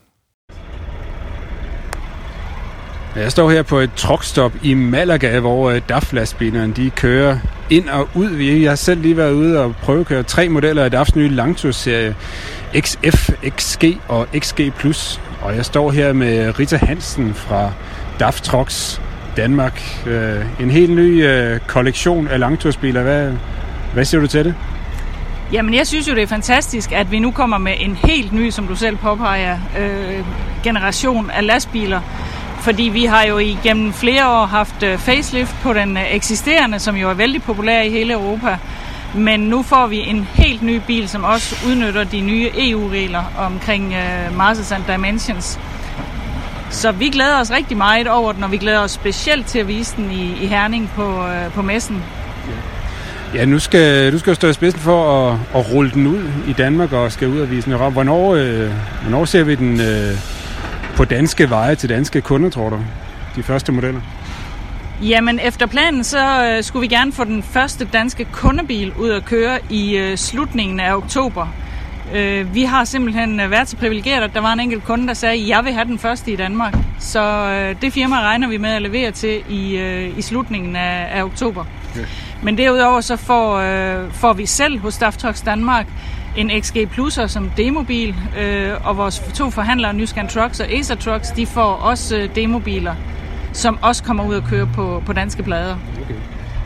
Jeg 3.16 3.33
står 3.33 3.50
her 3.50 3.62
på 3.62 3.79
et 3.79 3.90
truckstop 3.96 4.52
i 4.62 4.74
Malaga, 4.74 5.40
hvor 5.40 5.70
øh, 5.70 5.81
DAF-lastbilerne 5.88 6.72
de 6.72 6.90
kører 6.90 7.38
ind 7.70 7.88
og 7.88 8.09
ud. 8.14 8.29
Vi 8.29 8.64
har 8.64 8.74
selv 8.74 9.00
lige 9.00 9.16
været 9.16 9.33
ude 9.33 9.61
og 9.61 9.76
prøve 9.76 10.00
at 10.00 10.07
køre 10.07 10.22
tre 10.22 10.48
modeller 10.48 10.85
af 10.85 10.90
DAFs 10.90 11.16
nye 11.16 11.29
langtursserie 11.29 12.16
XF, 12.81 13.31
XG 13.59 13.85
og 14.09 14.29
XG+. 14.38 14.61
Og 15.42 15.57
jeg 15.57 15.64
står 15.64 15.90
her 15.90 16.12
med 16.12 16.59
Rita 16.59 16.76
Hansen 16.76 17.35
fra 17.35 17.72
DAF 18.20 18.40
Trucks 18.40 19.00
Danmark. 19.37 20.02
Øh, 20.07 20.44
en 20.61 20.70
helt 20.70 20.94
ny 20.94 21.26
øh, 21.26 21.61
kollektion 21.66 22.29
af 22.29 22.40
langtursbiler. 22.40 23.02
Hvad, 23.02 23.33
hvad 23.94 24.05
siger 24.05 24.20
du 24.20 24.26
til 24.26 24.44
det? 24.44 24.55
Jamen, 25.52 25.74
jeg 25.74 25.87
synes 25.87 26.09
jo, 26.09 26.14
det 26.14 26.22
er 26.22 26.26
fantastisk, 26.26 26.92
at 26.92 27.11
vi 27.11 27.18
nu 27.18 27.31
kommer 27.31 27.59
med 27.59 27.72
en 27.79 27.96
helt 27.96 28.33
ny, 28.33 28.50
som 28.50 28.66
du 28.66 28.76
selv 28.76 28.96
påpeger, 28.96 29.59
øh, 29.79 30.24
generation 30.64 31.31
af 31.31 31.46
lastbiler. 31.46 32.00
Fordi 32.66 32.83
vi 32.83 33.05
har 33.05 33.22
jo 33.22 33.38
igennem 33.38 33.92
flere 33.92 34.29
år 34.29 34.46
haft 34.46 34.83
øh, 34.83 34.98
facelift 34.98 35.57
på 35.62 35.72
den 35.72 35.96
øh, 35.96 36.14
eksisterende, 36.14 36.79
som 36.79 36.96
jo 36.96 37.11
er 37.11 37.14
vældig 37.14 37.42
populær 37.42 37.81
i 37.83 37.90
hele 37.90 38.12
Europa. 38.12 38.59
Men 39.14 39.40
nu 39.40 39.62
får 39.62 39.87
vi 39.87 39.96
en 39.96 40.29
helt 40.35 40.62
ny 40.62 40.81
bil, 40.87 41.09
som 41.09 41.24
også 41.24 41.57
udnytter 41.68 42.05
de 42.05 42.20
nye 42.20 42.50
EU-regler 42.59 43.22
omkring 43.38 43.94
øh, 43.94 44.31
uh, 44.31 44.37
Masses 44.37 44.72
and 44.72 44.83
Dimensions. 44.92 45.59
Så 46.70 46.92
vi 46.92 47.09
glæder 47.09 47.40
os 47.40 47.50
rigtig 47.50 47.76
meget 47.76 48.09
over 48.09 48.33
den, 48.33 48.44
og 48.44 48.52
vi 48.52 48.57
glæder 48.57 48.81
os 48.81 48.90
specielt 48.90 49.46
til 49.46 49.59
at 49.59 49.68
vise 49.68 49.96
den 49.96 50.11
i, 50.11 50.44
i 50.44 50.46
Herning 50.46 50.90
på, 50.96 51.24
uh, 51.24 51.52
på 51.55 51.62
messen. 51.62 52.02
Ja, 53.35 53.44
nu 53.44 53.59
skal 53.59 54.12
du 54.12 54.18
skal 54.18 54.35
stå 54.35 54.48
i 54.48 54.52
spidsen 54.52 54.81
for 54.81 55.31
at, 55.31 55.38
at 55.55 55.72
rulle 55.72 55.90
den 55.90 56.07
ud 56.07 56.22
i 56.48 56.52
Danmark 56.52 56.92
og 56.92 57.12
skal 57.12 57.29
ud 57.29 57.40
og 57.40 57.50
vise 57.50 57.70
den. 57.70 57.92
Hvornår, 57.92 58.35
øh, 58.35 58.70
hvornår 59.02 59.24
ser 59.24 59.44
vi 59.44 59.55
den 59.55 59.81
øh, 59.81 60.36
på 60.96 61.04
danske 61.04 61.50
veje 61.50 61.74
til 61.74 61.88
danske 61.88 62.20
kunder, 62.20 62.50
tror 62.50 62.70
du? 62.70 62.78
De 63.37 63.42
første 63.42 63.72
modeller? 63.72 64.00
Jamen, 65.02 65.40
efter 65.42 65.66
planen, 65.66 66.04
så 66.04 66.46
øh, 66.46 66.62
skulle 66.62 66.88
vi 66.88 66.94
gerne 66.94 67.12
få 67.12 67.24
den 67.24 67.42
første 67.42 67.88
danske 67.92 68.24
kundebil 68.24 68.92
ud 68.92 69.11
at 69.11 69.24
køre 69.24 69.59
i 69.70 69.96
øh, 69.96 70.16
slutningen 70.16 70.80
af 70.80 70.94
oktober. 70.94 71.46
Øh, 72.14 72.54
vi 72.54 72.62
har 72.62 72.85
simpelthen 72.85 73.38
været 73.38 73.68
så 73.68 73.76
privilegeret, 73.76 74.22
at 74.22 74.30
der 74.35 74.40
var 74.40 74.52
en 74.52 74.61
enkelt 74.61 74.85
kunde, 74.85 75.09
der 75.09 75.14
sagde, 75.14 75.42
at 75.42 75.48
jeg 75.48 75.64
vil 75.64 75.72
have 75.72 75.85
den 75.85 75.98
første 75.98 76.32
i 76.32 76.37
Danmark. 76.37 76.74
Så 76.98 77.22
øh, 77.22 77.76
det 77.82 77.92
firma 77.92 78.20
regner 78.20 78.48
vi 78.48 78.56
med 78.56 78.70
at 78.70 78.82
levere 78.82 79.11
til 79.11 79.42
i, 79.48 79.76
øh, 79.76 80.18
i 80.18 80.22
slutningen 80.22 80.76
af, 80.76 81.09
af 81.11 81.22
oktober. 81.22 81.64
Okay. 81.90 82.04
Men 82.42 82.59
derudover 82.59 83.00
så 83.00 83.16
får, 83.16 83.56
øh, 83.56 84.12
får 84.12 84.32
vi 84.32 84.46
selv 84.46 84.78
hos 84.78 84.94
Staff 84.94 85.16
Trucks 85.16 85.40
Danmark 85.40 85.87
en 86.37 86.51
XG 86.62 86.77
Plus'er 86.77 87.27
som 87.27 87.51
demobil, 87.57 88.14
øh, 88.40 88.70
og 88.85 88.96
vores 88.96 89.22
to 89.35 89.51
forhandlere, 89.51 89.94
Nyscan 89.94 90.29
Trucks 90.29 90.61
og 90.61 90.66
Acer 90.72 90.94
Trucks, 90.94 91.31
de 91.31 91.46
får 91.46 91.62
også 91.62 92.16
øh, 92.16 92.29
demobiler, 92.35 92.94
som 93.53 93.79
også 93.83 94.03
kommer 94.03 94.27
ud 94.27 94.35
og 94.35 94.42
køre 94.44 94.66
på, 94.75 95.03
på 95.07 95.12
danske 95.12 95.42
plader. 95.42 95.77
Okay. 96.05 96.14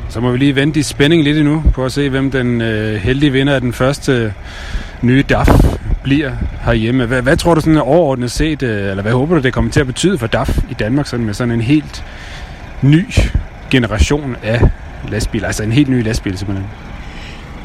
Så 0.08 0.20
må 0.20 0.30
vi 0.30 0.38
lige 0.38 0.54
vente 0.54 0.80
i 0.80 0.82
spænding 0.82 1.22
lidt 1.24 1.38
endnu 1.38 1.62
på 1.74 1.84
at 1.84 1.92
se, 1.92 2.08
hvem 2.10 2.30
den 2.30 2.60
øh, 2.60 2.96
heldige 2.96 3.32
vinder 3.32 3.54
af 3.54 3.60
den 3.60 3.72
første 3.72 4.34
nye 5.02 5.24
DAF 5.28 5.48
bliver 6.02 6.32
herhjemme. 6.64 7.06
Hvad, 7.06 7.22
hvad 7.22 7.36
tror 7.36 7.54
du 7.54 7.60
sådan 7.60 7.76
overordnet 7.76 8.30
set, 8.30 8.62
øh, 8.62 8.90
eller 8.90 9.02
hvad 9.02 9.12
håber 9.12 9.34
du, 9.34 9.42
det 9.42 9.52
kommer 9.52 9.70
til 9.70 9.80
at 9.80 9.86
betyde 9.86 10.18
for 10.18 10.26
DAF 10.26 10.58
i 10.70 10.74
Danmark 10.74 11.06
sådan 11.06 11.26
med 11.26 11.34
sådan 11.34 11.54
en 11.54 11.60
helt 11.60 12.04
ny 12.82 13.06
generation 13.70 14.36
af 14.42 14.60
lastbiler, 15.08 15.46
altså 15.46 15.62
en 15.62 15.72
helt 15.72 15.88
ny 15.88 16.04
lastbil 16.04 16.38
simpelthen? 16.38 16.66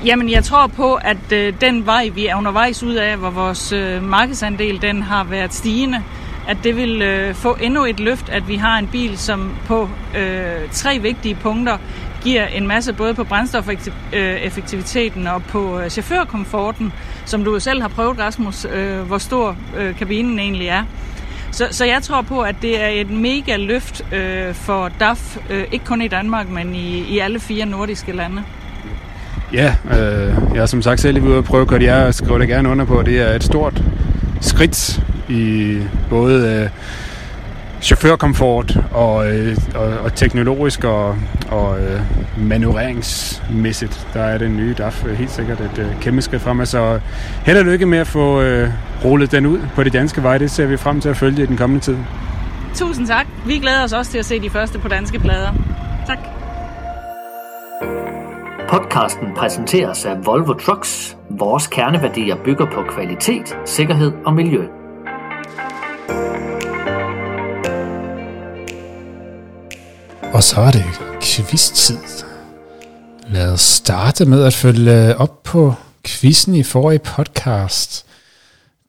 Jamen, 0.05 0.29
jeg 0.29 0.43
tror 0.43 0.67
på, 0.67 0.95
at 0.95 1.31
øh, 1.31 1.53
den 1.61 1.85
vej, 1.85 2.09
vi 2.09 2.27
er 2.27 2.35
undervejs 2.35 2.83
ud 2.83 2.93
af, 2.93 3.17
hvor 3.17 3.29
vores 3.29 3.71
øh, 3.71 4.03
markedsandel 4.03 4.81
den 4.81 5.01
har 5.01 5.23
været 5.23 5.53
stigende, 5.53 6.03
at 6.47 6.57
det 6.63 6.77
vil 6.77 7.01
øh, 7.01 7.35
få 7.35 7.57
endnu 7.61 7.85
et 7.85 7.99
løft, 7.99 8.29
at 8.29 8.47
vi 8.47 8.55
har 8.55 8.79
en 8.79 8.87
bil, 8.87 9.17
som 9.17 9.55
på 9.65 9.89
øh, 10.17 10.69
tre 10.71 10.99
vigtige 10.99 11.35
punkter 11.35 11.77
giver 12.23 12.47
en 12.47 12.67
masse 12.67 12.93
både 12.93 13.13
på 13.13 13.23
brændstofeffektiviteten 13.23 15.27
og 15.27 15.43
på 15.43 15.79
øh, 15.79 15.89
chaufførkomforten, 15.89 16.93
som 17.25 17.43
du 17.43 17.59
selv 17.59 17.81
har 17.81 17.89
prøvet, 17.89 18.19
Rasmus, 18.19 18.65
øh, 18.65 18.99
hvor 18.99 19.17
stor 19.17 19.57
øh, 19.77 19.97
kabinen 19.97 20.39
egentlig 20.39 20.67
er. 20.67 20.83
Så, 21.51 21.67
så 21.71 21.85
jeg 21.85 22.03
tror 22.03 22.21
på, 22.21 22.41
at 22.41 22.55
det 22.61 22.83
er 22.83 22.87
et 22.87 23.09
mega 23.09 23.55
løft 23.55 24.13
øh, 24.13 24.53
for 24.53 24.91
DAF, 24.99 25.37
øh, 25.49 25.63
ikke 25.71 25.85
kun 25.85 26.01
i 26.01 26.07
Danmark, 26.07 26.49
men 26.49 26.75
i, 26.75 26.99
i 26.99 27.19
alle 27.19 27.39
fire 27.39 27.65
nordiske 27.65 28.11
lande. 28.11 28.43
Ja, 29.55 29.75
øh, 29.91 30.33
jeg 30.55 30.61
er 30.61 30.65
som 30.65 30.81
sagt 30.81 30.99
selv 30.99 31.23
ude 31.23 31.37
at 31.37 31.43
prøve 31.43 31.61
at 31.61 31.67
gøre 31.67 31.79
det. 31.79 31.85
Jeg 31.85 32.13
skriver 32.13 32.37
det 32.37 32.47
gerne 32.47 32.69
under 32.69 32.85
på, 32.85 33.01
det 33.01 33.21
er 33.21 33.35
et 33.35 33.43
stort 33.43 33.83
skridt 34.41 35.01
i 35.29 35.77
både 36.09 36.61
øh, 36.63 36.69
chaufførkomfort 37.81 38.77
og, 38.91 39.33
øh, 39.33 39.57
og, 39.75 39.85
og 39.85 40.15
teknologisk 40.15 40.83
og, 40.83 41.15
og 41.49 41.79
øh, 41.79 42.01
manøvreringsmæssigt. 42.37 44.07
Der 44.13 44.23
er 44.23 44.37
den 44.37 44.57
nye 44.57 44.75
DAF 44.77 45.05
øh, 45.05 45.17
helt 45.17 45.31
sikkert 45.31 45.59
et 45.61 45.77
øh, 45.77 46.01
kæmpe 46.01 46.21
skridt 46.21 46.41
fremad. 46.41 46.65
Så 46.65 46.99
held 47.45 47.57
og 47.57 47.65
lykke 47.65 47.85
med 47.85 47.97
at 47.97 48.07
få 48.07 48.41
øh, 48.41 48.69
rullet 49.05 49.31
den 49.31 49.45
ud 49.45 49.59
på 49.75 49.83
de 49.83 49.89
danske 49.89 50.23
veje. 50.23 50.39
Det 50.39 50.51
ser 50.51 50.65
vi 50.65 50.77
frem 50.77 51.01
til 51.01 51.09
at 51.09 51.17
følge 51.17 51.43
i 51.43 51.45
den 51.45 51.57
kommende 51.57 51.83
tid. 51.83 51.97
Tusind 52.75 53.07
tak. 53.07 53.25
Vi 53.45 53.57
glæder 53.59 53.83
os 53.83 53.93
også 53.93 54.11
til 54.11 54.17
at 54.17 54.25
se 54.25 54.41
de 54.41 54.49
første 54.49 54.79
på 54.79 54.87
danske 54.87 55.19
plader. 55.19 55.53
Tak. 56.07 56.17
Podcasten 58.69 59.27
præsenteres 59.37 60.05
af 60.05 60.25
Volvo 60.25 60.53
Trucks. 60.53 61.17
Vores 61.29 61.67
kerneværdier 61.67 62.35
bygger 62.45 62.65
på 62.65 62.83
kvalitet, 62.89 63.57
sikkerhed 63.65 64.11
og 64.25 64.33
miljø. 64.33 64.63
Og 70.33 70.43
så 70.43 70.61
er 70.61 70.71
det 70.71 70.83
quiz-tid. 71.21 71.97
Lad 73.27 73.51
os 73.51 73.61
starte 73.61 74.25
med 74.25 74.43
at 74.43 74.53
følge 74.53 75.17
op 75.17 75.43
på 75.43 75.73
quizzen 76.05 76.55
i 76.55 76.63
forrige 76.63 76.99
podcast. 76.99 78.05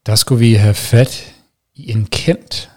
Der 0.07 0.15
skulle 0.15 0.39
vi 0.39 0.55
have 0.55 0.75
fat 0.75 1.35
i 1.75 1.91
en 1.91 2.05
kendt 2.05 2.71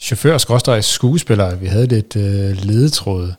chauffør 0.00 0.80
skuespiller. 0.80 1.54
Vi 1.54 1.66
havde 1.66 1.86
lidt 1.86 2.16
øh, 2.16 2.56
ledetråd. 2.56 3.32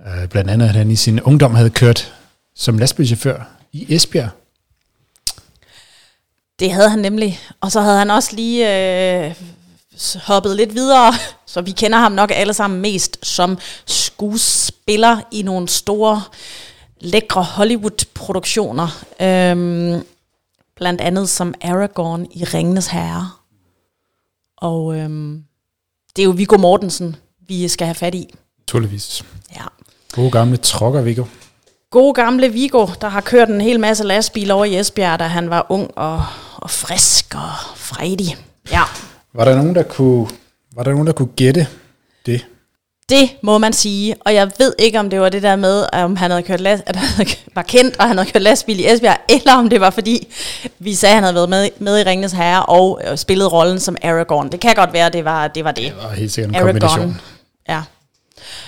Uh, 0.00 0.28
blandt 0.28 0.50
andet, 0.50 0.68
at 0.68 0.74
han 0.74 0.90
i 0.90 0.96
sin 0.96 1.20
ungdom 1.20 1.54
havde 1.54 1.70
kørt 1.70 2.14
som 2.54 2.78
lastbilchauffør 2.78 3.48
i 3.72 3.94
Esbjerg. 3.94 4.30
Det 6.58 6.72
havde 6.72 6.90
han 6.90 6.98
nemlig. 6.98 7.40
Og 7.60 7.72
så 7.72 7.80
havde 7.80 7.98
han 7.98 8.10
også 8.10 8.36
lige 8.36 9.26
øh, 9.26 9.34
hoppet 10.24 10.56
lidt 10.56 10.74
videre, 10.74 11.12
så 11.46 11.60
vi 11.60 11.70
kender 11.70 11.98
ham 11.98 12.12
nok 12.12 12.30
alle 12.34 12.54
sammen 12.54 12.80
mest 12.80 13.26
som 13.26 13.58
skuespiller 13.86 15.20
i 15.32 15.42
nogle 15.42 15.68
store, 15.68 16.22
lækre 17.00 17.42
Hollywood-produktioner. 17.42 19.04
Øhm, 19.20 20.06
blandt 20.76 21.00
andet 21.00 21.28
som 21.28 21.54
Aragorn 21.62 22.26
i 22.30 22.44
Ringenes 22.44 22.86
Herre. 22.86 23.30
Og 24.56 24.96
øhm, 24.96 25.44
det 26.16 26.22
er 26.22 26.26
jo 26.26 26.30
Viggo 26.30 26.56
Mortensen, 26.56 27.16
vi 27.48 27.68
skal 27.68 27.86
have 27.86 27.94
fat 27.94 28.14
i. 28.14 28.34
Naturligvis. 28.58 29.24
Gode 30.16 30.30
gamle 30.30 30.56
trokker, 30.56 31.00
Viggo. 31.02 31.24
Gode 31.90 32.14
gamle 32.14 32.48
Viggo, 32.52 32.86
der 33.00 33.08
har 33.08 33.20
kørt 33.20 33.48
en 33.48 33.60
hel 33.60 33.80
masse 33.80 34.04
lastbil 34.04 34.50
over 34.50 34.64
i 34.64 34.78
Esbjerg, 34.78 35.18
da 35.18 35.24
han 35.24 35.50
var 35.50 35.66
ung 35.68 35.90
og, 35.96 36.24
og 36.56 36.70
frisk 36.70 37.34
og 37.34 37.50
fredig. 37.76 38.36
Ja. 38.72 38.82
Var 39.34 39.44
der 39.44 39.56
nogen, 39.56 39.74
der 39.74 39.82
kunne, 39.82 40.28
var 40.76 40.82
der 40.82 40.90
nogen, 40.90 41.06
der 41.06 41.12
kunne 41.12 41.28
gætte 41.36 41.66
det? 42.26 42.46
Det 43.08 43.30
må 43.42 43.58
man 43.58 43.72
sige, 43.72 44.14
og 44.20 44.34
jeg 44.34 44.50
ved 44.58 44.72
ikke, 44.78 45.00
om 45.00 45.10
det 45.10 45.20
var 45.20 45.28
det 45.28 45.42
der 45.42 45.56
med, 45.56 45.86
om 45.92 46.16
han 46.16 46.30
havde 46.30 46.42
kørt 46.42 46.60
last, 46.60 46.82
at 46.86 46.96
han 46.96 47.26
var 47.54 47.62
kendt, 47.62 47.96
og 47.98 48.08
han 48.08 48.18
havde 48.18 48.30
kørt 48.30 48.42
lastbil 48.42 48.80
i 48.80 48.92
Esbjerg, 48.92 49.18
eller 49.28 49.54
om 49.54 49.68
det 49.70 49.80
var 49.80 49.90
fordi, 49.90 50.34
vi 50.78 50.94
sagde, 50.94 51.12
at 51.12 51.14
han 51.14 51.22
havde 51.22 51.34
været 51.34 51.48
med, 51.48 51.68
med 51.78 51.98
i 51.98 52.02
Ringens 52.02 52.32
Herre 52.32 52.66
og 52.66 53.00
øh, 53.10 53.16
spillet 53.16 53.52
rollen 53.52 53.80
som 53.80 53.96
Aragorn. 54.02 54.52
Det 54.52 54.60
kan 54.60 54.74
godt 54.74 54.92
være, 54.92 55.10
det 55.10 55.24
var 55.24 55.48
det. 55.48 55.64
Var 55.64 55.72
det. 55.72 55.84
det 55.84 55.94
var 56.02 56.10
helt 56.14 56.32
sikkert 56.32 56.50
en 56.50 56.54
Aragorn. 56.54 56.80
kombination. 56.80 57.20
Ja. 57.68 57.82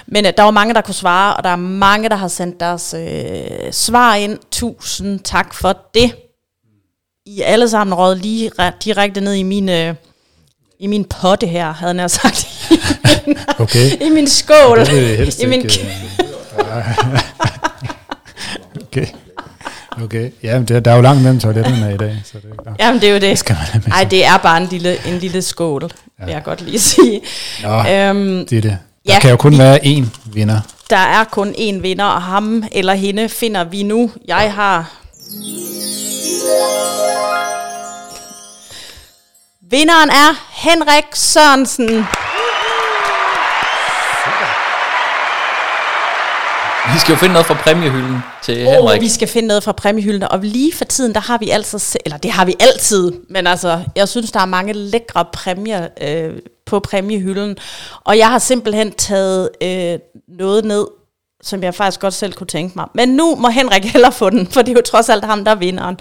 Men 0.07 0.27
uh, 0.27 0.31
der 0.37 0.43
var 0.43 0.51
mange, 0.51 0.75
der 0.75 0.81
kunne 0.81 0.95
svare, 0.95 1.37
og 1.37 1.45
der 1.45 1.51
er 1.51 1.57
mange, 1.57 2.09
der 2.09 2.17
har 2.17 2.29
sendt 2.29 2.61
deres 2.61 2.95
øh, 2.99 3.73
svar 3.73 4.15
ind. 4.15 4.39
Tusind 4.51 5.21
tak 5.21 5.55
for 5.55 5.77
det. 5.95 6.15
I 7.27 7.43
alle 7.43 7.69
sammen 7.69 7.95
råd 7.95 8.17
lige 8.17 8.51
direkte 8.85 9.21
ned 9.21 9.35
i 9.35 9.43
min, 9.43 9.69
øh, 9.69 9.95
i 10.81 10.87
min 10.87 11.05
potte 11.05 11.47
her, 11.47 11.73
havde 11.73 12.01
jeg 12.01 12.11
sagt. 12.11 12.49
okay. 13.59 14.07
I 14.07 14.11
min 14.11 14.29
skål. 14.29 14.79
Det 14.79 15.43
I 15.43 15.47
min 15.47 15.61
ikke, 15.61 15.89
okay. 18.87 19.07
Okay, 20.03 20.31
ja, 20.43 20.59
det, 20.59 20.85
der 20.85 20.91
er 20.91 20.97
jo 20.97 21.03
langt 21.03 21.23
mellem 21.23 21.41
toiletterne 21.41 21.95
i 21.95 21.97
dag. 21.97 22.17
Så 22.25 22.39
det, 22.39 22.45
ja. 22.67 22.87
Jamen, 22.87 23.01
det 23.01 23.09
er 23.09 23.13
jo 23.13 23.21
det. 23.21 23.39
Skal 23.39 23.57
man 23.75 23.93
Ej, 23.93 24.05
det 24.05 24.27
er 24.27 24.37
bare 24.37 24.63
en 24.63 24.67
lille, 24.67 25.07
en 25.07 25.19
lille 25.19 25.43
skål, 25.43 25.91
ja. 26.19 26.25
vil 26.25 26.33
jeg 26.33 26.43
godt 26.43 26.61
lige 26.61 26.79
sige. 26.79 27.21
Nå, 27.63 27.79
øhm, 27.79 28.47
det 28.47 28.59
er 28.59 28.63
det. 28.63 28.79
Der 29.07 29.15
ja, 29.15 29.21
kan 29.21 29.31
jo 29.31 29.37
kun 29.37 29.53
vi, 29.53 29.59
være 29.59 29.85
én 29.85 30.05
vinder. 30.25 30.61
Der 30.91 30.97
er 30.97 31.25
kun 31.25 31.49
én 31.49 31.81
vinder, 31.81 32.05
og 32.05 32.23
ham 32.23 32.65
eller 32.73 32.95
hende 32.95 33.29
finder 33.29 33.65
vi 33.65 33.83
nu. 33.83 34.11
Jeg 34.29 34.55
har... 34.55 34.91
Vinderen 39.71 40.11
er 40.11 40.35
Henrik 40.51 41.05
Sørensen. 41.15 42.07
Vi 46.93 46.99
skal 46.99 47.13
jo 47.13 47.19
finde 47.19 47.33
noget 47.33 47.47
fra 47.47 47.55
præmiehylden 47.55 48.19
til 48.43 48.67
oh, 48.67 48.73
Henrik. 48.73 49.01
vi 49.01 49.09
skal 49.09 49.29
finde 49.29 49.49
noget 49.49 49.65
fra 49.65 49.73
præmiehylden, 49.73 50.23
og 50.23 50.39
lige 50.43 50.73
for 50.75 50.85
tiden, 50.85 51.15
der 51.15 51.21
har 51.21 51.39
vi 51.39 51.51
altså, 51.51 51.99
eller 52.05 52.17
det 52.17 52.31
har 52.31 52.45
vi 52.45 52.55
altid, 52.61 53.13
men 53.31 53.47
altså, 53.47 53.81
jeg 53.97 54.09
synes, 54.09 54.33
der 54.33 54.41
er 54.41 54.47
mange 54.47 54.73
lækre 54.73 55.25
præmier 55.33 55.89
øh, 56.01 56.33
på 56.69 56.81
præmiehylden, 56.81 57.57
og 58.05 58.19
jeg 58.19 58.29
har 58.29 58.39
simpelthen 58.39 58.93
taget 58.93 59.51
øh, 59.63 59.99
noget 60.29 60.65
ned, 60.65 60.87
som 61.43 61.63
jeg 61.63 61.75
faktisk 61.75 62.01
godt 62.01 62.15
selv 62.15 62.33
kunne 62.33 62.47
tænke 62.47 62.73
mig. 62.77 62.87
Men 62.95 63.09
nu 63.09 63.35
må 63.35 63.49
Henrik 63.49 63.85
heller 63.93 64.11
få 64.11 64.31
den, 64.31 64.47
for 64.47 64.63
det 64.63 64.69
er 64.69 64.77
jo 64.77 64.83
trods 64.83 65.09
alt 65.09 65.25
ham, 65.25 65.45
der 65.45 65.51
er 65.51 65.57
vinderen. 65.57 65.99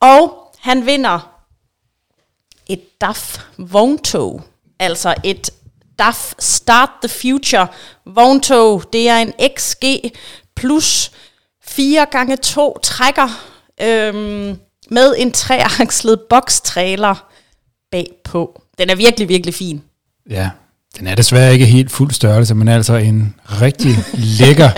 Og 0.00 0.52
han 0.58 0.86
vinder 0.86 1.34
et 2.66 3.00
DAF 3.00 3.38
vogntog, 3.58 4.42
altså 4.78 5.14
et 5.24 5.50
DAF 5.98 6.32
Start 6.38 6.90
the 7.02 7.08
Future 7.20 7.66
vogntog. 8.06 8.92
Det 8.92 9.08
er 9.08 9.16
en 9.16 9.32
XG 9.56 9.84
plus 10.56 11.12
4 11.64 12.06
gange 12.10 12.36
2 12.36 12.78
trækker 12.82 13.28
øhm, 13.80 14.58
med 14.90 15.14
en 15.18 15.32
treakslet 15.32 16.20
bokstrailer 16.30 17.28
bagpå. 17.90 18.62
Den 18.78 18.90
er 18.90 18.94
virkelig, 18.94 19.28
virkelig 19.28 19.54
fin. 19.54 19.82
Ja, 20.30 20.48
den 20.98 21.06
er 21.06 21.14
desværre 21.14 21.52
ikke 21.52 21.66
helt 21.66 21.90
fuld 21.92 22.10
størrelse, 22.10 22.54
men 22.54 22.68
altså 22.68 22.94
en 22.94 23.34
rigtig 23.62 23.96
lækker 24.40 24.70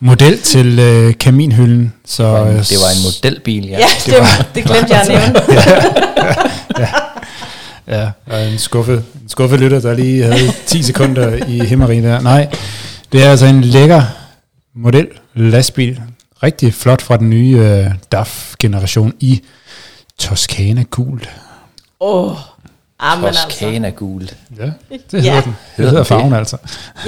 model 0.00 0.40
til 0.40 0.78
øh, 0.78 1.14
kaminhylden. 1.18 1.92
Så, 2.04 2.22
Det 2.22 2.32
var 2.32 2.46
en- 2.50 2.56
øh, 2.56 2.56
det 2.58 2.76
var 2.80 2.90
en 2.90 3.02
modelbil, 3.04 3.66
ja. 3.68 3.78
Ja, 3.78 3.86
det, 4.06 4.14
var, 4.20 4.46
det 4.54 4.64
glemte 4.64 4.94
jeg 4.94 5.00
at 5.00 5.08
nævne. 6.76 6.88
Ja, 7.88 8.10
og 8.26 8.46
en 8.52 8.58
skuffet, 8.58 9.04
en 9.22 9.28
skuffet 9.28 9.60
lytter, 9.60 9.80
der 9.80 9.94
lige 9.94 10.22
havde 10.22 10.52
10 10.66 10.82
sekunder 10.82 11.34
i 11.46 11.58
himmeri 11.66 12.00
der. 12.00 12.20
Nej, 12.20 12.48
det 13.12 13.24
er 13.24 13.30
altså 13.30 13.46
en 13.46 13.60
lækker 13.64 14.02
model 14.74 15.08
lastbil. 15.34 16.00
Rigtig 16.42 16.74
flot 16.74 17.02
fra 17.02 17.16
den 17.16 17.30
nye 17.30 17.56
øh, 17.58 17.86
DAF-generation 18.12 19.12
i 19.20 19.42
Toscana 20.18 20.82
gul. 20.90 21.20
Åh, 22.00 22.30
oh, 22.30 22.36
amen 23.12 23.24
altså. 23.26 23.42
Toscana 23.48 23.90
gul. 23.90 24.30
Ja, 24.58 24.64
det 24.64 24.72
hedder 25.12 25.34
Ja. 25.34 25.40
den. 25.44 25.56
Det 25.76 25.88
hedder 25.90 26.04
farven 26.04 26.32
altså. 26.32 26.56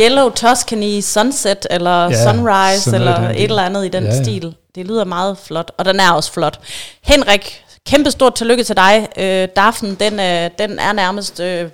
Yellow 0.00 0.30
Tuscany 0.30 1.00
Sunset, 1.00 1.66
eller 1.70 2.04
Ja, 2.04 2.32
Sunrise, 2.32 2.94
eller 2.94 3.28
et 3.30 3.42
eller 3.44 3.62
andet 3.62 3.84
i 3.86 3.88
den 3.88 4.04
ja. 4.04 4.14
ja. 4.14 4.22
stil. 4.22 4.54
Det 4.74 4.86
lyder 4.86 5.04
meget 5.04 5.38
flot, 5.38 5.72
og 5.78 5.84
den 5.84 6.00
er 6.00 6.10
også 6.10 6.32
flot. 6.32 6.60
Henrik, 7.02 7.62
kæmpe 7.86 8.10
stort 8.10 8.34
tillykke 8.34 8.64
til 8.64 8.76
dig. 8.76 9.08
Øh, 9.18 9.48
Daffen, 9.56 9.94
den, 9.94 10.20
øh, 10.20 10.50
den 10.58 10.78
er 10.78 10.92
nærmest 10.92 11.40
øh, 11.40 11.70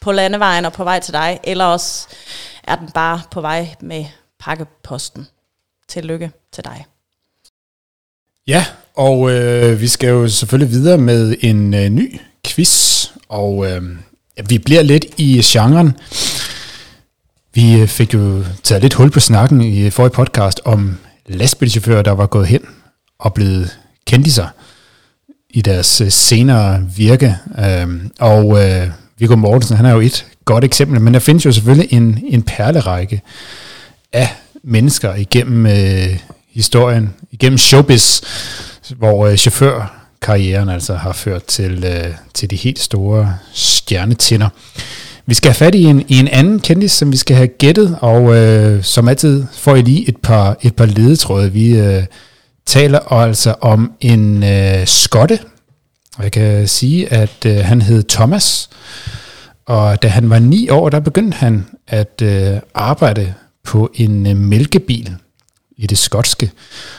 på 0.00 0.12
landevejen 0.12 0.64
og 0.64 0.72
på 0.72 0.84
vej 0.84 1.00
til 1.00 1.12
dig, 1.14 1.40
eller 1.44 1.64
også 1.64 2.06
er 2.64 2.76
den 2.76 2.88
bare 2.94 3.20
på 3.30 3.40
vej 3.40 3.68
med 3.80 4.04
pakkeposten. 4.40 5.26
Tillykke 5.88 6.30
til 6.52 6.64
dig. 6.64 6.86
Ja, 8.46 8.64
og 8.96 9.30
øh, 9.30 9.80
vi 9.80 9.88
skal 9.88 10.08
jo 10.08 10.28
selvfølgelig 10.28 10.70
videre 10.72 10.98
med 10.98 11.34
en 11.40 11.74
øh, 11.74 11.88
ny 11.88 12.20
quiz, 12.46 12.87
og 13.28 13.70
øh, 13.70 13.82
vi 14.48 14.58
bliver 14.58 14.82
lidt 14.82 15.06
i 15.16 15.42
genren. 15.44 15.92
Vi 17.54 17.80
øh, 17.80 17.88
fik 17.88 18.14
jo 18.14 18.44
taget 18.62 18.82
lidt 18.82 18.94
hul 18.94 19.10
på 19.10 19.20
snakken 19.20 19.60
i 19.60 19.90
forrige 19.90 20.10
podcast 20.12 20.60
om 20.64 20.96
lastbilchauffører, 21.26 22.02
der 22.02 22.12
var 22.12 22.26
gået 22.26 22.46
hen 22.46 22.60
og 23.18 23.34
blevet 23.34 23.78
kendiser 24.06 24.46
i 25.50 25.60
deres 25.60 26.00
øh, 26.00 26.10
senere 26.10 26.86
virke. 26.96 27.36
Øh, 27.58 27.88
og 28.20 28.64
øh, 28.64 28.88
Viggo 29.18 29.36
Mortensen, 29.36 29.76
han 29.76 29.86
er 29.86 29.92
jo 29.92 30.00
et 30.00 30.26
godt 30.44 30.64
eksempel, 30.64 31.00
men 31.00 31.14
der 31.14 31.20
findes 31.20 31.44
jo 31.44 31.52
selvfølgelig 31.52 31.92
en, 31.92 32.24
en 32.28 32.42
perlerække 32.42 33.22
af 34.12 34.28
mennesker 34.64 35.14
igennem 35.14 35.66
øh, 35.66 36.18
historien, 36.50 37.14
igennem 37.30 37.58
showbiz, 37.58 38.20
hvor 38.96 39.26
øh, 39.26 39.36
karrieren 40.22 40.68
altså 40.68 40.94
har 40.94 41.12
ført 41.12 41.44
til, 41.44 41.84
øh, 41.84 42.14
til 42.34 42.50
de 42.50 42.56
helt 42.56 42.78
store 42.78 43.34
stjernetinder. 43.52 44.48
Vi 45.26 45.34
skal 45.34 45.50
have 45.50 45.54
fat 45.54 45.74
i 45.74 45.82
en, 45.82 46.04
i 46.08 46.18
en 46.18 46.28
anden 46.28 46.60
kendis, 46.60 46.92
som 46.92 47.12
vi 47.12 47.16
skal 47.16 47.36
have 47.36 47.48
gættet, 47.48 47.98
og 48.00 48.36
øh, 48.36 48.82
som 48.82 49.08
altid 49.08 49.44
får 49.52 49.76
I 49.76 49.82
lige 49.82 50.08
et 50.08 50.16
par, 50.16 50.56
et 50.62 50.76
par 50.76 50.86
ledetråde. 50.86 51.52
Vi 51.52 51.78
øh, 51.78 52.04
taler 52.66 53.12
altså 53.12 53.54
om 53.60 53.92
en 54.00 54.44
øh, 54.44 54.86
skotte, 54.86 55.38
og 56.16 56.24
jeg 56.24 56.32
kan 56.32 56.68
sige, 56.68 57.12
at 57.12 57.46
øh, 57.46 57.56
han 57.56 57.82
hed 57.82 58.02
Thomas, 58.02 58.70
og 59.66 60.02
da 60.02 60.08
han 60.08 60.30
var 60.30 60.38
ni 60.38 60.68
år, 60.68 60.88
der 60.88 61.00
begyndte 61.00 61.36
han 61.36 61.66
at 61.88 62.22
øh, 62.22 62.58
arbejde 62.74 63.34
på 63.64 63.90
en 63.94 64.26
øh, 64.26 64.36
mælkebil 64.36 65.16
i 65.78 65.86
det 65.86 65.98
skotske. 65.98 66.50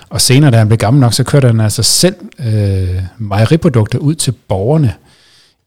Og 0.09 0.21
senere, 0.21 0.51
da 0.51 0.57
han 0.57 0.67
blev 0.67 0.77
gammel 0.77 1.01
nok, 1.01 1.13
så 1.13 1.23
kørte 1.23 1.47
han 1.47 1.59
altså 1.59 1.83
selv 1.83 2.15
øh, 2.39 3.01
mejeriprodukter 3.17 3.99
ud 3.99 4.15
til 4.15 4.31
borgerne 4.31 4.93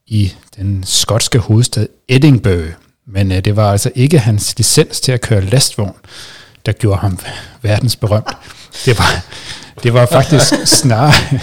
i 0.06 0.32
den 0.56 0.84
skotske 0.86 1.38
hovedstad 1.38 1.86
Edinburgh. 2.08 2.72
Men 3.06 3.32
øh, 3.32 3.44
det 3.44 3.56
var 3.56 3.72
altså 3.72 3.90
ikke 3.94 4.18
hans 4.18 4.54
licens 4.56 5.00
til 5.00 5.12
at 5.12 5.20
køre 5.20 5.40
lastvogn, 5.40 5.94
der 6.66 6.72
gjorde 6.72 7.00
ham 7.00 7.18
verdensberømt. 7.62 8.36
Det 8.84 8.98
var, 8.98 9.24
det 9.82 9.94
var 9.94 10.06
faktisk 10.06 10.54
snarere... 10.64 11.12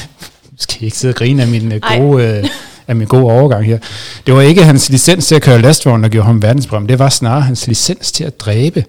skal 0.60 0.82
I 0.82 0.86
ikke 0.86 0.98
sidde 0.98 1.12
og 1.12 1.16
grine 1.16 1.42
af 1.42 1.48
min 1.48 1.72
øh, 1.72 1.82
gode, 1.82 2.24
øh, 2.24 2.46
af 2.88 2.96
min 2.96 3.08
gode 3.08 3.24
overgang 3.24 3.66
her. 3.66 3.80
Det 4.28 4.34
var 4.34 4.42
ikke 4.42 4.64
hans 4.64 4.90
licens 4.90 5.28
til 5.28 5.36
at 5.36 5.42
køre 5.42 5.62
lastvogn, 5.62 6.04
der 6.04 6.10
gjorde 6.10 6.26
ham 6.26 6.42
verdensberømt. 6.42 6.90
Det 6.90 7.00
var 7.00 7.10
snarere 7.10 7.42
hans 7.42 7.68
licens 7.68 8.12
til 8.12 8.24
at 8.24 8.40
dræbe, 8.40 8.86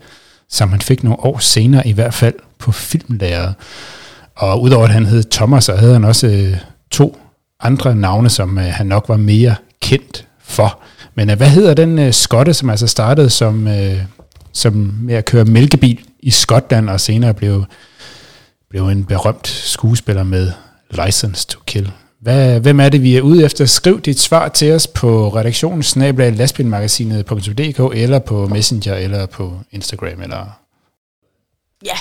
som 0.51 0.71
han 0.71 0.81
fik 0.81 1.05
nogle 1.05 1.21
år 1.21 1.39
senere 1.39 1.89
i 1.89 1.93
hvert 1.93 2.15
fald 2.15 2.35
på 2.59 2.73
filmlæret. 2.73 3.55
Og 4.37 4.63
udover 4.63 4.85
at 4.85 4.91
han 4.91 5.07
hed 5.07 5.25
Thomas, 5.31 5.65
så 5.65 5.77
havde 5.77 5.93
han 5.93 6.05
også 6.05 6.27
øh, 6.27 6.57
to 6.91 7.19
andre 7.61 7.95
navne, 7.95 8.31
som 8.31 8.59
øh, 8.59 8.65
han 8.65 8.87
nok 8.87 9.09
var 9.09 9.17
mere 9.17 9.55
kendt 9.81 10.27
for. 10.43 10.81
Men 11.15 11.31
øh, 11.31 11.37
hvad 11.37 11.49
hedder 11.49 11.75
den 11.75 11.99
øh, 11.99 12.13
skotte, 12.13 12.55
som 12.55 12.71
altså 12.71 12.87
startede 12.87 13.31
som, 13.31 13.69
øh, 13.69 14.03
som 14.53 14.73
med 15.01 15.15
at 15.15 15.25
køre 15.25 15.45
mælkebil 15.45 16.01
i 16.21 16.31
Skotland, 16.31 16.91
og 16.91 17.01
senere 17.01 17.35
blev, 17.35 17.65
blev 18.71 18.89
en 18.89 19.05
berømt 19.05 19.49
skuespiller 19.49 20.23
med 20.23 20.53
License 20.91 21.47
to 21.47 21.61
Kill. 21.67 21.93
Hvad, 22.21 22.61
hvem 22.61 22.81
er 22.81 22.89
det, 22.89 23.03
vi 23.03 23.17
er 23.17 23.23
ude 23.23 23.45
efter? 23.45 23.67
Skriv 23.67 24.01
dit 24.01 24.21
svar 24.21 24.49
til 24.49 24.73
os 24.73 24.87
på 24.87 25.29
redaktionen 25.29 25.83
snablag 25.83 26.33
lastbilmagasinet.dk 26.33 27.97
eller 27.97 28.19
på 28.19 28.47
Messenger 28.47 28.95
eller 28.95 29.27
på 29.27 29.53
Instagram. 29.71 30.23
Eller 30.23 30.47
Ja, 31.85 31.97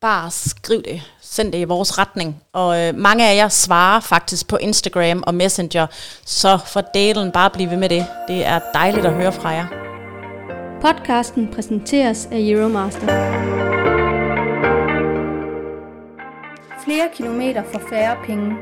bare 0.00 0.30
skriv 0.30 0.82
det. 0.82 1.02
Send 1.22 1.52
det 1.52 1.58
i 1.58 1.64
vores 1.64 1.98
retning. 1.98 2.36
Og 2.52 2.80
øh, 2.80 2.94
mange 2.94 3.30
af 3.30 3.36
jer 3.36 3.48
svarer 3.48 4.00
faktisk 4.00 4.48
på 4.48 4.56
Instagram 4.56 5.22
og 5.26 5.34
Messenger, 5.34 5.86
så 6.24 6.58
for 6.66 6.80
delen 6.94 7.32
bare 7.32 7.50
bliv 7.50 7.70
ved 7.70 7.76
med 7.76 7.88
det. 7.88 8.06
Det 8.28 8.46
er 8.46 8.60
dejligt 8.74 9.06
at 9.06 9.12
høre 9.12 9.32
fra 9.32 9.48
jer. 9.48 9.66
Podcasten 10.80 11.48
præsenteres 11.54 12.28
af 12.32 12.38
Euromaster. 12.40 13.06
Flere 16.84 17.08
kilometer 17.16 17.62
for 17.72 17.82
færre 17.90 18.16
penge. 18.26 18.56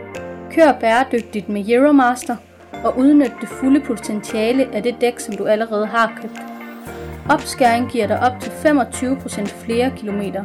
Kør 0.55 0.73
bæredygtigt 0.81 1.49
med 1.49 1.69
Euromaster 1.69 2.37
og 2.85 2.99
udnyt 2.99 3.33
det 3.41 3.49
fulde 3.49 3.81
potentiale 3.81 4.75
af 4.75 4.83
det 4.83 4.95
dæk, 5.01 5.21
som 5.21 5.37
du 5.37 5.47
allerede 5.47 5.87
har 5.87 6.19
købt. 6.23 6.39
Opskæring 7.29 7.91
giver 7.91 8.07
dig 8.07 8.21
op 8.21 8.41
til 8.41 8.51
25% 8.51 9.65
flere 9.65 9.93
kilometer. 9.97 10.45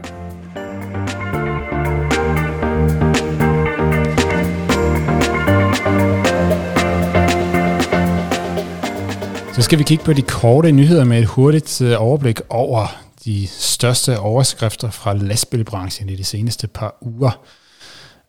Så 9.54 9.62
skal 9.62 9.80
vi 9.80 9.84
kigge 9.84 10.04
på 10.04 10.14
de 10.14 10.22
korte 10.22 10.72
nyheder 10.72 11.04
med 11.04 11.20
et 11.20 11.26
hurtigt 11.26 11.82
øh, 11.82 12.02
overblik 12.02 12.40
over 12.50 12.88
de 13.26 13.48
største 13.48 14.20
overskrifter 14.20 14.90
fra 14.90 15.14
lastbilbranchen 15.14 16.10
i 16.10 16.16
de 16.16 16.24
seneste 16.24 16.68
par 16.68 16.98
uger. 17.02 17.46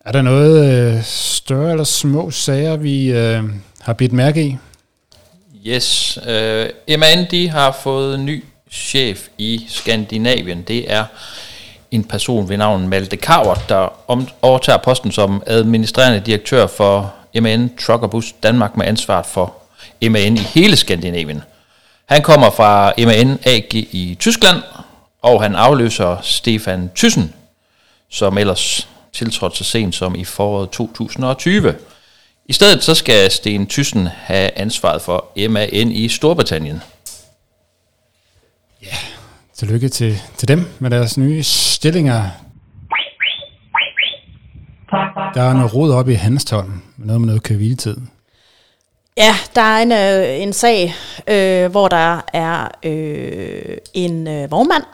Er 0.07 0.13
der 0.13 0.23
noget 0.23 0.73
øh, 0.97 1.03
større 1.05 1.71
eller 1.71 1.85
små 1.85 2.31
sager, 2.31 2.77
vi 2.77 3.11
øh, 3.11 3.43
har 3.81 3.93
bidt 3.93 4.13
mærke 4.13 4.45
i? 4.45 4.57
Yes. 5.67 6.19
Øh, 6.27 6.69
MAN 6.99 7.27
de 7.31 7.49
har 7.49 7.79
fået 7.83 8.21
ny 8.21 8.45
chef 8.71 9.29
i 9.39 9.67
Skandinavien. 9.69 10.63
Det 10.63 10.93
er 10.93 11.05
en 11.91 12.05
person 12.05 12.49
ved 12.49 12.57
navn 12.57 12.89
Malte 12.89 13.17
Kavert, 13.17 13.65
der 13.69 14.11
om, 14.11 14.29
overtager 14.43 14.79
posten 14.79 15.13
som 15.13 15.43
administrerende 15.47 16.21
direktør 16.21 16.67
for 16.67 17.15
MAN 17.41 17.71
Truck 17.81 18.03
og 18.03 18.11
Bus 18.11 18.33
Danmark 18.43 18.77
med 18.77 18.87
ansvar 18.87 19.23
for 19.23 19.55
MAN 20.11 20.37
i 20.37 20.41
hele 20.41 20.77
Skandinavien. 20.77 21.43
Han 22.09 22.23
kommer 22.23 22.51
fra 22.51 22.93
MAN 22.99 23.39
AG 23.45 23.75
i 23.75 24.17
Tyskland, 24.21 24.63
og 25.23 25.43
han 25.43 25.55
afløser 25.55 26.17
Stefan 26.23 26.91
Thyssen, 26.97 27.33
som 28.11 28.39
ellers 28.39 28.89
tiltrådte 29.17 29.57
så 29.57 29.65
sent 29.65 29.95
som 29.95 30.15
i 30.15 30.25
foråret 30.25 30.71
2020. 30.71 31.75
I 32.47 32.53
stedet 32.53 32.83
så 32.83 32.95
skal 32.95 33.31
Sten 33.31 33.67
Thyssen 33.67 34.07
have 34.07 34.51
ansvaret 34.59 35.03
for 35.03 35.49
MAN 35.49 35.91
i 35.93 36.09
Storbritannien. 36.09 36.83
Tillykke 39.55 39.89
til, 39.89 40.19
til 40.37 40.49
dem 40.49 40.65
med 40.79 40.91
deres 40.91 41.19
nye 41.19 41.43
stillinger. 41.43 42.31
Der 45.35 45.43
er 45.43 45.53
noget 45.53 45.75
rod 45.75 45.93
op 45.93 46.09
i 46.09 46.15
Hanstholm, 46.15 46.83
noget 46.97 47.21
med 47.21 47.27
noget 47.27 47.43
køreviltid. 47.43 47.97
Ja, 49.17 49.35
der 49.55 49.61
er 49.61 49.83
en, 49.83 49.93
øh, 49.93 50.43
en 50.43 50.53
sag, 50.53 50.95
øh, 51.29 51.71
hvor 51.71 51.89
der 51.89 52.21
er 52.33 52.69
øh, 52.83 53.77
en 53.95 54.29
øh, 54.29 54.51
vognmand 54.51 54.85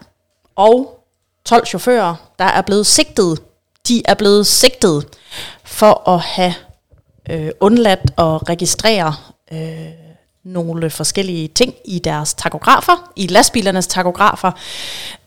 og 0.56 1.04
12 1.44 1.66
chauffører, 1.66 2.14
der 2.38 2.44
er 2.44 2.62
blevet 2.62 2.86
sigtet. 2.86 3.42
De 3.88 4.02
er 4.04 4.14
blevet 4.14 4.46
sigtet 4.46 5.06
for 5.64 6.08
at 6.08 6.20
have 6.20 6.54
øh, 7.30 7.50
undladt 7.60 8.00
at 8.18 8.48
registrere 8.48 9.14
øh, 9.52 9.88
nogle 10.44 10.90
forskellige 10.90 11.48
ting 11.48 11.74
i 11.84 11.98
deres 11.98 12.34
takografer, 12.34 13.12
i 13.16 13.26
lastbilernes 13.26 13.86
takografer. 13.86 14.50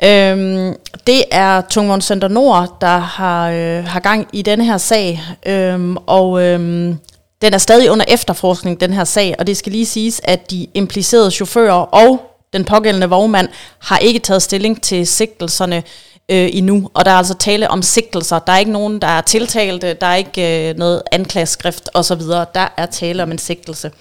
Øhm, 0.03 0.75
det 1.07 1.23
er 1.31 1.61
Tungvognscenter 1.69 2.27
Nord, 2.27 2.77
der 2.81 2.97
har, 2.97 3.49
øh, 3.49 3.85
har 3.85 3.99
gang 3.99 4.27
i 4.33 4.41
denne 4.41 4.65
her 4.65 4.77
sag, 4.77 5.21
øhm, 5.45 5.97
og 5.97 6.41
øhm, 6.41 6.97
den 7.41 7.53
er 7.53 7.57
stadig 7.57 7.91
under 7.91 8.05
efterforskning, 8.07 8.79
den 8.79 8.93
her 8.93 9.03
sag, 9.03 9.35
og 9.39 9.47
det 9.47 9.57
skal 9.57 9.71
lige 9.71 9.85
siges, 9.85 10.21
at 10.23 10.51
de 10.51 10.67
implicerede 10.73 11.31
chauffører 11.31 11.73
og 11.73 12.31
den 12.53 12.65
pågældende 12.65 13.09
vognmand 13.09 13.47
har 13.79 13.97
ikke 13.97 14.19
taget 14.19 14.41
stilling 14.41 14.81
til 14.81 15.07
sigtelserne 15.07 15.83
øh, 16.29 16.49
endnu, 16.53 16.89
og 16.93 17.05
der 17.05 17.11
er 17.11 17.15
altså 17.15 17.33
tale 17.33 17.69
om 17.69 17.81
sigtelser. 17.81 18.39
Der 18.39 18.53
er 18.53 18.57
ikke 18.57 18.71
nogen, 18.71 19.01
der 19.01 19.07
er 19.07 19.21
tiltalte, 19.21 19.93
der 19.93 20.07
er 20.07 20.15
ikke 20.15 20.69
øh, 20.69 20.77
noget 20.77 21.01
anklageskrift 21.11 21.89
osv. 21.93 22.21
Der 22.55 22.67
er 22.77 22.85
tale 22.85 23.23
om 23.23 23.31
en 23.31 23.37
sigtelse. 23.37 23.91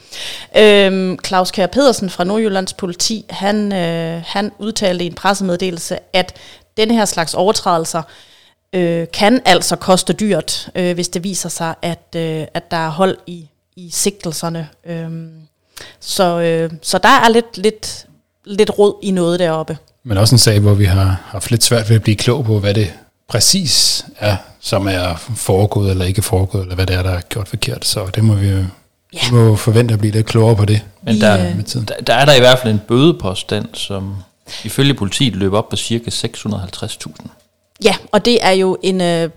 Øh, 0.56 1.18
Claus 1.26 1.50
Kjær 1.50 1.66
Pedersen 1.66 2.10
fra 2.10 2.24
Nordjyllands 2.24 2.72
politi, 2.72 3.24
han, 3.30 3.72
øh, 3.72 4.22
han 4.26 4.52
udtalte 4.58 5.04
i 5.04 5.06
en 5.06 5.14
pressemeddelelse, 5.14 5.98
at 6.12 6.36
denne 6.76 6.94
her 6.94 7.04
slags 7.04 7.34
overtrædelser 7.34 8.02
øh, 8.72 9.06
kan 9.12 9.40
altså 9.44 9.76
koste 9.76 10.12
dyrt, 10.12 10.68
øh, 10.74 10.94
hvis 10.94 11.08
det 11.08 11.24
viser 11.24 11.48
sig, 11.48 11.74
at, 11.82 12.16
øh, 12.16 12.46
at 12.54 12.70
der 12.70 12.76
er 12.76 12.90
hold 12.90 13.18
i, 13.26 13.48
i 13.76 13.90
sigtelserne. 13.90 14.68
Øh, 14.86 15.10
så, 16.00 16.40
øh, 16.40 16.70
så 16.82 16.98
der 16.98 17.08
er 17.08 17.28
lidt, 17.28 17.58
lidt, 17.58 18.06
lidt 18.44 18.78
rod 18.78 18.94
i 19.02 19.10
noget 19.10 19.38
deroppe. 19.40 19.78
Men 20.04 20.18
også 20.18 20.34
en 20.34 20.38
sag, 20.38 20.60
hvor 20.60 20.74
vi 20.74 20.84
har 20.84 21.20
haft 21.26 21.50
lidt 21.50 21.64
svært 21.64 21.88
ved 21.88 21.96
at 21.96 22.02
blive 22.02 22.16
klog 22.16 22.44
på, 22.44 22.58
hvad 22.58 22.74
det 22.74 22.92
præcis 23.28 24.04
er, 24.18 24.36
som 24.60 24.86
er 24.86 25.32
foregået 25.36 25.90
eller 25.90 26.04
ikke 26.04 26.22
foregået, 26.22 26.62
eller 26.62 26.74
hvad 26.74 26.86
det 26.86 26.96
er, 26.96 27.02
der 27.02 27.10
er 27.10 27.20
gjort 27.20 27.48
forkert. 27.48 27.84
Så 27.84 28.06
det 28.14 28.24
må 28.24 28.34
vi 28.34 28.48
jo 28.48 28.64
ja. 29.14 29.18
vi 29.30 29.36
må 29.36 29.56
forvente 29.56 29.94
at 29.94 30.00
blive 30.00 30.12
lidt 30.12 30.26
klogere 30.26 30.56
på 30.56 30.64
det. 30.64 30.82
Men 31.02 31.20
der, 31.20 31.54
med 31.54 31.64
tiden. 31.64 31.88
Der, 31.88 31.94
der 32.06 32.14
er 32.14 32.24
der 32.24 32.34
i 32.34 32.40
hvert 32.40 32.58
fald 32.58 32.72
en 32.72 32.80
bødepåstand, 32.88 33.66
som 33.72 34.16
ifølge 34.64 34.94
politiet 34.94 35.36
løber 35.36 35.58
op 35.58 35.68
på 35.68 35.76
cirka 35.76 36.10
650.000. 36.10 37.26
Ja, 37.84 37.94
og 38.12 38.24
det 38.24 38.38
er 38.44 38.50
jo 38.50 38.76
en, 38.82 39.00
øh, 39.00 39.30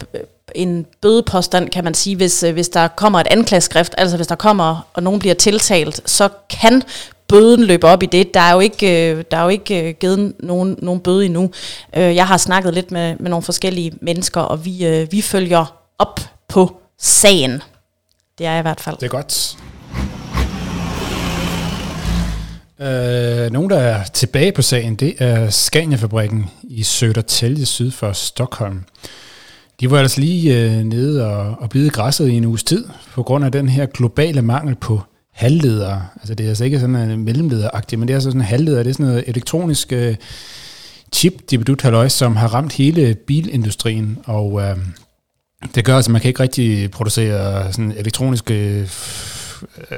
en 0.55 0.85
bødepåstand, 1.01 1.69
kan 1.69 1.83
man 1.83 1.93
sige, 1.93 2.15
hvis, 2.15 2.43
øh, 2.43 2.53
hvis 2.53 2.69
der 2.69 2.87
kommer 2.87 3.19
et 3.19 3.27
anklageskrift, 3.27 3.95
altså 3.97 4.15
hvis 4.15 4.27
der 4.27 4.35
kommer, 4.35 4.87
og 4.93 5.03
nogen 5.03 5.19
bliver 5.19 5.35
tiltalt, 5.35 6.01
så 6.05 6.29
kan 6.49 6.83
bøden 7.29 7.63
løber 7.63 7.89
op 7.89 8.03
i 8.03 8.05
det. 8.05 8.33
Der 8.33 8.39
er 8.39 8.53
jo 8.53 8.59
ikke, 8.59 9.11
øh, 9.11 9.23
der 9.31 9.37
er 9.37 9.43
jo 9.43 9.49
ikke 9.49 9.89
øh, 9.89 9.95
givet 9.99 10.33
nogen, 10.39 10.75
nogen 10.81 11.01
bøde 11.01 11.25
endnu. 11.25 11.51
Øh, 11.97 12.15
jeg 12.15 12.27
har 12.27 12.37
snakket 12.37 12.73
lidt 12.73 12.91
med, 12.91 13.15
med 13.19 13.29
nogle 13.29 13.43
forskellige 13.43 13.91
mennesker, 14.01 14.41
og 14.41 14.65
vi, 14.65 15.07
vi 15.11 15.21
følger 15.21 15.77
op 15.99 16.19
på 16.47 16.77
sagen. 16.99 17.61
Det 18.37 18.45
er 18.45 18.51
jeg 18.51 18.59
i 18.59 18.61
hvert 18.61 18.81
fald. 18.81 18.95
Det 18.95 19.05
er 19.05 19.09
godt. 19.09 19.57
Øh, 22.79 23.51
nogen, 23.51 23.69
der 23.69 23.77
er 23.77 24.03
tilbage 24.03 24.51
på 24.51 24.61
sagen, 24.61 24.95
det 24.95 25.15
er 25.19 25.49
Scania-fabrikken 25.49 26.49
i 26.63 26.81
Södertälje 26.81 27.65
syd 27.65 27.91
for 27.91 28.11
Stockholm. 28.11 28.83
De 29.79 29.91
var 29.91 29.99
altså 29.99 30.21
lige 30.21 30.57
øh, 30.57 30.83
nede 30.83 31.25
og, 31.25 31.55
og 31.59 31.69
blive 31.69 31.89
græsset 31.89 32.29
i 32.29 32.33
en 32.33 32.45
uges 32.45 32.63
tid, 32.63 32.85
på 33.13 33.23
grund 33.23 33.45
af 33.45 33.51
den 33.51 33.69
her 33.69 33.85
globale 33.85 34.41
mangel 34.41 34.75
på 34.75 35.01
halvledere. 35.37 36.05
Altså 36.15 36.35
det 36.35 36.43
er 36.43 36.49
altså 36.49 36.63
ikke 36.63 36.79
sådan 36.79 36.95
en 36.95 37.23
mellemlederagtigt, 37.23 37.99
men 37.99 38.07
det 38.07 38.13
er 38.13 38.17
altså 38.17 38.29
sådan 38.29 38.41
en 38.41 38.47
halvleder. 38.47 38.83
Det 38.83 38.89
er 38.89 38.93
sådan 38.93 39.05
noget 39.05 39.23
elektronisk 39.27 39.93
øh, 39.93 40.15
chip, 41.13 41.33
dibidut 41.51 41.81
halløj, 41.81 42.07
som 42.07 42.35
har 42.35 42.47
ramt 42.47 42.73
hele 42.73 43.15
bilindustrien, 43.15 44.17
og 44.25 44.61
øh, 44.61 44.77
det 45.75 45.85
gør 45.85 45.95
altså, 45.95 46.09
at 46.09 46.11
man 46.11 46.21
kan 46.21 46.29
ikke 46.29 46.39
rigtig 46.39 46.91
producere 46.91 47.73
sådan 47.73 47.91
elektroniske 47.97 48.87
øh, 49.91 49.97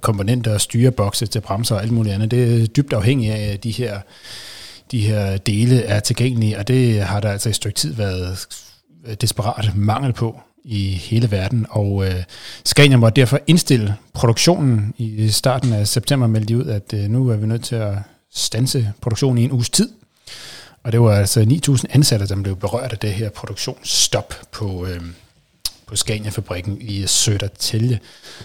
komponenter, 0.00 0.58
styrebokse 0.58 1.26
til 1.26 1.40
bremser 1.40 1.74
og 1.74 1.82
alt 1.82 1.92
muligt 1.92 2.14
andet. 2.14 2.30
Det 2.30 2.62
er 2.62 2.66
dybt 2.66 2.92
afhængigt 2.92 3.32
af, 3.32 3.52
at 3.52 3.64
de 3.64 3.70
her, 3.70 4.00
de 4.92 5.00
her 5.00 5.36
dele 5.36 5.82
er 5.82 6.00
tilgængelige, 6.00 6.58
og 6.58 6.68
det 6.68 7.02
har 7.02 7.20
der 7.20 7.30
altså 7.30 7.48
i 7.48 7.50
et 7.50 7.56
stykke 7.56 7.76
tid 7.76 7.94
været 7.94 8.46
desperat 9.20 9.76
mangel 9.76 10.12
på 10.12 10.40
i 10.66 10.90
hele 10.90 11.30
verden, 11.30 11.66
og 11.70 12.06
øh, 12.06 12.22
Scania 12.64 12.96
måtte 12.96 13.20
derfor 13.20 13.40
indstille 13.46 13.96
produktionen 14.12 14.94
i 14.98 15.28
starten 15.28 15.72
af 15.72 15.88
september, 15.88 16.26
meldte 16.26 16.56
ud, 16.56 16.66
at 16.66 16.92
øh, 16.94 17.10
nu 17.10 17.28
er 17.28 17.36
vi 17.36 17.46
nødt 17.46 17.64
til 17.64 17.76
at 17.76 17.94
stanse 18.32 18.92
produktionen 19.00 19.38
i 19.38 19.44
en 19.44 19.52
uges 19.52 19.70
tid. 19.70 19.88
Og 20.82 20.92
det 20.92 21.00
var 21.00 21.12
altså 21.12 21.40
9.000 21.68 21.84
ansatte, 21.90 22.26
der 22.26 22.42
blev 22.42 22.56
berørt 22.56 22.92
af 22.92 22.98
det 22.98 23.12
her 23.12 23.30
produktionsstop 23.30 24.34
på, 24.52 24.86
øh, 24.86 25.00
på 25.86 25.96
Scania-fabrikken 25.96 26.78
i 26.80 27.06
Sødertælje. 27.06 28.00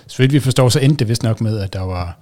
Så 0.08 0.18
vidt 0.18 0.34
vi 0.34 0.40
forstår, 0.40 0.70
så 0.70 0.80
endte 0.80 1.00
det 1.00 1.10
vist 1.10 1.24
nok 1.24 1.42
med, 1.42 1.60
at 1.60 1.74
der 1.74 1.82
var 1.82 2.18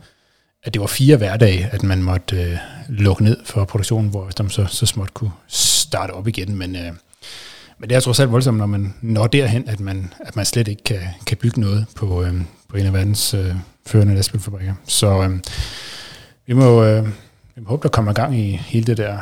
at 0.63 0.73
det 0.73 0.81
var 0.81 0.87
fire 0.87 1.17
hverdage, 1.17 1.69
at 1.71 1.83
man 1.83 2.03
måtte 2.03 2.43
øh, 2.43 2.57
lukke 2.89 3.23
ned 3.23 3.37
for 3.45 3.65
produktionen, 3.65 4.09
hvor 4.09 4.29
de 4.29 4.49
så, 4.49 4.65
så 4.65 4.85
småt 4.85 5.13
kunne 5.13 5.31
starte 5.47 6.11
op 6.11 6.27
igen. 6.27 6.55
Men 6.55 6.75
øh, 6.75 6.91
men 7.79 7.89
det 7.89 7.95
er 7.95 7.99
trods 7.99 8.19
alt 8.19 8.31
voldsomt, 8.31 8.57
når 8.57 8.65
man 8.65 8.93
når 9.01 9.27
derhen, 9.27 9.69
at 9.69 9.79
man, 9.79 10.13
at 10.19 10.35
man 10.35 10.45
slet 10.45 10.67
ikke 10.67 10.83
kan, 10.83 11.01
kan 11.25 11.37
bygge 11.37 11.61
noget 11.61 11.85
på, 11.95 12.23
øh, 12.23 12.33
på 12.69 12.77
en 12.77 12.85
af 12.85 12.93
verdens 12.93 13.33
øh, 13.33 13.55
førende 13.87 14.15
lastbilfabrikker. 14.15 14.73
Så 14.85 15.21
øh, 15.21 15.39
vi, 16.47 16.53
må, 16.53 16.83
øh, 16.83 17.05
vi 17.55 17.61
må 17.61 17.69
håbe, 17.69 17.83
der 17.83 17.89
kommer 17.89 18.13
gang 18.13 18.39
i 18.39 18.51
hele 18.51 18.85
det 18.85 18.97
der 18.97 19.17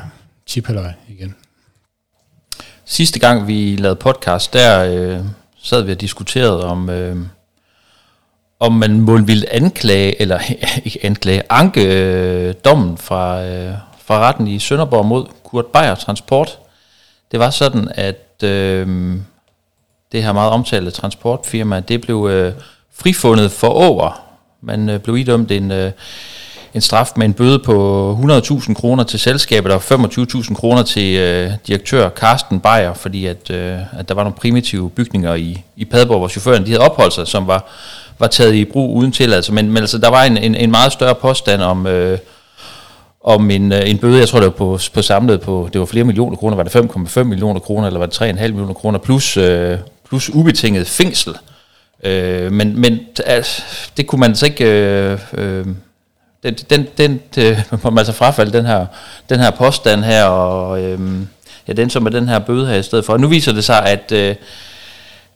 chip 0.47 0.70
igen. 1.10 1.36
Sidste 2.86 3.20
gang 3.20 3.47
vi 3.47 3.76
lavede 3.76 3.99
podcast, 3.99 4.53
der 4.53 4.84
øh, 4.84 5.26
sad 5.64 5.82
vi 5.82 5.91
og 5.91 6.01
diskuterede 6.01 6.66
om, 6.66 6.89
øh, 6.89 7.18
om 8.60 8.74
man 8.74 9.01
må 9.01 9.18
ville 9.18 9.53
anklage, 9.53 10.22
eller 10.22 10.39
ikke 10.86 10.99
anklage, 11.03 11.43
anke 11.49 11.84
øh, 11.86 12.53
dommen 12.66 12.97
fra, 12.97 13.45
øh, 13.45 13.74
fra 14.05 14.20
retten 14.20 14.47
i 14.47 14.60
Sønderborg 14.60 15.05
mod 15.05 15.26
Kurt 15.43 15.66
Beyer 15.66 15.95
Transport. 15.95 16.60
Det 17.32 17.39
var 17.39 17.49
sådan, 17.49 17.91
at 17.95 18.26
øh, 18.43 19.17
det 20.11 20.23
her 20.23 20.33
meget 20.33 20.51
omtalte 20.51 20.91
transportfirma, 20.91 21.79
det 21.79 22.01
blev 22.01 22.27
øh, 22.31 22.53
frifundet 22.95 23.51
for 23.51 23.67
over. 23.67 24.21
Man 24.61 24.89
øh, 24.89 24.99
blev 24.99 25.17
idømt 25.17 25.51
en, 25.51 25.71
øh, 25.71 25.91
en 26.73 26.81
straf 26.81 27.11
med 27.15 27.25
en 27.25 27.33
bøde 27.33 27.59
på 27.59 28.17
100.000 28.23 28.73
kroner 28.73 29.03
til 29.03 29.19
selskabet 29.19 29.71
og 29.71 29.81
25.000 29.91 30.55
kroner 30.55 30.83
til 30.83 31.17
øh, 31.17 31.51
direktør 31.67 32.09
Carsten 32.09 32.59
Beyer, 32.59 32.93
fordi 32.93 33.25
at, 33.25 33.49
øh, 33.49 33.79
at 33.99 34.09
der 34.09 34.15
var 34.15 34.23
nogle 34.23 34.35
primitive 34.35 34.89
bygninger 34.89 35.35
i, 35.35 35.63
i 35.75 35.85
Padborg, 35.85 36.17
hvor 36.17 36.27
chaufføren 36.27 36.65
de 36.65 36.71
havde 36.71 36.83
opholdt 36.83 37.13
sig, 37.13 37.27
som 37.27 37.47
var, 37.47 37.65
var 38.19 38.27
taget 38.27 38.53
i 38.53 38.65
brug 38.65 38.95
uden 38.95 39.11
tilladelse. 39.11 39.53
Men, 39.53 39.67
men 39.67 39.77
altså, 39.77 39.97
der 39.97 40.09
var 40.09 40.23
en, 40.23 40.38
en, 40.38 40.55
en 40.55 40.71
meget 40.71 40.91
større 40.91 41.15
påstand 41.15 41.61
om... 41.61 41.88
Øh, 41.88 42.17
om 43.28 43.51
en, 43.51 43.71
øh, 43.71 43.89
en 43.89 43.97
bøde, 43.97 44.19
jeg 44.19 44.28
tror 44.28 44.39
det 44.39 44.45
var 44.45 44.51
på, 44.51 44.80
på 44.93 45.01
samlet 45.01 45.41
på, 45.41 45.69
det 45.73 45.80
var 45.80 45.86
flere 45.86 46.05
millioner 46.05 46.38
kroner, 46.38 46.55
var 46.55 46.63
det 46.63 46.75
5,5 46.75 47.23
millioner 47.23 47.59
kroner, 47.59 47.88
eller 47.88 47.99
var 47.99 48.05
det 48.05 48.21
3,5 48.21 48.25
millioner 48.41 48.73
kroner, 48.73 48.99
plus, 48.99 49.38
øh, 49.38 49.78
plus 50.09 50.30
ubetinget 50.30 50.88
fængsel. 50.88 51.34
Øh, 52.03 52.51
men 52.51 52.82
men 52.82 52.99
altså, 53.25 53.61
det 53.97 54.07
kunne 54.07 54.19
man 54.19 54.30
altså 54.30 54.45
ikke, 54.45 54.65
øh, 54.65 55.19
øh, 55.34 55.65
den, 56.43 56.53
den, 56.69 56.88
den 56.97 57.19
det, 57.36 57.57
øh, 57.71 57.80
må 57.84 57.89
man 57.89 57.97
altså 57.97 58.13
frafalde 58.13 58.57
den 58.57 58.65
her, 58.65 58.86
den 59.30 59.39
her 59.39 59.51
påstand 59.51 60.03
her, 60.03 60.23
og 60.23 60.82
øh, 60.82 60.99
ja, 61.67 61.73
den 61.73 61.89
som 61.89 62.05
er 62.05 62.09
den 62.09 62.30
her 62.30 62.39
bøde 62.39 62.67
her 62.67 62.75
i 62.75 62.84
stedet 62.84 63.05
for. 63.05 63.17
Nu 63.17 63.28
viser 63.28 63.53
det 63.53 63.63
sig, 63.63 63.86
at 63.86 64.11
øh, 64.11 64.36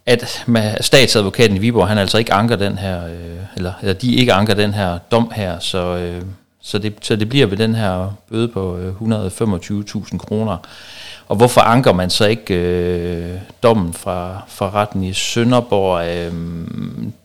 at 0.05 0.43
med 0.45 0.75
statsadvokaten 0.81 1.55
i 1.55 1.59
Viborg, 1.59 1.87
han 1.87 1.97
altså 1.97 2.17
ikke 2.17 2.33
anker 2.33 2.55
den 2.55 2.77
her, 2.77 3.05
øh, 3.05 3.37
eller, 3.55 3.73
eller 3.81 3.93
de 3.93 4.15
ikke 4.15 4.33
anker 4.33 4.53
den 4.53 4.73
her 4.73 4.97
dom 4.97 5.31
her, 5.35 5.59
så, 5.59 5.95
øh, 5.95 6.21
så 6.61 6.77
det, 6.77 6.93
så 7.01 7.15
det 7.15 7.29
bliver 7.29 7.45
ved 7.45 7.57
den 7.57 7.75
her 7.75 8.17
bøde 8.31 8.47
på 8.47 8.77
øh, 8.77 8.93
125.000 9.01 10.17
kroner. 10.17 10.57
Og 11.27 11.35
hvorfor 11.35 11.61
anker 11.61 11.93
man 11.93 12.09
så 12.09 12.25
ikke 12.25 12.53
øh, 12.53 13.37
dommen 13.63 13.93
fra, 13.93 14.41
fra 14.47 14.69
retten 14.69 15.03
i 15.03 15.13
Sønderborg? 15.13 16.07
Øh, 16.07 16.33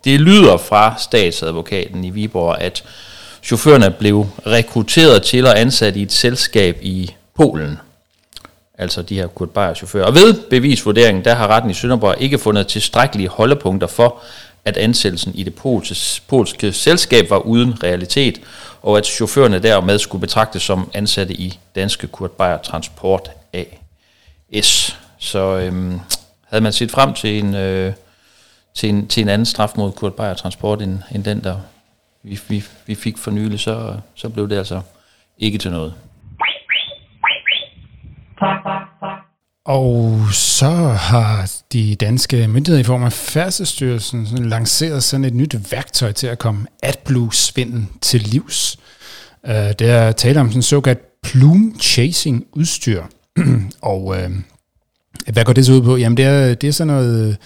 det 0.04 0.20
lyder 0.20 0.56
fra 0.56 0.94
statsadvokaten 0.98 2.04
i 2.04 2.10
Viborg, 2.10 2.56
at 2.60 2.84
chaufførerne 3.42 3.90
blev 3.90 4.26
rekrutteret 4.46 5.22
til 5.22 5.46
og 5.46 5.60
ansat 5.60 5.96
i 5.96 6.02
et 6.02 6.12
selskab 6.12 6.78
i 6.82 7.14
Polen. 7.36 7.78
Altså 8.78 9.02
de 9.02 9.14
her 9.14 9.26
Kurt 9.26 9.50
Beyer 9.50 9.74
chauffører. 9.74 10.06
Og 10.06 10.14
ved 10.14 10.34
bevisvurderingen, 10.50 11.24
der 11.24 11.34
har 11.34 11.48
retten 11.48 11.70
i 11.70 11.74
Sønderborg 11.74 12.14
ikke 12.20 12.38
fundet 12.38 12.66
tilstrækkelige 12.66 13.28
holdepunkter 13.28 13.86
for, 13.86 14.20
at 14.66 14.76
ansættelsen 14.76 15.34
i 15.34 15.42
det 15.42 15.54
polske, 15.54 16.22
polske 16.28 16.72
selskab 16.72 17.30
var 17.30 17.38
uden 17.38 17.82
realitet, 17.82 18.40
og 18.82 18.98
at 18.98 19.06
chaufførerne 19.06 19.58
dermed 19.58 19.98
skulle 19.98 20.20
betragtes 20.20 20.62
som 20.62 20.90
ansatte 20.94 21.34
i 21.34 21.58
danske 21.74 22.06
Kurt 22.06 22.30
Beyer 22.30 22.58
Transport 22.58 23.30
AS. 23.52 24.98
Så 25.18 25.58
øhm, 25.58 26.00
havde 26.48 26.62
man 26.62 26.72
set 26.72 26.90
frem 26.90 27.14
til 27.14 27.38
en, 27.38 27.54
øh, 27.54 27.92
til, 28.74 28.88
en, 28.88 29.08
til 29.08 29.22
en 29.22 29.28
anden 29.28 29.46
straf 29.46 29.70
mod 29.76 29.92
Kurt 29.92 30.14
Beyer 30.14 30.34
Transport 30.34 30.82
end, 30.82 30.98
end 31.14 31.24
den, 31.24 31.44
der 31.44 31.56
vi, 32.22 32.40
vi, 32.48 32.64
vi 32.86 32.94
fik 32.94 33.18
for 33.18 33.30
nylig, 33.30 33.60
så, 33.60 33.96
så 34.14 34.28
blev 34.28 34.48
det 34.48 34.58
altså 34.58 34.80
ikke 35.38 35.58
til 35.58 35.70
noget. 35.70 35.94
Og 39.66 40.20
så 40.32 40.70
har 40.88 41.52
de 41.72 41.94
danske 41.94 42.48
myndigheder 42.48 42.80
i 42.80 42.84
form 42.84 43.02
af 43.02 43.12
Færdselsstyrelsen 43.12 44.26
lanceret 44.48 45.04
sådan 45.04 45.24
et 45.24 45.34
nyt 45.34 45.72
værktøj 45.72 46.12
til 46.12 46.26
at 46.26 46.38
komme 46.38 46.66
AdBlue-svinden 46.82 47.90
til 48.02 48.20
livs. 48.20 48.78
Øh, 49.46 49.54
uh, 49.54 49.56
det 49.78 49.80
er 49.80 50.12
tale 50.12 50.40
om 50.40 50.48
sådan 50.48 50.62
såkaldt 50.62 51.00
plume 51.22 51.72
chasing 51.80 52.44
udstyr. 52.52 53.02
og 53.82 54.04
uh, 54.04 54.16
hvad 55.32 55.44
går 55.44 55.52
det 55.52 55.66
så 55.66 55.72
ud 55.72 55.82
på? 55.82 55.96
Jamen 55.96 56.16
det 56.16 56.24
er, 56.24 56.54
det 56.54 56.68
er 56.68 56.72
sådan 56.72 56.94
noget, 56.94 57.36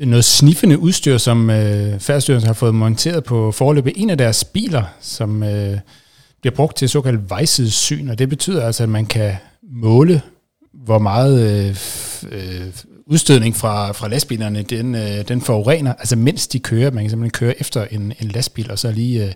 noget 0.00 0.24
sniffende 0.24 0.78
udstyr, 0.78 1.18
som 1.18 1.48
uh, 1.48 1.54
Færdselsstyrelsen 1.54 2.46
har 2.46 2.54
fået 2.54 2.74
monteret 2.74 3.24
på 3.24 3.52
forløbet 3.52 3.92
en 3.96 4.10
af 4.10 4.18
deres 4.18 4.44
biler, 4.44 4.84
som 5.00 5.42
uh, 5.42 5.78
bliver 6.40 6.54
brugt 6.56 6.76
til 6.76 6.88
såkaldt 6.88 7.30
vejsidssyn, 7.30 8.08
og 8.08 8.18
det 8.18 8.28
betyder 8.28 8.66
altså, 8.66 8.82
at 8.82 8.88
man 8.88 9.06
kan 9.06 9.34
måle 9.72 10.22
hvor 10.84 10.98
meget 10.98 11.40
øh, 11.40 11.76
øh, 12.32 12.66
udstødning 13.06 13.56
fra, 13.56 13.92
fra 13.92 14.08
lastbilerne, 14.08 14.62
den, 14.62 14.94
øh, 14.94 15.28
den 15.28 15.40
forurener, 15.40 15.94
altså 15.94 16.16
mens 16.16 16.46
de 16.46 16.58
kører. 16.58 16.90
Man 16.90 17.04
kan 17.04 17.10
simpelthen 17.10 17.30
køre 17.30 17.60
efter 17.60 17.86
en, 17.90 18.12
en 18.20 18.28
lastbil, 18.28 18.70
og 18.70 18.78
så 18.78 18.90
lige 18.90 19.24
øh, 19.24 19.32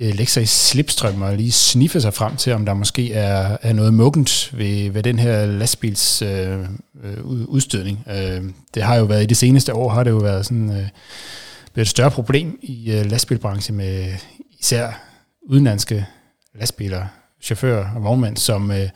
øh, 0.00 0.14
lægge 0.14 0.32
sig 0.32 0.42
i 0.42 0.46
slipstrøm 0.46 1.22
og 1.22 1.36
lige 1.36 1.52
sniffe 1.52 2.00
sig 2.00 2.14
frem 2.14 2.36
til, 2.36 2.52
om 2.52 2.66
der 2.66 2.74
måske 2.74 3.12
er, 3.12 3.56
er 3.62 3.72
noget 3.72 3.94
muggent 3.94 4.50
ved, 4.56 4.90
ved 4.90 5.02
den 5.02 5.18
her 5.18 5.46
lastbils 5.46 6.22
øh, 6.22 6.58
øh, 7.04 7.24
udstødning. 7.24 8.04
Øh, 8.10 8.42
det 8.74 8.82
har 8.82 8.96
jo 8.96 9.04
været, 9.04 9.22
i 9.22 9.26
de 9.26 9.34
seneste 9.34 9.74
år 9.74 9.88
har 9.88 10.04
det 10.04 10.10
jo 10.10 10.18
været 10.18 10.46
sådan, 10.46 10.70
øh, 10.70 10.88
et 11.76 11.88
større 11.88 12.10
problem 12.10 12.58
i 12.62 12.92
øh, 12.92 13.10
lastbilbranchen 13.10 13.76
med 13.76 14.12
især 14.58 14.90
udenlandske 15.42 16.06
lastbiler, 16.54 17.06
chauffører 17.42 17.94
og 17.94 18.04
vognmænd, 18.04 18.36
som 18.36 18.70
øh, 18.70 18.88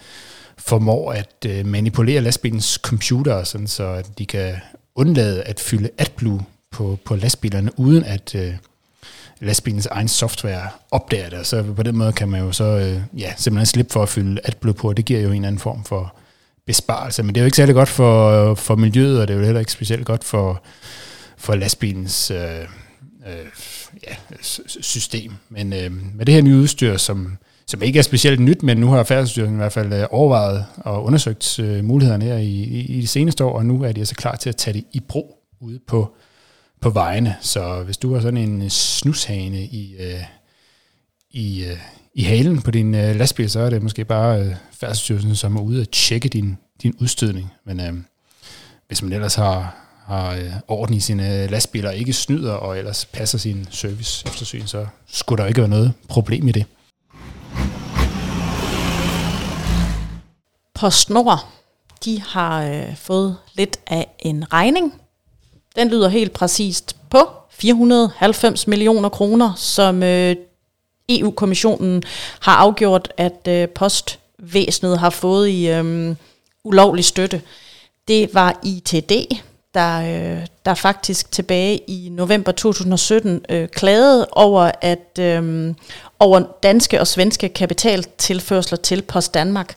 formår 0.66 1.12
at 1.12 1.46
øh, 1.46 1.66
manipulere 1.66 2.20
lastbilens 2.20 2.78
computer, 2.82 3.44
sådan 3.44 3.66
så 3.66 3.84
at 3.84 4.18
de 4.18 4.26
kan 4.26 4.54
undlade 4.94 5.42
at 5.42 5.60
fylde 5.60 5.90
AdBlue 5.98 6.40
på, 6.70 6.98
på 7.04 7.16
lastbilerne, 7.16 7.78
uden 7.78 8.04
at 8.04 8.34
øh, 8.34 8.54
lastbilens 9.40 9.86
egen 9.86 10.08
software 10.08 10.68
opdager 10.90 11.30
det. 11.30 11.46
Så 11.46 11.62
på 11.62 11.82
den 11.82 11.96
måde 11.96 12.12
kan 12.12 12.28
man 12.28 12.40
jo 12.40 12.52
så 12.52 12.64
øh, 12.64 13.20
ja, 13.20 13.32
simpelthen 13.36 13.66
slippe 13.66 13.92
for 13.92 14.02
at 14.02 14.08
fylde 14.08 14.40
AdBlue 14.44 14.74
på, 14.74 14.88
og 14.88 14.96
det 14.96 15.04
giver 15.04 15.20
jo 15.20 15.28
en 15.28 15.34
eller 15.34 15.48
anden 15.48 15.60
form 15.60 15.84
for 15.84 16.14
besparelse. 16.66 17.22
Men 17.22 17.34
det 17.34 17.40
er 17.40 17.44
jo 17.44 17.46
ikke 17.46 17.56
særlig 17.56 17.74
godt 17.74 17.88
for, 17.88 18.54
for 18.54 18.76
miljøet, 18.76 19.20
og 19.20 19.28
det 19.28 19.34
er 19.34 19.38
jo 19.38 19.44
heller 19.44 19.60
ikke 19.60 19.72
specielt 19.72 20.06
godt 20.06 20.24
for, 20.24 20.62
for 21.36 21.54
lastbilens 21.54 22.30
øh, 22.30 22.60
øh, 23.26 23.46
ja, 24.06 24.14
system. 24.66 25.32
Men 25.48 25.72
øh, 25.72 25.92
med 26.14 26.26
det 26.26 26.34
her 26.34 26.42
nye 26.42 26.56
udstyr, 26.56 26.96
som 26.96 27.38
som 27.66 27.82
ikke 27.82 27.98
er 27.98 28.02
specielt 28.02 28.40
nyt, 28.40 28.62
men 28.62 28.76
nu 28.76 28.90
har 28.90 29.02
Færdsstyrelsen 29.02 29.56
i 29.56 29.56
hvert 29.56 29.72
fald 29.72 29.92
øh, 29.92 30.06
overvejet 30.10 30.66
og 30.76 31.04
undersøgt 31.04 31.58
øh, 31.58 31.84
mulighederne 31.84 32.24
her 32.24 32.36
i, 32.36 32.48
i, 32.48 32.80
i 32.80 33.00
de 33.00 33.06
seneste 33.06 33.44
år, 33.44 33.56
og 33.56 33.66
nu 33.66 33.82
er 33.82 33.92
de 33.92 34.00
altså 34.00 34.14
klar 34.14 34.36
til 34.36 34.48
at 34.48 34.56
tage 34.56 34.74
det 34.74 34.84
i 34.92 35.00
brug 35.00 35.38
ude 35.60 35.80
på, 35.86 36.14
på 36.80 36.90
vejene. 36.90 37.36
Så 37.40 37.82
hvis 37.82 37.96
du 37.96 38.14
har 38.14 38.20
sådan 38.20 38.36
en 38.36 38.62
øh, 38.62 38.68
snushane 38.68 39.60
i, 39.62 39.96
øh, 39.98 40.22
i, 41.30 41.64
øh, 41.64 41.78
i 42.14 42.22
halen 42.22 42.62
på 42.62 42.70
din 42.70 42.94
øh, 42.94 43.16
lastbil, 43.16 43.50
så 43.50 43.60
er 43.60 43.70
det 43.70 43.82
måske 43.82 44.04
bare 44.04 44.40
øh, 44.40 44.54
Færdsstyrelsen, 44.72 45.36
som 45.36 45.56
er 45.56 45.60
ude 45.60 45.80
og 45.80 45.90
tjekke 45.90 46.28
din, 46.28 46.58
din 46.82 46.94
udstødning. 47.00 47.52
Men 47.66 47.80
øh, 47.80 47.92
hvis 48.86 49.02
man 49.02 49.12
ellers 49.12 49.34
har, 49.34 49.76
har 50.06 50.34
øh, 50.34 50.52
orden 50.68 50.94
i 50.94 51.00
sine 51.00 51.42
øh, 51.42 51.50
lastbiler 51.50 51.88
og 51.88 51.96
ikke 51.96 52.12
snyder 52.12 52.52
og 52.52 52.78
ellers 52.78 53.04
passer 53.04 53.38
sin 53.38 53.66
service 53.70 54.26
eftersyn, 54.26 54.66
så 54.66 54.86
skulle 55.06 55.42
der 55.42 55.48
ikke 55.48 55.60
være 55.60 55.70
noget 55.70 55.92
problem 56.08 56.48
i 56.48 56.52
det. 56.52 56.66
PostNord, 60.84 61.46
de 62.04 62.20
har 62.22 62.64
øh, 62.64 62.96
fået 62.96 63.36
lidt 63.54 63.80
af 63.86 64.08
en 64.18 64.52
regning. 64.52 64.94
Den 65.76 65.88
lyder 65.88 66.08
helt 66.08 66.32
præcist 66.32 66.96
på 67.10 67.18
490 67.50 68.66
millioner 68.66 69.08
kroner, 69.08 69.54
som 69.56 70.02
øh, 70.02 70.36
EU-kommissionen 71.08 72.02
har 72.40 72.56
afgjort, 72.56 73.12
at 73.16 73.48
øh, 73.48 73.68
postvæsenet 73.68 74.98
har 74.98 75.10
fået 75.10 75.48
i 75.48 75.68
øh, 75.68 76.16
ulovlig 76.64 77.04
støtte. 77.04 77.42
Det 78.08 78.34
var 78.34 78.60
ITD, 78.62 79.12
der, 79.74 80.00
øh, 80.00 80.46
der 80.66 80.74
faktisk 80.74 81.32
tilbage 81.32 81.76
i 81.76 82.08
november 82.12 82.52
2017 82.52 83.40
øh, 83.48 83.68
klagede 83.68 84.26
over, 84.32 84.70
at 84.80 85.18
øh, 85.20 85.74
over 86.18 86.42
danske 86.62 87.00
og 87.00 87.06
svenske 87.06 87.48
kapitaltilførsler 87.48 88.78
til 88.78 89.02
Post 89.02 89.34
Danmark. 89.34 89.74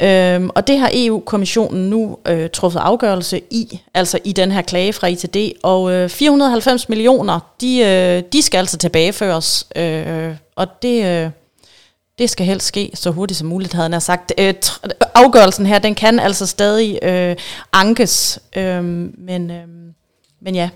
Øh, 0.00 0.48
og 0.54 0.66
det 0.66 0.78
har 0.78 0.90
EU-kommissionen 0.94 1.90
nu 1.90 2.18
øh, 2.28 2.50
truffet 2.50 2.80
afgørelse 2.80 3.40
i, 3.50 3.80
altså 3.94 4.18
i 4.24 4.32
den 4.32 4.52
her 4.52 4.62
klage 4.62 4.92
fra 4.92 5.06
ITD, 5.06 5.36
og 5.62 5.92
øh, 5.92 6.08
490 6.08 6.88
millioner, 6.88 7.40
de, 7.60 7.78
øh, 7.78 8.22
de 8.32 8.42
skal 8.42 8.58
altså 8.58 8.78
tilbageføres, 8.78 9.66
øh, 9.76 10.34
og 10.56 10.82
det... 10.82 11.04
Øh, 11.04 11.30
det 12.18 12.30
skal 12.30 12.46
helst 12.46 12.66
ske 12.66 12.90
så 12.94 13.10
hurtigt 13.10 13.38
som 13.38 13.48
muligt, 13.48 13.72
havde 13.72 13.90
han 13.90 14.00
sagt. 14.00 14.32
Øh, 14.38 14.54
afgørelsen 15.14 15.66
her, 15.66 15.78
den 15.78 15.94
kan 15.94 16.20
altså 16.20 16.46
stadig 16.46 16.98
øh, 17.02 17.36
ankes, 17.72 18.38
øh, 18.56 18.84
men, 19.18 19.50
øh, 19.50 19.68
men 20.42 20.54
ja. 20.54 20.70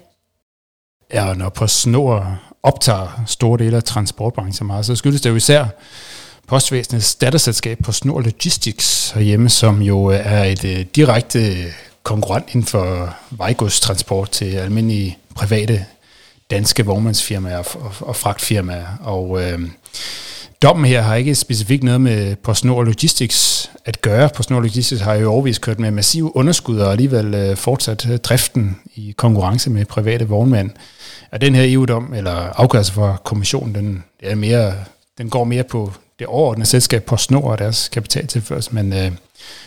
Ja, 1.12 1.28
og 1.28 1.36
når 1.36 1.48
på 1.48 1.66
snor 1.66 2.38
optager 2.62 3.22
store 3.26 3.58
dele 3.58 3.76
af 3.76 3.84
transportbranchen 3.84 4.66
meget, 4.66 4.86
så 4.86 4.96
skyldes 4.96 5.20
det 5.20 5.30
jo 5.30 5.36
især 5.36 5.64
postvæsenets 6.46 7.14
datterselskab 7.14 7.78
på 7.84 7.92
Snor 7.92 8.20
Logistics 8.20 9.10
herhjemme, 9.10 9.48
som 9.48 9.82
jo 9.82 10.10
øh, 10.10 10.20
er 10.24 10.44
et 10.44 10.64
øh, 10.64 10.86
direkte 10.96 11.64
konkurrent 12.02 12.46
inden 12.48 12.66
for 12.66 13.16
vejgodstransport 13.30 14.30
til 14.30 14.54
almindelige 14.54 15.18
private 15.34 15.84
danske 16.50 16.86
vognmandsfirmaer 16.86 17.58
og, 17.58 17.66
og, 17.74 17.92
og 18.00 18.16
fragtfirmaer. 18.16 18.86
Og 19.00 19.42
øh, 19.42 19.60
dommen 20.62 20.84
her 20.84 21.02
har 21.02 21.14
ikke 21.14 21.34
specifikt 21.34 21.82
noget 21.82 22.00
med 22.00 22.36
PostNord 22.36 22.86
Logistics 22.86 23.70
at 23.84 24.00
gøre. 24.00 24.28
PostNord 24.34 24.62
Logistics 24.62 25.00
har 25.00 25.14
jo 25.14 25.32
overvist 25.32 25.60
kørt 25.60 25.78
med 25.78 25.90
massive 25.90 26.36
underskud 26.36 26.78
og 26.78 26.92
alligevel 26.92 27.34
øh, 27.34 27.56
fortsat 27.56 28.06
øh, 28.10 28.18
driften 28.18 28.76
i 28.94 29.14
konkurrence 29.16 29.70
med 29.70 29.84
private 29.84 30.28
vognmænd 30.28 30.70
Og 31.30 31.40
den 31.40 31.54
her 31.54 31.62
EU-dom, 31.66 32.14
eller 32.14 32.32
afgørelse 32.32 32.92
fra 32.92 33.16
kommissionen, 33.24 33.74
den, 33.74 34.04
er 34.22 34.34
mere, 34.34 34.74
den 35.18 35.30
går 35.30 35.44
mere 35.44 35.64
på 35.64 35.92
det 36.18 36.26
overordnede 36.26 36.68
selskab 36.68 37.04
PostNord 37.04 37.50
og 37.50 37.58
deres 37.58 37.88
kapitaltilførsel, 37.88 38.74
men, 38.74 38.92
øh, 38.92 39.12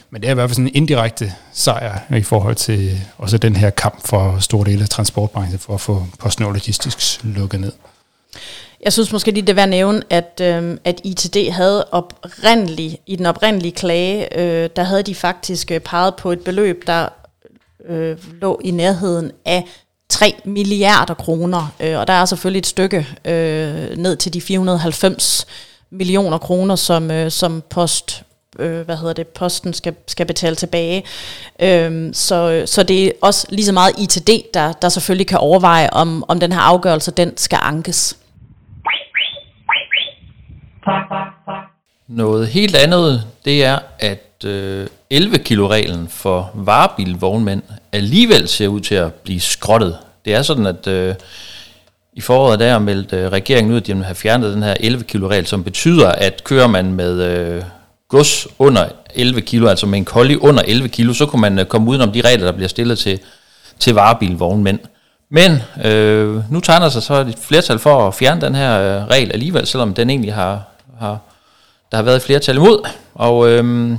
men 0.09 0.21
det 0.21 0.27
er 0.27 0.31
i 0.31 0.33
hvert 0.33 0.49
fald 0.49 0.55
sådan 0.55 0.67
en 0.67 0.75
indirekte 0.75 1.33
sejr 1.53 1.99
i 2.15 2.21
forhold 2.21 2.55
til 2.55 3.01
også 3.17 3.37
den 3.37 3.55
her 3.55 3.69
kamp 3.69 4.07
for 4.07 4.39
store 4.39 4.65
dele 4.65 4.83
af 4.83 4.89
transportbranchen 4.89 5.59
for 5.59 5.73
at 5.73 5.81
få 5.81 6.07
PostNord 6.19 6.53
Logistics 6.53 7.19
lukket 7.23 7.59
ned. 7.59 7.71
Jeg 8.83 8.93
synes 8.93 9.11
måske 9.11 9.31
lige 9.31 9.41
det 9.41 9.49
er 9.49 9.53
værd 9.53 9.63
at 9.63 9.69
nævne, 9.69 10.01
at, 10.09 10.41
øh, 10.41 10.77
at 10.83 11.01
ITD 11.03 11.51
havde 11.51 11.85
oprindelig, 11.91 12.99
i 13.05 13.15
den 13.15 13.25
oprindelige 13.25 13.71
klage, 13.71 14.39
øh, 14.39 14.69
der 14.75 14.83
havde 14.83 15.03
de 15.03 15.15
faktisk 15.15 15.71
øh, 15.71 15.79
peget 15.79 16.15
på 16.15 16.31
et 16.31 16.43
beløb, 16.43 16.83
der 16.87 17.09
øh, 17.85 18.17
lå 18.41 18.61
i 18.63 18.71
nærheden 18.71 19.31
af 19.45 19.67
3 20.09 20.35
milliarder 20.43 21.13
kroner, 21.13 21.73
øh, 21.79 21.99
og 21.99 22.07
der 22.07 22.13
er 22.13 22.25
selvfølgelig 22.25 22.59
et 22.59 22.67
stykke 22.67 23.07
øh, 23.25 23.97
ned 23.97 24.15
til 24.15 24.33
de 24.33 24.41
490 24.41 25.47
millioner 25.89 26.37
kroner, 26.37 26.75
som, 26.75 27.11
øh, 27.11 27.31
som 27.31 27.63
post 27.69 28.23
øh, 28.59 28.81
hvad 28.81 28.97
hedder 28.97 29.13
det, 29.13 29.27
posten 29.27 29.73
skal, 29.73 29.95
skal 30.07 30.25
betale 30.25 30.55
tilbage. 30.55 31.03
Øhm, 31.59 32.13
så, 32.13 32.63
så 32.65 32.83
det 32.83 33.05
er 33.05 33.11
også 33.21 33.47
lige 33.49 33.65
så 33.65 33.71
meget 33.71 33.99
ITD, 33.99 34.29
der, 34.53 34.73
der 34.73 34.89
selvfølgelig 34.89 35.27
kan 35.27 35.37
overveje, 35.37 35.89
om, 35.89 36.23
om 36.27 36.39
den 36.39 36.51
her 36.51 36.59
afgørelse, 36.59 37.11
den 37.11 37.37
skal 37.37 37.59
ankes. 37.61 38.17
Noget 42.07 42.47
helt 42.47 42.75
andet, 42.75 43.23
det 43.45 43.65
er, 43.65 43.79
at 43.99 44.45
øh, 44.45 44.87
11 45.09 45.37
kilo 45.37 45.67
reglen 45.69 46.07
for 46.07 46.51
varebilvognmænd 46.53 47.61
alligevel 47.91 48.47
ser 48.47 48.67
ud 48.67 48.79
til 48.79 48.95
at 48.95 49.13
blive 49.13 49.39
skrottet. 49.39 49.97
Det 50.25 50.33
er 50.33 50.41
sådan, 50.41 50.65
at 50.65 50.87
øh, 50.87 51.15
i 52.13 52.21
foråret 52.21 52.59
der 52.59 52.79
meldte 52.79 53.17
øh, 53.17 53.31
regeringen 53.31 53.71
ud, 53.71 53.77
at 53.77 53.87
de 53.87 53.95
vil 53.95 54.05
fjernet 54.15 54.53
den 54.53 54.63
her 54.63 54.75
11 54.79 55.03
kilo 55.03 55.29
regel, 55.29 55.47
som 55.47 55.63
betyder, 55.63 56.09
at 56.11 56.43
kører 56.43 56.67
man 56.67 56.93
med 56.93 57.23
øh, 57.23 57.63
gods 58.09 58.47
under 58.59 58.85
11 59.15 59.41
kilo, 59.41 59.67
altså 59.67 59.85
med 59.85 59.97
en 59.97 60.05
kolli 60.05 60.35
under 60.35 60.63
11 60.67 60.89
kilo, 60.89 61.13
så 61.13 61.25
kunne 61.25 61.41
man 61.41 61.59
øh, 61.59 61.65
komme 61.65 61.89
udenom 61.89 62.11
de 62.11 62.21
regler, 62.21 62.45
der 62.45 62.51
bliver 62.51 62.67
stillet 62.69 62.97
til, 62.99 63.19
til 63.79 63.93
varebilvognmænd. 63.93 64.79
Men 65.29 65.51
øh, 65.85 66.51
nu 66.51 66.59
tegner 66.59 66.89
sig 66.89 67.03
så 67.03 67.13
et 67.13 67.37
flertal 67.41 67.79
for 67.79 68.07
at 68.07 68.13
fjerne 68.13 68.41
den 68.41 68.55
her 68.55 68.79
øh, 68.79 69.07
regel 69.07 69.31
alligevel, 69.31 69.67
selvom 69.67 69.93
den 69.93 70.09
egentlig 70.09 70.33
har, 70.33 70.63
har 71.01 71.19
der 71.91 71.97
har 71.97 72.03
været 72.03 72.21
flertal 72.21 72.55
imod. 72.55 72.87
Og 73.13 73.49
øh, 73.49 73.91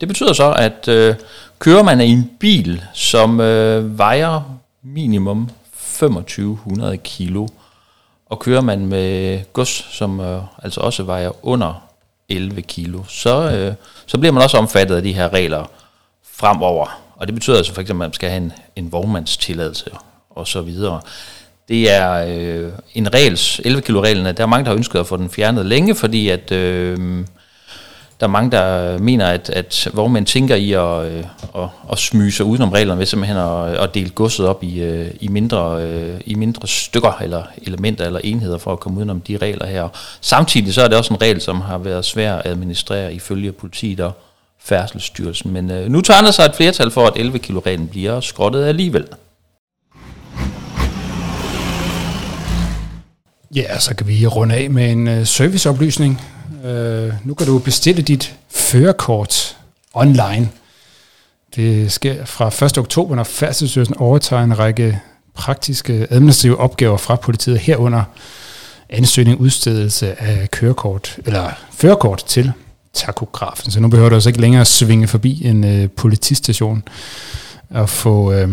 det 0.00 0.08
betyder 0.08 0.32
så, 0.32 0.52
at 0.52 0.88
øh, 0.88 1.14
kører 1.58 1.82
man 1.82 2.00
i 2.00 2.06
en 2.06 2.30
bil, 2.40 2.84
som 2.94 3.40
øh, 3.40 3.98
vejer 3.98 4.60
minimum 4.82 5.50
2500 5.98 6.96
kilo, 6.96 7.48
og 8.26 8.38
kører 8.38 8.60
man 8.60 8.86
med 8.86 9.40
gods, 9.52 9.86
som 9.90 10.20
øh, 10.20 10.42
altså 10.62 10.80
også 10.80 11.02
vejer 11.02 11.46
under 11.46 11.86
11 12.28 12.62
kilo, 12.62 13.02
så, 13.08 13.50
øh, 13.50 13.74
så 14.06 14.18
bliver 14.18 14.32
man 14.32 14.42
også 14.42 14.58
omfattet 14.58 14.96
af 14.96 15.02
de 15.02 15.12
her 15.12 15.32
regler 15.32 15.64
fremover. 16.32 17.00
Og 17.16 17.26
det 17.26 17.34
betyder 17.34 17.56
altså 17.56 17.74
for 17.74 17.80
eksempel, 17.80 18.04
at 18.04 18.08
man 18.08 18.12
skal 18.12 18.30
have 18.30 18.42
en, 18.42 18.52
en 18.76 18.92
vognmandstilladelse 18.92 19.90
og 20.30 20.48
så 20.48 20.60
videre. 20.60 21.00
Det 21.70 21.90
er 21.90 22.24
øh, 22.28 22.72
en 22.94 23.14
regels, 23.14 23.60
11 23.64 23.82
kilo 23.82 24.02
reglen, 24.02 24.26
der 24.36 24.42
er 24.42 24.46
mange, 24.46 24.64
der 24.64 24.70
har 24.70 24.76
ønsket 24.76 24.98
at 24.98 25.06
få 25.06 25.16
den 25.16 25.30
fjernet 25.30 25.66
længe, 25.66 25.94
fordi 25.94 26.28
at 26.28 26.52
øh, 26.52 26.96
der 28.20 28.26
er 28.26 28.30
mange, 28.30 28.50
der 28.50 28.98
mener, 28.98 29.26
at, 29.26 29.50
at 29.50 29.88
vognmænd 29.92 30.26
tænker 30.26 30.54
i 30.56 30.72
at, 30.72 31.12
øh, 31.12 31.24
at, 31.56 31.68
at 31.92 31.98
smyge 31.98 32.32
sig 32.32 32.46
udenom 32.46 32.70
reglerne 32.70 32.98
ved 32.98 33.06
simpelthen 33.06 33.36
at, 33.36 33.76
at 33.76 33.94
dele 33.94 34.10
godset 34.10 34.46
op 34.46 34.64
i, 34.64 34.80
øh, 34.80 35.10
i, 35.20 35.28
mindre, 35.28 35.82
øh, 35.82 36.20
i 36.26 36.34
mindre 36.34 36.68
stykker 36.68 37.18
eller 37.22 37.42
elementer 37.62 38.06
eller 38.06 38.20
enheder 38.24 38.58
for 38.58 38.72
at 38.72 38.80
komme 38.80 38.98
udenom 38.98 39.20
de 39.20 39.36
regler 39.36 39.66
her. 39.66 39.88
Samtidig 40.20 40.74
så 40.74 40.82
er 40.82 40.88
det 40.88 40.98
også 40.98 41.14
en 41.14 41.22
regel, 41.22 41.40
som 41.40 41.60
har 41.60 41.78
været 41.78 42.04
svær 42.04 42.34
at 42.34 42.46
administrere 42.46 43.14
ifølge 43.14 43.52
politiet 43.52 44.00
og 44.00 44.12
Færdselsstyrelsen. 44.64 45.52
Men 45.52 45.70
øh, 45.70 45.88
nu 45.88 46.00
tegner 46.00 46.30
sig 46.30 46.44
et 46.44 46.54
flertal 46.54 46.90
for, 46.90 47.06
at 47.06 47.12
11 47.16 47.38
kilo 47.38 47.60
reglen 47.66 47.88
bliver 47.88 48.20
skrottet 48.20 48.64
alligevel. 48.64 49.06
Ja, 53.54 53.78
så 53.78 53.94
kan 53.94 54.08
vi 54.08 54.26
runde 54.26 54.54
af 54.54 54.70
med 54.70 54.92
en 54.92 55.08
øh, 55.08 55.26
serviceoplysning. 55.26 56.20
Uh, 56.64 57.26
nu 57.26 57.34
kan 57.34 57.46
du 57.46 57.58
bestille 57.58 58.02
dit 58.02 58.34
førerkort 58.50 59.56
online. 59.94 60.48
Det 61.56 61.92
sker 61.92 62.24
fra 62.24 62.66
1. 62.66 62.78
oktober, 62.78 63.16
når 63.16 63.24
Færdselsstyrelsen 63.24 63.96
overtager 63.96 64.42
en 64.42 64.58
række 64.58 65.00
praktiske 65.34 66.06
administrative 66.10 66.56
opgaver 66.56 66.96
fra 66.96 67.16
politiet 67.16 67.58
herunder 67.58 68.02
ansøgning 68.90 69.40
udstedelse 69.40 70.22
af 70.22 70.50
kørekort, 70.50 71.18
eller 71.26 71.50
førerkort 71.72 72.24
til 72.26 72.52
takografen. 72.94 73.70
Så 73.70 73.80
nu 73.80 73.88
behøver 73.88 74.08
du 74.08 74.14
altså 74.14 74.28
ikke 74.28 74.40
længere 74.40 74.60
at 74.60 74.66
svinge 74.66 75.06
forbi 75.06 75.44
en 75.44 75.64
øh, 75.64 75.88
politistation 75.88 76.82
og 77.70 77.88
få, 77.88 78.32
øh, 78.32 78.48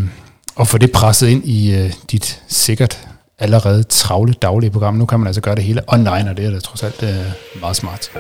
og 0.55 0.67
få 0.67 0.77
det 0.77 0.91
presset 0.91 1.27
ind 1.27 1.45
i 1.45 1.75
øh, 1.75 1.93
dit 2.11 2.41
sikkert 2.47 3.07
allerede 3.39 3.83
travle 3.83 4.33
daglige 4.33 4.71
program. 4.71 4.93
Nu 4.93 5.05
kan 5.05 5.19
man 5.19 5.27
altså 5.27 5.41
gøre 5.41 5.55
det 5.55 5.63
hele 5.63 5.81
online, 5.88 6.29
og 6.29 6.38
det 6.38 6.45
er 6.45 6.51
da 6.51 6.59
trods 6.59 6.83
alt 6.83 7.03
uh, 7.03 7.61
meget 7.61 7.75
smart. 7.75 8.11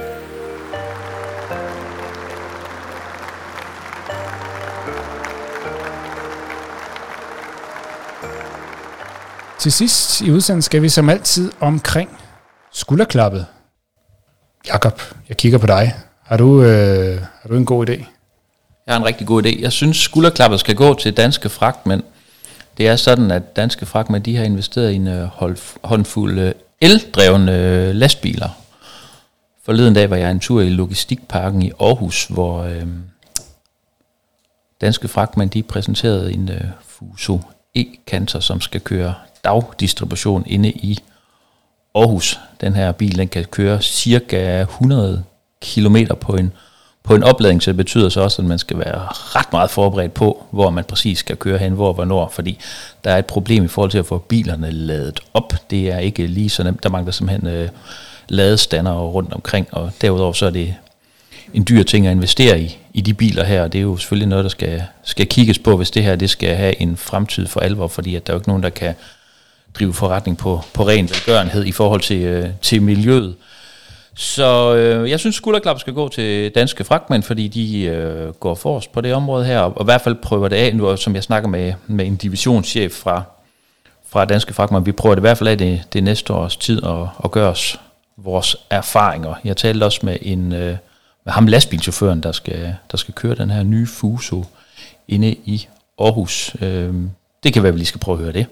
Til 9.59 9.71
sidst 9.71 10.21
i 10.21 10.31
udsendelsen 10.31 10.61
skal 10.61 10.81
vi 10.81 10.89
som 10.89 11.09
altid 11.09 11.51
omkring 11.59 12.09
skulderklappet. 12.71 13.45
Jakob, 14.67 15.01
jeg 15.29 15.37
kigger 15.37 15.57
på 15.57 15.67
dig. 15.67 15.95
Har 16.23 16.37
du, 16.37 16.63
øh, 16.63 17.21
har 17.41 17.49
du 17.49 17.55
en 17.55 17.65
god 17.65 17.89
idé? 17.89 18.05
Jeg 18.87 18.93
har 18.93 18.97
en 18.97 19.05
rigtig 19.05 19.27
god 19.27 19.45
idé. 19.45 19.61
Jeg 19.61 19.71
synes, 19.71 19.97
skulderklappet 19.97 20.59
skal 20.59 20.75
gå 20.75 20.93
til 20.93 21.17
danske 21.17 21.49
fragtmænd. 21.49 22.03
Det 22.77 22.87
er 22.87 22.95
sådan, 22.95 23.31
at 23.31 23.55
danske 23.55 23.85
fragtmænd 23.85 24.23
de 24.23 24.35
har 24.35 24.43
investeret 24.43 24.91
i 24.91 24.95
en 24.95 25.07
øh, 25.07 25.29
håndfuld 25.83 26.39
øh, 26.39 26.53
eldrevne 26.81 27.51
øh, 27.51 27.95
lastbiler. 27.95 28.49
Forleden 29.63 29.93
dag 29.93 30.09
var 30.09 30.15
jeg 30.15 30.31
en 30.31 30.39
tur 30.39 30.61
i 30.61 30.69
Logistikparken 30.69 31.61
i 31.61 31.71
Aarhus, 31.79 32.25
hvor 32.25 32.63
øh, 32.63 32.87
danske 34.81 35.07
fragtmænd 35.07 35.49
de 35.49 35.63
præsenterede 35.63 36.33
en 36.33 36.49
øh, 36.49 36.61
Fuso 36.87 37.41
E-Canter, 37.77 38.39
som 38.39 38.61
skal 38.61 38.81
køre 38.81 39.13
dagdistribution 39.43 40.43
inde 40.47 40.71
i 40.71 40.99
Aarhus. 41.95 42.39
Den 42.61 42.73
her 42.73 42.91
bil 42.91 43.17
den 43.17 43.27
kan 43.27 43.45
køre 43.45 43.81
cirka 43.81 44.61
100 44.61 45.23
km 45.61 45.95
på 46.21 46.35
en, 46.35 46.53
på 47.07 47.15
en 47.15 47.23
opladning, 47.23 47.63
så 47.63 47.71
det 47.71 47.77
betyder 47.77 48.09
så 48.09 48.21
også, 48.21 48.41
at 48.41 48.47
man 48.47 48.59
skal 48.59 48.79
være 48.79 49.07
ret 49.11 49.51
meget 49.51 49.69
forberedt 49.69 50.13
på, 50.13 50.45
hvor 50.51 50.69
man 50.69 50.83
præcis 50.83 51.19
skal 51.19 51.35
køre 51.35 51.57
hen, 51.57 51.73
hvor 51.73 51.87
og 51.87 51.93
hvornår, 51.93 52.29
fordi 52.29 52.59
der 53.03 53.11
er 53.11 53.17
et 53.17 53.25
problem 53.25 53.65
i 53.65 53.67
forhold 53.67 53.91
til 53.91 53.97
at 53.97 54.05
få 54.05 54.17
bilerne 54.17 54.71
ladet 54.71 55.19
op. 55.33 55.53
Det 55.69 55.91
er 55.91 55.99
ikke 55.99 56.27
lige 56.27 56.49
så 56.49 56.63
nemt. 56.63 56.83
Der 56.83 56.89
mangler 56.89 57.11
simpelthen 57.11 57.47
øh, 57.47 57.69
ladestander 58.29 58.93
rundt 58.93 59.33
omkring, 59.33 59.67
og 59.71 59.91
derudover 60.01 60.33
så 60.33 60.45
er 60.45 60.49
det 60.49 60.75
en 61.53 61.65
dyr 61.69 61.83
ting 61.83 62.07
at 62.07 62.11
investere 62.11 62.61
i, 62.61 62.77
i 62.93 63.01
de 63.01 63.13
biler 63.13 63.43
her, 63.43 63.63
og 63.63 63.73
det 63.73 63.79
er 63.79 63.83
jo 63.83 63.97
selvfølgelig 63.97 64.29
noget, 64.29 64.43
der 64.43 64.49
skal, 64.49 64.83
skal 65.03 65.27
kigges 65.27 65.59
på, 65.59 65.77
hvis 65.77 65.91
det 65.91 66.03
her 66.03 66.15
det 66.15 66.29
skal 66.29 66.55
have 66.55 66.81
en 66.81 66.97
fremtid 66.97 67.47
for 67.47 67.59
alvor, 67.59 67.87
fordi 67.87 68.15
at 68.15 68.27
der 68.27 68.33
er 68.33 68.35
jo 68.35 68.39
ikke 68.39 68.49
nogen, 68.49 68.63
der 68.63 68.69
kan 68.69 68.93
drive 69.79 69.93
forretning 69.93 70.37
på, 70.37 70.61
på 70.73 70.87
ren 70.87 71.09
velgørenhed 71.09 71.65
i 71.65 71.71
forhold 71.71 72.01
til, 72.01 72.21
øh, 72.21 72.49
til 72.61 72.81
miljøet. 72.81 73.35
Så 74.17 74.75
øh, 74.75 75.09
jeg 75.09 75.19
synes, 75.19 75.35
skulderklap 75.35 75.79
skal 75.79 75.93
gå 75.93 76.09
til 76.09 76.51
danske 76.51 76.83
fragtmænd, 76.83 77.23
fordi 77.23 77.47
de 77.47 77.83
øh, 77.83 78.33
går 78.33 78.55
forrest 78.55 78.91
på 78.91 79.01
det 79.01 79.13
område 79.13 79.45
her, 79.45 79.59
og 79.59 79.81
i 79.81 79.85
hvert 79.85 80.01
fald 80.01 80.15
prøver 80.15 80.47
det 80.47 80.55
af 80.55 80.75
nu, 80.75 80.97
som 80.97 81.15
jeg 81.15 81.23
snakker 81.23 81.49
med, 81.49 81.73
med 81.87 82.05
en 82.05 82.15
divisionschef 82.15 82.91
fra, 82.91 83.23
fra 84.09 84.25
danske 84.25 84.53
fragtmænd. 84.53 84.85
Vi 84.85 84.91
prøver 84.91 85.15
det 85.15 85.19
i 85.19 85.27
hvert 85.27 85.37
fald 85.37 85.49
af 85.49 85.57
det, 85.57 85.83
det 85.93 86.03
næste 86.03 86.33
års 86.33 86.57
tid 86.57 86.83
at, 86.83 87.07
at 87.23 87.31
gøre 87.31 87.49
os 87.49 87.79
vores 88.17 88.55
erfaringer. 88.69 89.33
Jeg 89.43 89.57
talte 89.57 89.83
også 89.83 89.99
med 90.03 90.17
en 90.21 90.53
øh, 90.53 90.77
med 91.27 91.33
ham 91.33 91.47
lastbilchaufføren, 91.47 92.23
der 92.23 92.31
skal, 92.31 92.75
der 92.91 92.97
skal 92.97 93.13
køre 93.13 93.35
den 93.35 93.49
her 93.49 93.63
nye 93.63 93.87
Fuso 93.87 94.45
inde 95.07 95.35
i 95.45 95.67
Aarhus. 95.99 96.55
Øh, 96.61 96.93
det 97.43 97.53
kan 97.53 97.63
være, 97.63 97.67
at 97.67 97.73
vi 97.73 97.79
lige 97.79 97.87
skal 97.87 97.99
prøve 97.99 98.17
at 98.17 98.23
høre 98.23 98.33
det. 98.33 98.45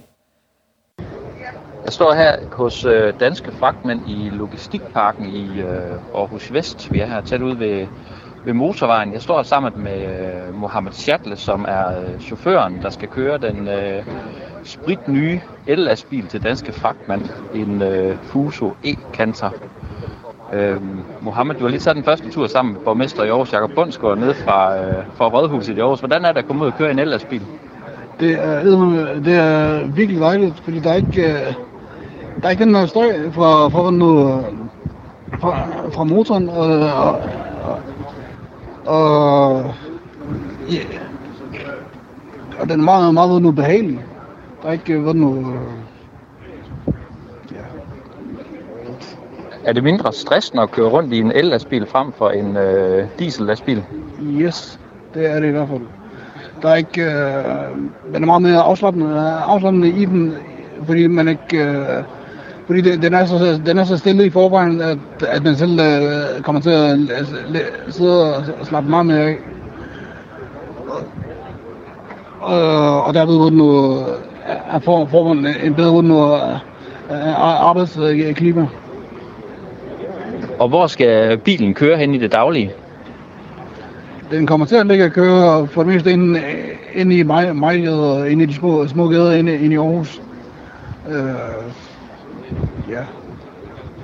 Jeg 1.85 1.93
står 1.93 2.13
her 2.13 2.35
hos 2.51 2.85
øh, 2.85 3.13
danske 3.19 3.51
fragtmænd 3.51 4.01
i 4.07 4.29
Logistikparken 4.29 5.25
i 5.25 5.61
øh, 5.61 6.15
Aarhus 6.15 6.53
Vest. 6.53 6.93
Vi 6.93 6.99
er 6.99 7.05
her 7.05 7.21
tæt 7.21 7.41
ude 7.41 7.59
ved, 7.59 7.87
ved 8.45 8.53
motorvejen. 8.53 9.13
Jeg 9.13 9.21
står 9.21 9.43
sammen 9.43 9.73
med 9.75 10.01
øh, 10.03 10.55
Mohammed 10.55 10.91
Shatle, 10.91 11.35
som 11.35 11.65
er 11.67 11.99
øh, 11.99 12.19
chaufføren, 12.19 12.81
der 12.81 12.89
skal 12.89 13.07
køre 13.07 13.37
den 13.37 13.67
øh, 13.67 14.03
spritnye 14.63 15.41
el-lastbil 15.67 16.27
til 16.27 16.43
danske 16.43 16.71
Fragtmænd. 16.71 17.21
en 17.53 17.81
øh, 17.81 18.17
Fuso 18.17 18.73
E-Canter. 18.85 19.49
Øh, 20.53 20.81
Mohammed, 21.21 21.55
du 21.55 21.63
har 21.63 21.69
lige 21.69 21.79
taget 21.79 21.95
den 21.95 22.03
første 22.03 22.31
tur 22.31 22.47
sammen 22.47 22.73
med 22.73 22.81
borgmester 22.81 23.23
i 23.23 23.29
Aarhus, 23.29 23.53
Jakob 23.53 23.71
Bundsgaard, 23.75 24.17
ned 24.17 24.33
fra, 24.33 24.77
øh, 24.77 25.03
fra 25.15 25.27
Rådhuset 25.27 25.77
i 25.77 25.79
Aarhus. 25.79 25.99
Hvordan 25.99 26.25
er 26.25 26.31
det 26.31 26.39
at 26.39 26.47
komme 26.47 26.61
ud 26.61 26.67
og 26.67 26.77
køre 26.77 26.91
en 26.91 26.99
el-lastbil? 26.99 27.41
Det 28.19 28.31
er, 28.31 28.63
det 29.25 29.35
er 29.35 29.85
virkelig 29.87 30.21
dejligt, 30.21 30.59
fordi 30.63 30.79
der 30.79 30.89
er 30.89 30.95
ikke, 30.95 31.33
øh, 31.33 31.53
der 32.41 32.47
er 32.47 32.49
ikke 32.49 32.65
den 32.65 32.73
der 32.73 32.85
støj 32.85 33.31
fra, 33.31 33.69
fra, 33.69 33.91
nu, 33.91 34.41
fra, 35.39 35.67
fra 35.89 36.03
motoren, 36.03 36.49
og, 36.49 36.79
og, 37.63 37.79
og, 38.85 39.73
ja, 40.71 40.81
og 42.59 42.69
den 42.69 42.79
er 42.79 42.83
meget, 42.83 43.13
meget 43.13 43.41
nu 43.41 43.51
behagelig. 43.51 43.99
Der 44.61 44.67
er 44.67 44.73
ikke 44.73 45.03
været 45.03 45.15
noget... 45.15 45.45
Er 49.63 49.73
det 49.73 49.83
mindre 49.83 50.13
stressende 50.13 50.63
at 50.63 50.71
køre 50.71 50.89
rundt 50.89 51.13
i 51.13 51.19
en 51.19 51.31
el-lastbil 51.31 51.87
frem 51.87 52.11
for 52.11 52.29
en 52.29 52.57
øh, 52.57 53.07
diesel-lastbil? 53.19 53.83
Yes, 54.21 54.79
det 55.13 55.31
er 55.31 55.39
det 55.39 55.47
i 55.47 55.51
hvert 55.51 55.67
fald. 55.67 55.81
Der 56.61 56.69
er 56.69 56.75
ikke... 56.75 57.01
Øh, 57.01 57.43
den 58.13 58.23
er 58.23 58.25
meget 58.25 58.41
mere 58.41 58.61
afslappende, 58.61 59.21
afslappende 59.29 59.89
i 59.89 60.05
den, 60.05 60.33
fordi 60.83 61.07
man 61.07 61.27
ikke... 61.27 61.57
Øh, 61.57 62.03
fordi 62.67 62.81
det, 62.81 63.01
den, 63.01 63.13
er 63.13 63.25
så, 63.25 63.61
den 63.65 63.77
er 63.77 63.83
så 63.83 63.97
stille 63.97 64.25
i 64.25 64.29
forvejen, 64.29 64.81
at, 64.81 64.97
at 65.27 65.43
man 65.43 65.55
selv 65.55 65.79
øh, 65.79 66.41
kommer 66.41 66.61
til 66.61 66.69
at 66.69 67.25
sidde 67.89 68.35
og 68.35 68.43
slappe 68.63 68.89
meget 68.89 69.05
mere 69.05 69.19
af. 69.19 69.37
Og, 72.41 73.03
og 73.03 73.13
derved 73.13 73.43
vil 73.43 73.53
nu, 73.57 73.97
er 74.71 74.79
får, 74.79 75.05
får 75.05 75.33
man 75.33 75.55
en 75.63 75.73
bedre 75.73 76.03
nu, 76.03 76.37
arbejdsklima. 77.37 78.67
Og 80.59 80.69
hvor 80.69 80.87
skal 80.87 81.37
bilen 81.37 81.73
køre 81.73 81.97
hen 81.97 82.13
i 82.13 82.17
det 82.17 82.31
daglige? 82.31 82.71
Den 84.31 84.47
kommer 84.47 84.65
til 84.65 84.75
at 84.75 84.87
ligge 84.87 85.05
og 85.05 85.11
køre 85.11 85.67
for 85.67 85.83
det 85.83 85.93
meste 85.93 86.11
inde, 86.11 86.41
inde 86.93 87.17
i 87.17 87.23
mig, 87.23 87.89
og 87.89 88.31
inde 88.31 88.43
i 88.43 88.47
de 88.47 88.53
små, 88.53 88.87
små 88.87 89.07
gader 89.07 89.31
inde, 89.31 89.55
inde 89.55 89.73
i 89.73 89.77
Aarhus. 89.77 90.21
Øh, 91.09 91.15
ja. 92.89 93.03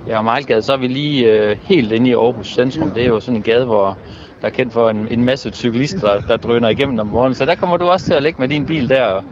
Ja, 0.06 0.22
Mejlgade, 0.22 0.62
så 0.62 0.72
er 0.72 0.76
vi 0.76 0.86
lige 0.86 1.32
øh, 1.32 1.56
helt 1.62 1.92
inde 1.92 2.10
i 2.10 2.14
Aarhus 2.14 2.46
centrum. 2.46 2.90
Det 2.90 3.02
er 3.02 3.08
jo 3.08 3.20
sådan 3.20 3.36
en 3.36 3.42
gade, 3.42 3.64
hvor 3.64 3.98
der 4.40 4.46
er 4.46 4.50
kendt 4.50 4.72
for 4.72 4.90
en, 4.90 5.08
en 5.10 5.24
masse 5.24 5.50
cyklister, 5.50 6.00
der, 6.00 6.20
der 6.28 6.36
drøner 6.36 6.68
igennem 6.68 6.98
om 6.98 7.06
morgenen. 7.06 7.34
Så 7.34 7.44
der 7.44 7.54
kommer 7.54 7.76
du 7.76 7.84
også 7.84 8.06
til 8.06 8.14
at 8.14 8.22
ligge 8.22 8.40
med 8.40 8.48
din 8.48 8.66
bil 8.66 8.88
der 8.88 9.22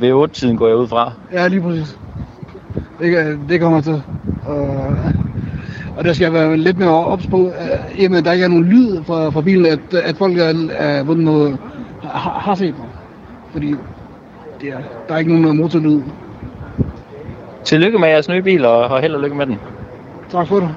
ved 0.00 0.12
8-tiden 0.12 0.56
går 0.56 0.68
jeg 0.68 0.76
ud 0.76 0.88
fra. 0.88 1.12
Ja, 1.32 1.48
lige 1.48 1.60
præcis. 1.60 1.98
Det, 3.00 3.38
det 3.48 3.60
kommer 3.60 3.80
til. 3.80 4.02
Og, 4.44 4.94
og 5.96 6.04
der 6.04 6.12
skal 6.12 6.32
være 6.32 6.56
lidt 6.56 6.78
mere 6.78 7.06
ops 7.06 7.26
på, 7.26 7.46
at, 7.46 7.80
jamen, 7.98 8.24
der 8.24 8.32
ikke 8.32 8.44
er 8.44 8.48
nogen 8.48 8.64
lyd 8.64 9.04
fra, 9.04 9.30
fra 9.30 9.40
bilen, 9.40 9.66
at, 9.66 9.94
at 9.94 10.16
folk 10.16 10.38
er, 10.38 10.54
er 10.70 11.04
noget, 11.04 11.58
har, 12.02 12.40
har 12.40 12.54
set 12.54 12.78
mig. 12.78 12.88
Fordi 13.52 13.74
det 14.60 14.68
er, 14.68 14.78
der 15.08 15.14
er 15.14 15.18
ikke 15.18 15.40
nogen 15.40 15.56
motorlyd. 15.56 16.02
Tillykke 17.64 17.98
med 17.98 18.08
jeres 18.08 18.28
nye 18.28 18.42
bil, 18.42 18.64
og 18.64 19.00
held 19.00 19.14
og 19.14 19.20
lykke 19.20 19.36
med 19.36 19.46
den. 19.46 19.60
Tak 20.30 20.48
for 20.48 20.60
det. 20.60 20.74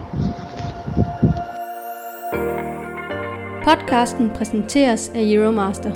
Podcasten 3.64 4.30
præsenteres 4.30 5.12
af 5.16 5.22
Euromaster. 5.24 5.92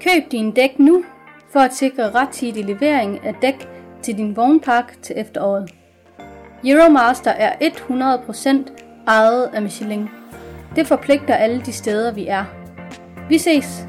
Køb 0.00 0.32
din 0.32 0.50
dæk 0.52 0.78
nu 0.78 1.04
for 1.52 1.60
at 1.60 1.74
sikre 1.74 2.10
rettidig 2.10 2.64
levering 2.64 3.26
af 3.26 3.34
dæk 3.42 3.68
til 4.02 4.18
din 4.18 4.36
vognpark 4.36 4.96
til 5.02 5.14
efteråret. 5.18 5.70
Euromaster 6.64 7.30
er 7.30 7.52
100% 7.60 9.06
ejet 9.06 9.50
af 9.54 9.62
Michelin. 9.62 10.08
Det 10.76 10.86
forpligter 10.86 11.34
alle 11.34 11.60
de 11.60 11.72
steder, 11.72 12.12
vi 12.12 12.26
er. 12.26 12.44
Vi 13.28 13.38
ses! 13.38 13.86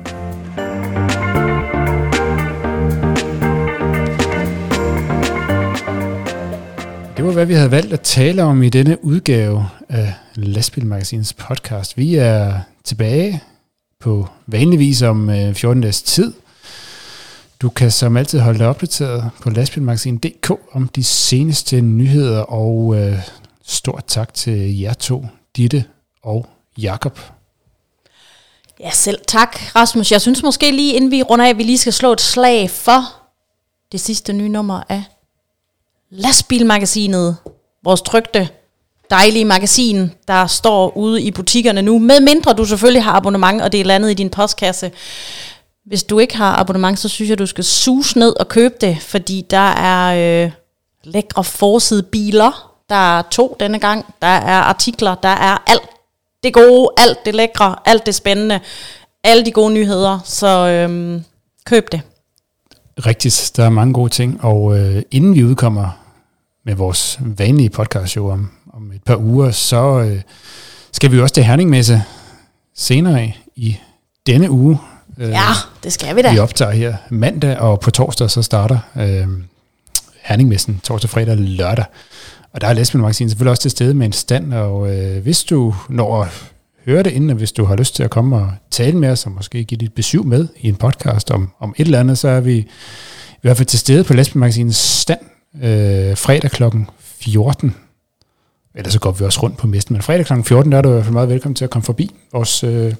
Var, 7.27 7.33
hvad 7.33 7.45
vi 7.45 7.53
havde 7.53 7.71
valgt 7.71 7.93
at 7.93 8.01
tale 8.01 8.43
om 8.43 8.63
i 8.63 8.69
denne 8.69 9.05
udgave 9.05 9.69
af 9.89 10.13
Lastbilmagasins 10.35 11.33
podcast. 11.33 11.97
Vi 11.97 12.15
er 12.15 12.59
tilbage 12.83 13.43
på 13.99 14.27
vanligvis 14.45 15.01
om 15.01 15.29
øh, 15.29 15.53
14 15.53 15.81
dages 15.81 16.01
tid. 16.01 16.33
Du 17.61 17.69
kan 17.69 17.91
som 17.91 18.17
altid 18.17 18.39
holde 18.39 18.59
dig 18.59 18.67
opdateret 18.67 19.29
på 19.41 19.49
lastbilmagasin.dk 19.49 20.51
om 20.71 20.87
de 20.87 21.03
seneste 21.03 21.81
nyheder, 21.81 22.41
og 22.41 22.95
øh, 22.95 23.19
stort 23.65 24.03
tak 24.07 24.33
til 24.33 24.79
jer 24.79 24.93
to, 24.93 25.25
Ditte 25.55 25.83
og 26.23 26.45
Jakob. 26.77 27.19
Ja, 28.79 28.89
selv 28.91 29.17
tak, 29.27 29.75
Rasmus. 29.75 30.11
Jeg 30.11 30.21
synes 30.21 30.43
måske 30.43 30.71
lige, 30.71 30.93
inden 30.93 31.11
vi 31.11 31.23
runder 31.23 31.45
af, 31.45 31.49
at 31.49 31.57
vi 31.57 31.63
lige 31.63 31.77
skal 31.77 31.93
slå 31.93 32.11
et 32.11 32.21
slag 32.21 32.69
for 32.69 33.01
det 33.91 33.99
sidste 33.99 34.33
nye 34.33 34.49
nummer 34.49 34.83
af 34.89 35.03
Lastbilmagasinet, 36.11 37.37
vores 37.83 38.01
trygte, 38.01 38.49
dejlige 39.09 39.45
magasin, 39.45 40.11
der 40.27 40.47
står 40.47 40.97
ude 40.97 41.21
i 41.21 41.31
butikkerne 41.31 41.81
nu, 41.81 41.99
med 41.99 42.19
mindre 42.19 42.53
du 42.53 42.65
selvfølgelig 42.65 43.03
har 43.03 43.11
abonnement, 43.11 43.61
og 43.61 43.71
det 43.71 43.79
er 43.79 43.85
landet 43.85 44.11
i 44.11 44.13
din 44.13 44.29
postkasse. 44.29 44.91
Hvis 45.85 46.03
du 46.03 46.19
ikke 46.19 46.37
har 46.37 46.55
abonnement, 46.55 46.99
så 46.99 47.09
synes 47.09 47.29
jeg, 47.29 47.39
du 47.39 47.45
skal 47.45 47.63
sus 47.63 48.15
ned 48.15 48.39
og 48.39 48.47
købe 48.47 48.75
det, 48.81 48.97
fordi 49.01 49.45
der 49.49 49.71
er 49.71 50.43
øh, 50.45 50.51
lækre 51.03 51.43
forside 51.43 52.03
biler. 52.03 52.73
Der 52.89 53.17
er 53.17 53.21
to 53.31 53.57
denne 53.59 53.79
gang. 53.79 54.13
Der 54.21 54.27
er 54.27 54.61
artikler. 54.61 55.15
Der 55.15 55.29
er 55.29 55.57
alt 55.67 55.89
det 56.43 56.53
gode, 56.53 56.89
alt 56.97 57.25
det 57.25 57.35
lækre, 57.35 57.75
alt 57.85 58.05
det 58.05 58.15
spændende. 58.15 58.59
Alle 59.23 59.45
de 59.45 59.51
gode 59.51 59.73
nyheder. 59.73 60.19
Så 60.25 60.47
øh, 60.47 61.21
køb 61.65 61.91
det. 61.91 62.01
Rigtigt, 63.05 63.51
der 63.55 63.65
er 63.65 63.69
mange 63.69 63.93
gode 63.93 64.09
ting, 64.09 64.43
og 64.43 64.79
øh, 64.79 65.01
inden 65.11 65.35
vi 65.35 65.43
udkommer 65.43 65.89
med 66.65 66.75
vores 66.75 67.19
vanlige 67.21 67.69
podcast 67.69 68.11
show 68.11 68.31
om, 68.31 68.49
om 68.73 68.91
et 68.91 69.03
par 69.03 69.15
uger, 69.15 69.51
så 69.51 69.99
øh, 69.99 70.21
skal 70.91 71.11
vi 71.11 71.19
også 71.19 71.33
til 71.33 71.43
Herningmesse 71.43 72.03
senere 72.75 73.31
i 73.55 73.77
denne 74.27 74.51
uge. 74.51 74.79
Øh, 75.17 75.29
ja, 75.29 75.47
det 75.83 75.93
skal 75.93 76.15
vi 76.15 76.21
da. 76.21 76.31
Vi 76.31 76.39
optager 76.39 76.71
her 76.71 76.95
mandag, 77.09 77.57
og 77.59 77.79
på 77.79 77.91
torsdag 77.91 78.29
så 78.29 78.41
starter 78.41 78.79
øh, 78.95 79.27
Herningmessen 80.21 80.79
torsdag, 80.83 81.09
fredag 81.09 81.31
og 81.31 81.37
lørdag. 81.37 81.85
Og 82.53 82.61
der 82.61 82.67
er 82.67 82.73
Lesbian 82.73 83.01
Magasin 83.01 83.29
selvfølgelig 83.29 83.51
også 83.51 83.61
til 83.61 83.71
stede 83.71 83.93
med 83.93 84.05
en 84.05 84.13
stand, 84.13 84.53
og 84.53 84.95
øh, 84.95 85.23
hvis 85.23 85.43
du 85.43 85.75
når 85.89 86.27
høre 86.87 87.03
det 87.03 87.11
inden, 87.11 87.29
og 87.29 87.35
hvis 87.35 87.51
du 87.51 87.63
har 87.65 87.75
lyst 87.75 87.95
til 87.95 88.03
at 88.03 88.09
komme 88.09 88.35
og 88.35 88.51
tale 88.71 88.97
med 88.97 89.09
os, 89.09 89.25
og 89.25 89.31
måske 89.31 89.63
give 89.63 89.77
dit 89.77 89.93
besøg 89.93 90.25
med 90.25 90.47
i 90.57 90.67
en 90.67 90.75
podcast 90.75 91.31
om, 91.31 91.51
om 91.59 91.73
et 91.77 91.85
eller 91.85 91.99
andet, 91.99 92.17
så 92.17 92.27
er 92.27 92.39
vi 92.39 92.57
i 92.57 93.41
hvert 93.41 93.57
fald 93.57 93.67
til 93.67 93.79
stede 93.79 94.03
på 94.03 94.13
Lesbian 94.13 94.71
stand 94.71 95.19
øh, 95.55 96.17
fredag 96.17 96.51
kl. 96.51 96.63
14. 96.99 97.75
Ellers 98.75 98.93
så 98.93 98.99
går 98.99 99.11
vi 99.11 99.25
også 99.25 99.43
rundt 99.43 99.57
på 99.57 99.67
mesten, 99.67 99.93
men 99.93 100.01
fredag 100.01 100.25
kl. 100.25 100.33
14, 100.43 100.71
der 100.71 100.77
er 100.77 100.81
du 100.81 100.89
i 100.89 100.91
hvert 100.91 101.03
fald 101.03 101.13
meget 101.13 101.29
velkommen 101.29 101.55
til 101.55 101.63
at 101.63 101.69
komme 101.69 101.83
forbi 101.83 102.15
vores, 102.31 102.63
øh, 102.63 102.93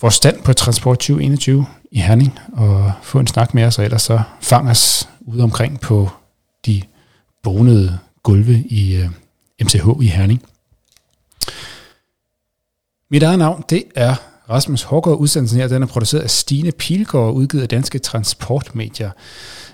vores 0.00 0.14
stand 0.14 0.42
på 0.42 0.52
Transport 0.52 0.98
2021 0.98 1.66
i 1.90 2.00
Herning, 2.00 2.38
og 2.52 2.92
få 3.02 3.18
en 3.18 3.26
snak 3.26 3.54
med 3.54 3.64
os, 3.64 3.78
og 3.78 3.84
ellers 3.84 4.02
så 4.02 4.20
fang 4.40 4.70
os 4.70 5.08
ude 5.20 5.42
omkring 5.42 5.80
på 5.80 6.10
de 6.66 6.82
bonede 7.42 7.98
gulve 8.22 8.58
i 8.58 8.96
øh, 8.96 9.08
MCH 9.60 9.86
i 10.02 10.06
Herning. 10.06 10.42
Mit 13.12 13.22
eget 13.22 13.38
navn, 13.38 13.64
det 13.70 13.84
er 13.94 14.14
Rasmus 14.50 14.82
Hågaard. 14.82 15.18
Udsendelsen 15.18 15.60
her, 15.60 15.68
den 15.68 15.82
er 15.82 15.86
produceret 15.86 16.22
af 16.22 16.30
Stine 16.30 16.72
Pilgaard 16.72 17.26
og 17.26 17.34
udgivet 17.34 17.62
af 17.62 17.68
Danske 17.68 17.98
Transportmedier. 17.98 19.10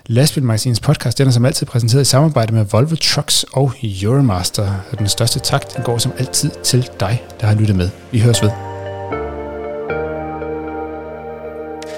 Lastbilmagasinets 0.06 0.80
podcast, 0.80 1.18
den 1.18 1.26
er 1.26 1.30
som 1.30 1.44
altid 1.44 1.66
præsenteret 1.66 2.02
i 2.02 2.04
samarbejde 2.04 2.54
med 2.54 2.64
Volvo 2.64 2.96
Trucks 2.96 3.44
og 3.52 3.72
Euromaster. 3.82 4.72
Og 4.92 4.98
den 4.98 5.08
største 5.08 5.38
tak, 5.38 5.76
den 5.76 5.84
går 5.84 5.98
som 5.98 6.12
altid 6.18 6.50
til 6.64 6.88
dig, 7.00 7.22
der 7.40 7.46
har 7.46 7.54
lyttet 7.54 7.76
med. 7.76 7.90
Vi 8.12 8.20
høres 8.20 8.42
ved. 8.42 8.50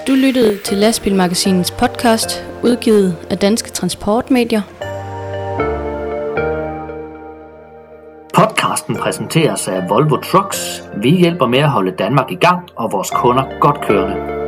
Du 0.07 0.12
lyttede 0.12 0.59
til 0.64 0.78
Lastbilmagasinets 0.78 1.70
podcast, 1.70 2.45
udgivet 2.62 3.16
af 3.30 3.38
Danske 3.38 3.70
Transportmedier 3.70 4.89
Podcasten 8.35 8.97
præsenteres 8.97 9.68
af 9.68 9.91
Volvo 9.91 10.16
Trucks. 10.16 10.83
Vi 10.97 11.11
hjælper 11.11 11.47
med 11.47 11.59
at 11.59 11.70
holde 11.70 11.91
Danmark 11.91 12.31
i 12.31 12.35
gang 12.35 12.68
og 12.76 12.93
vores 12.93 13.11
kunder 13.11 13.61
godt 13.61 13.81
kørende. 13.81 14.39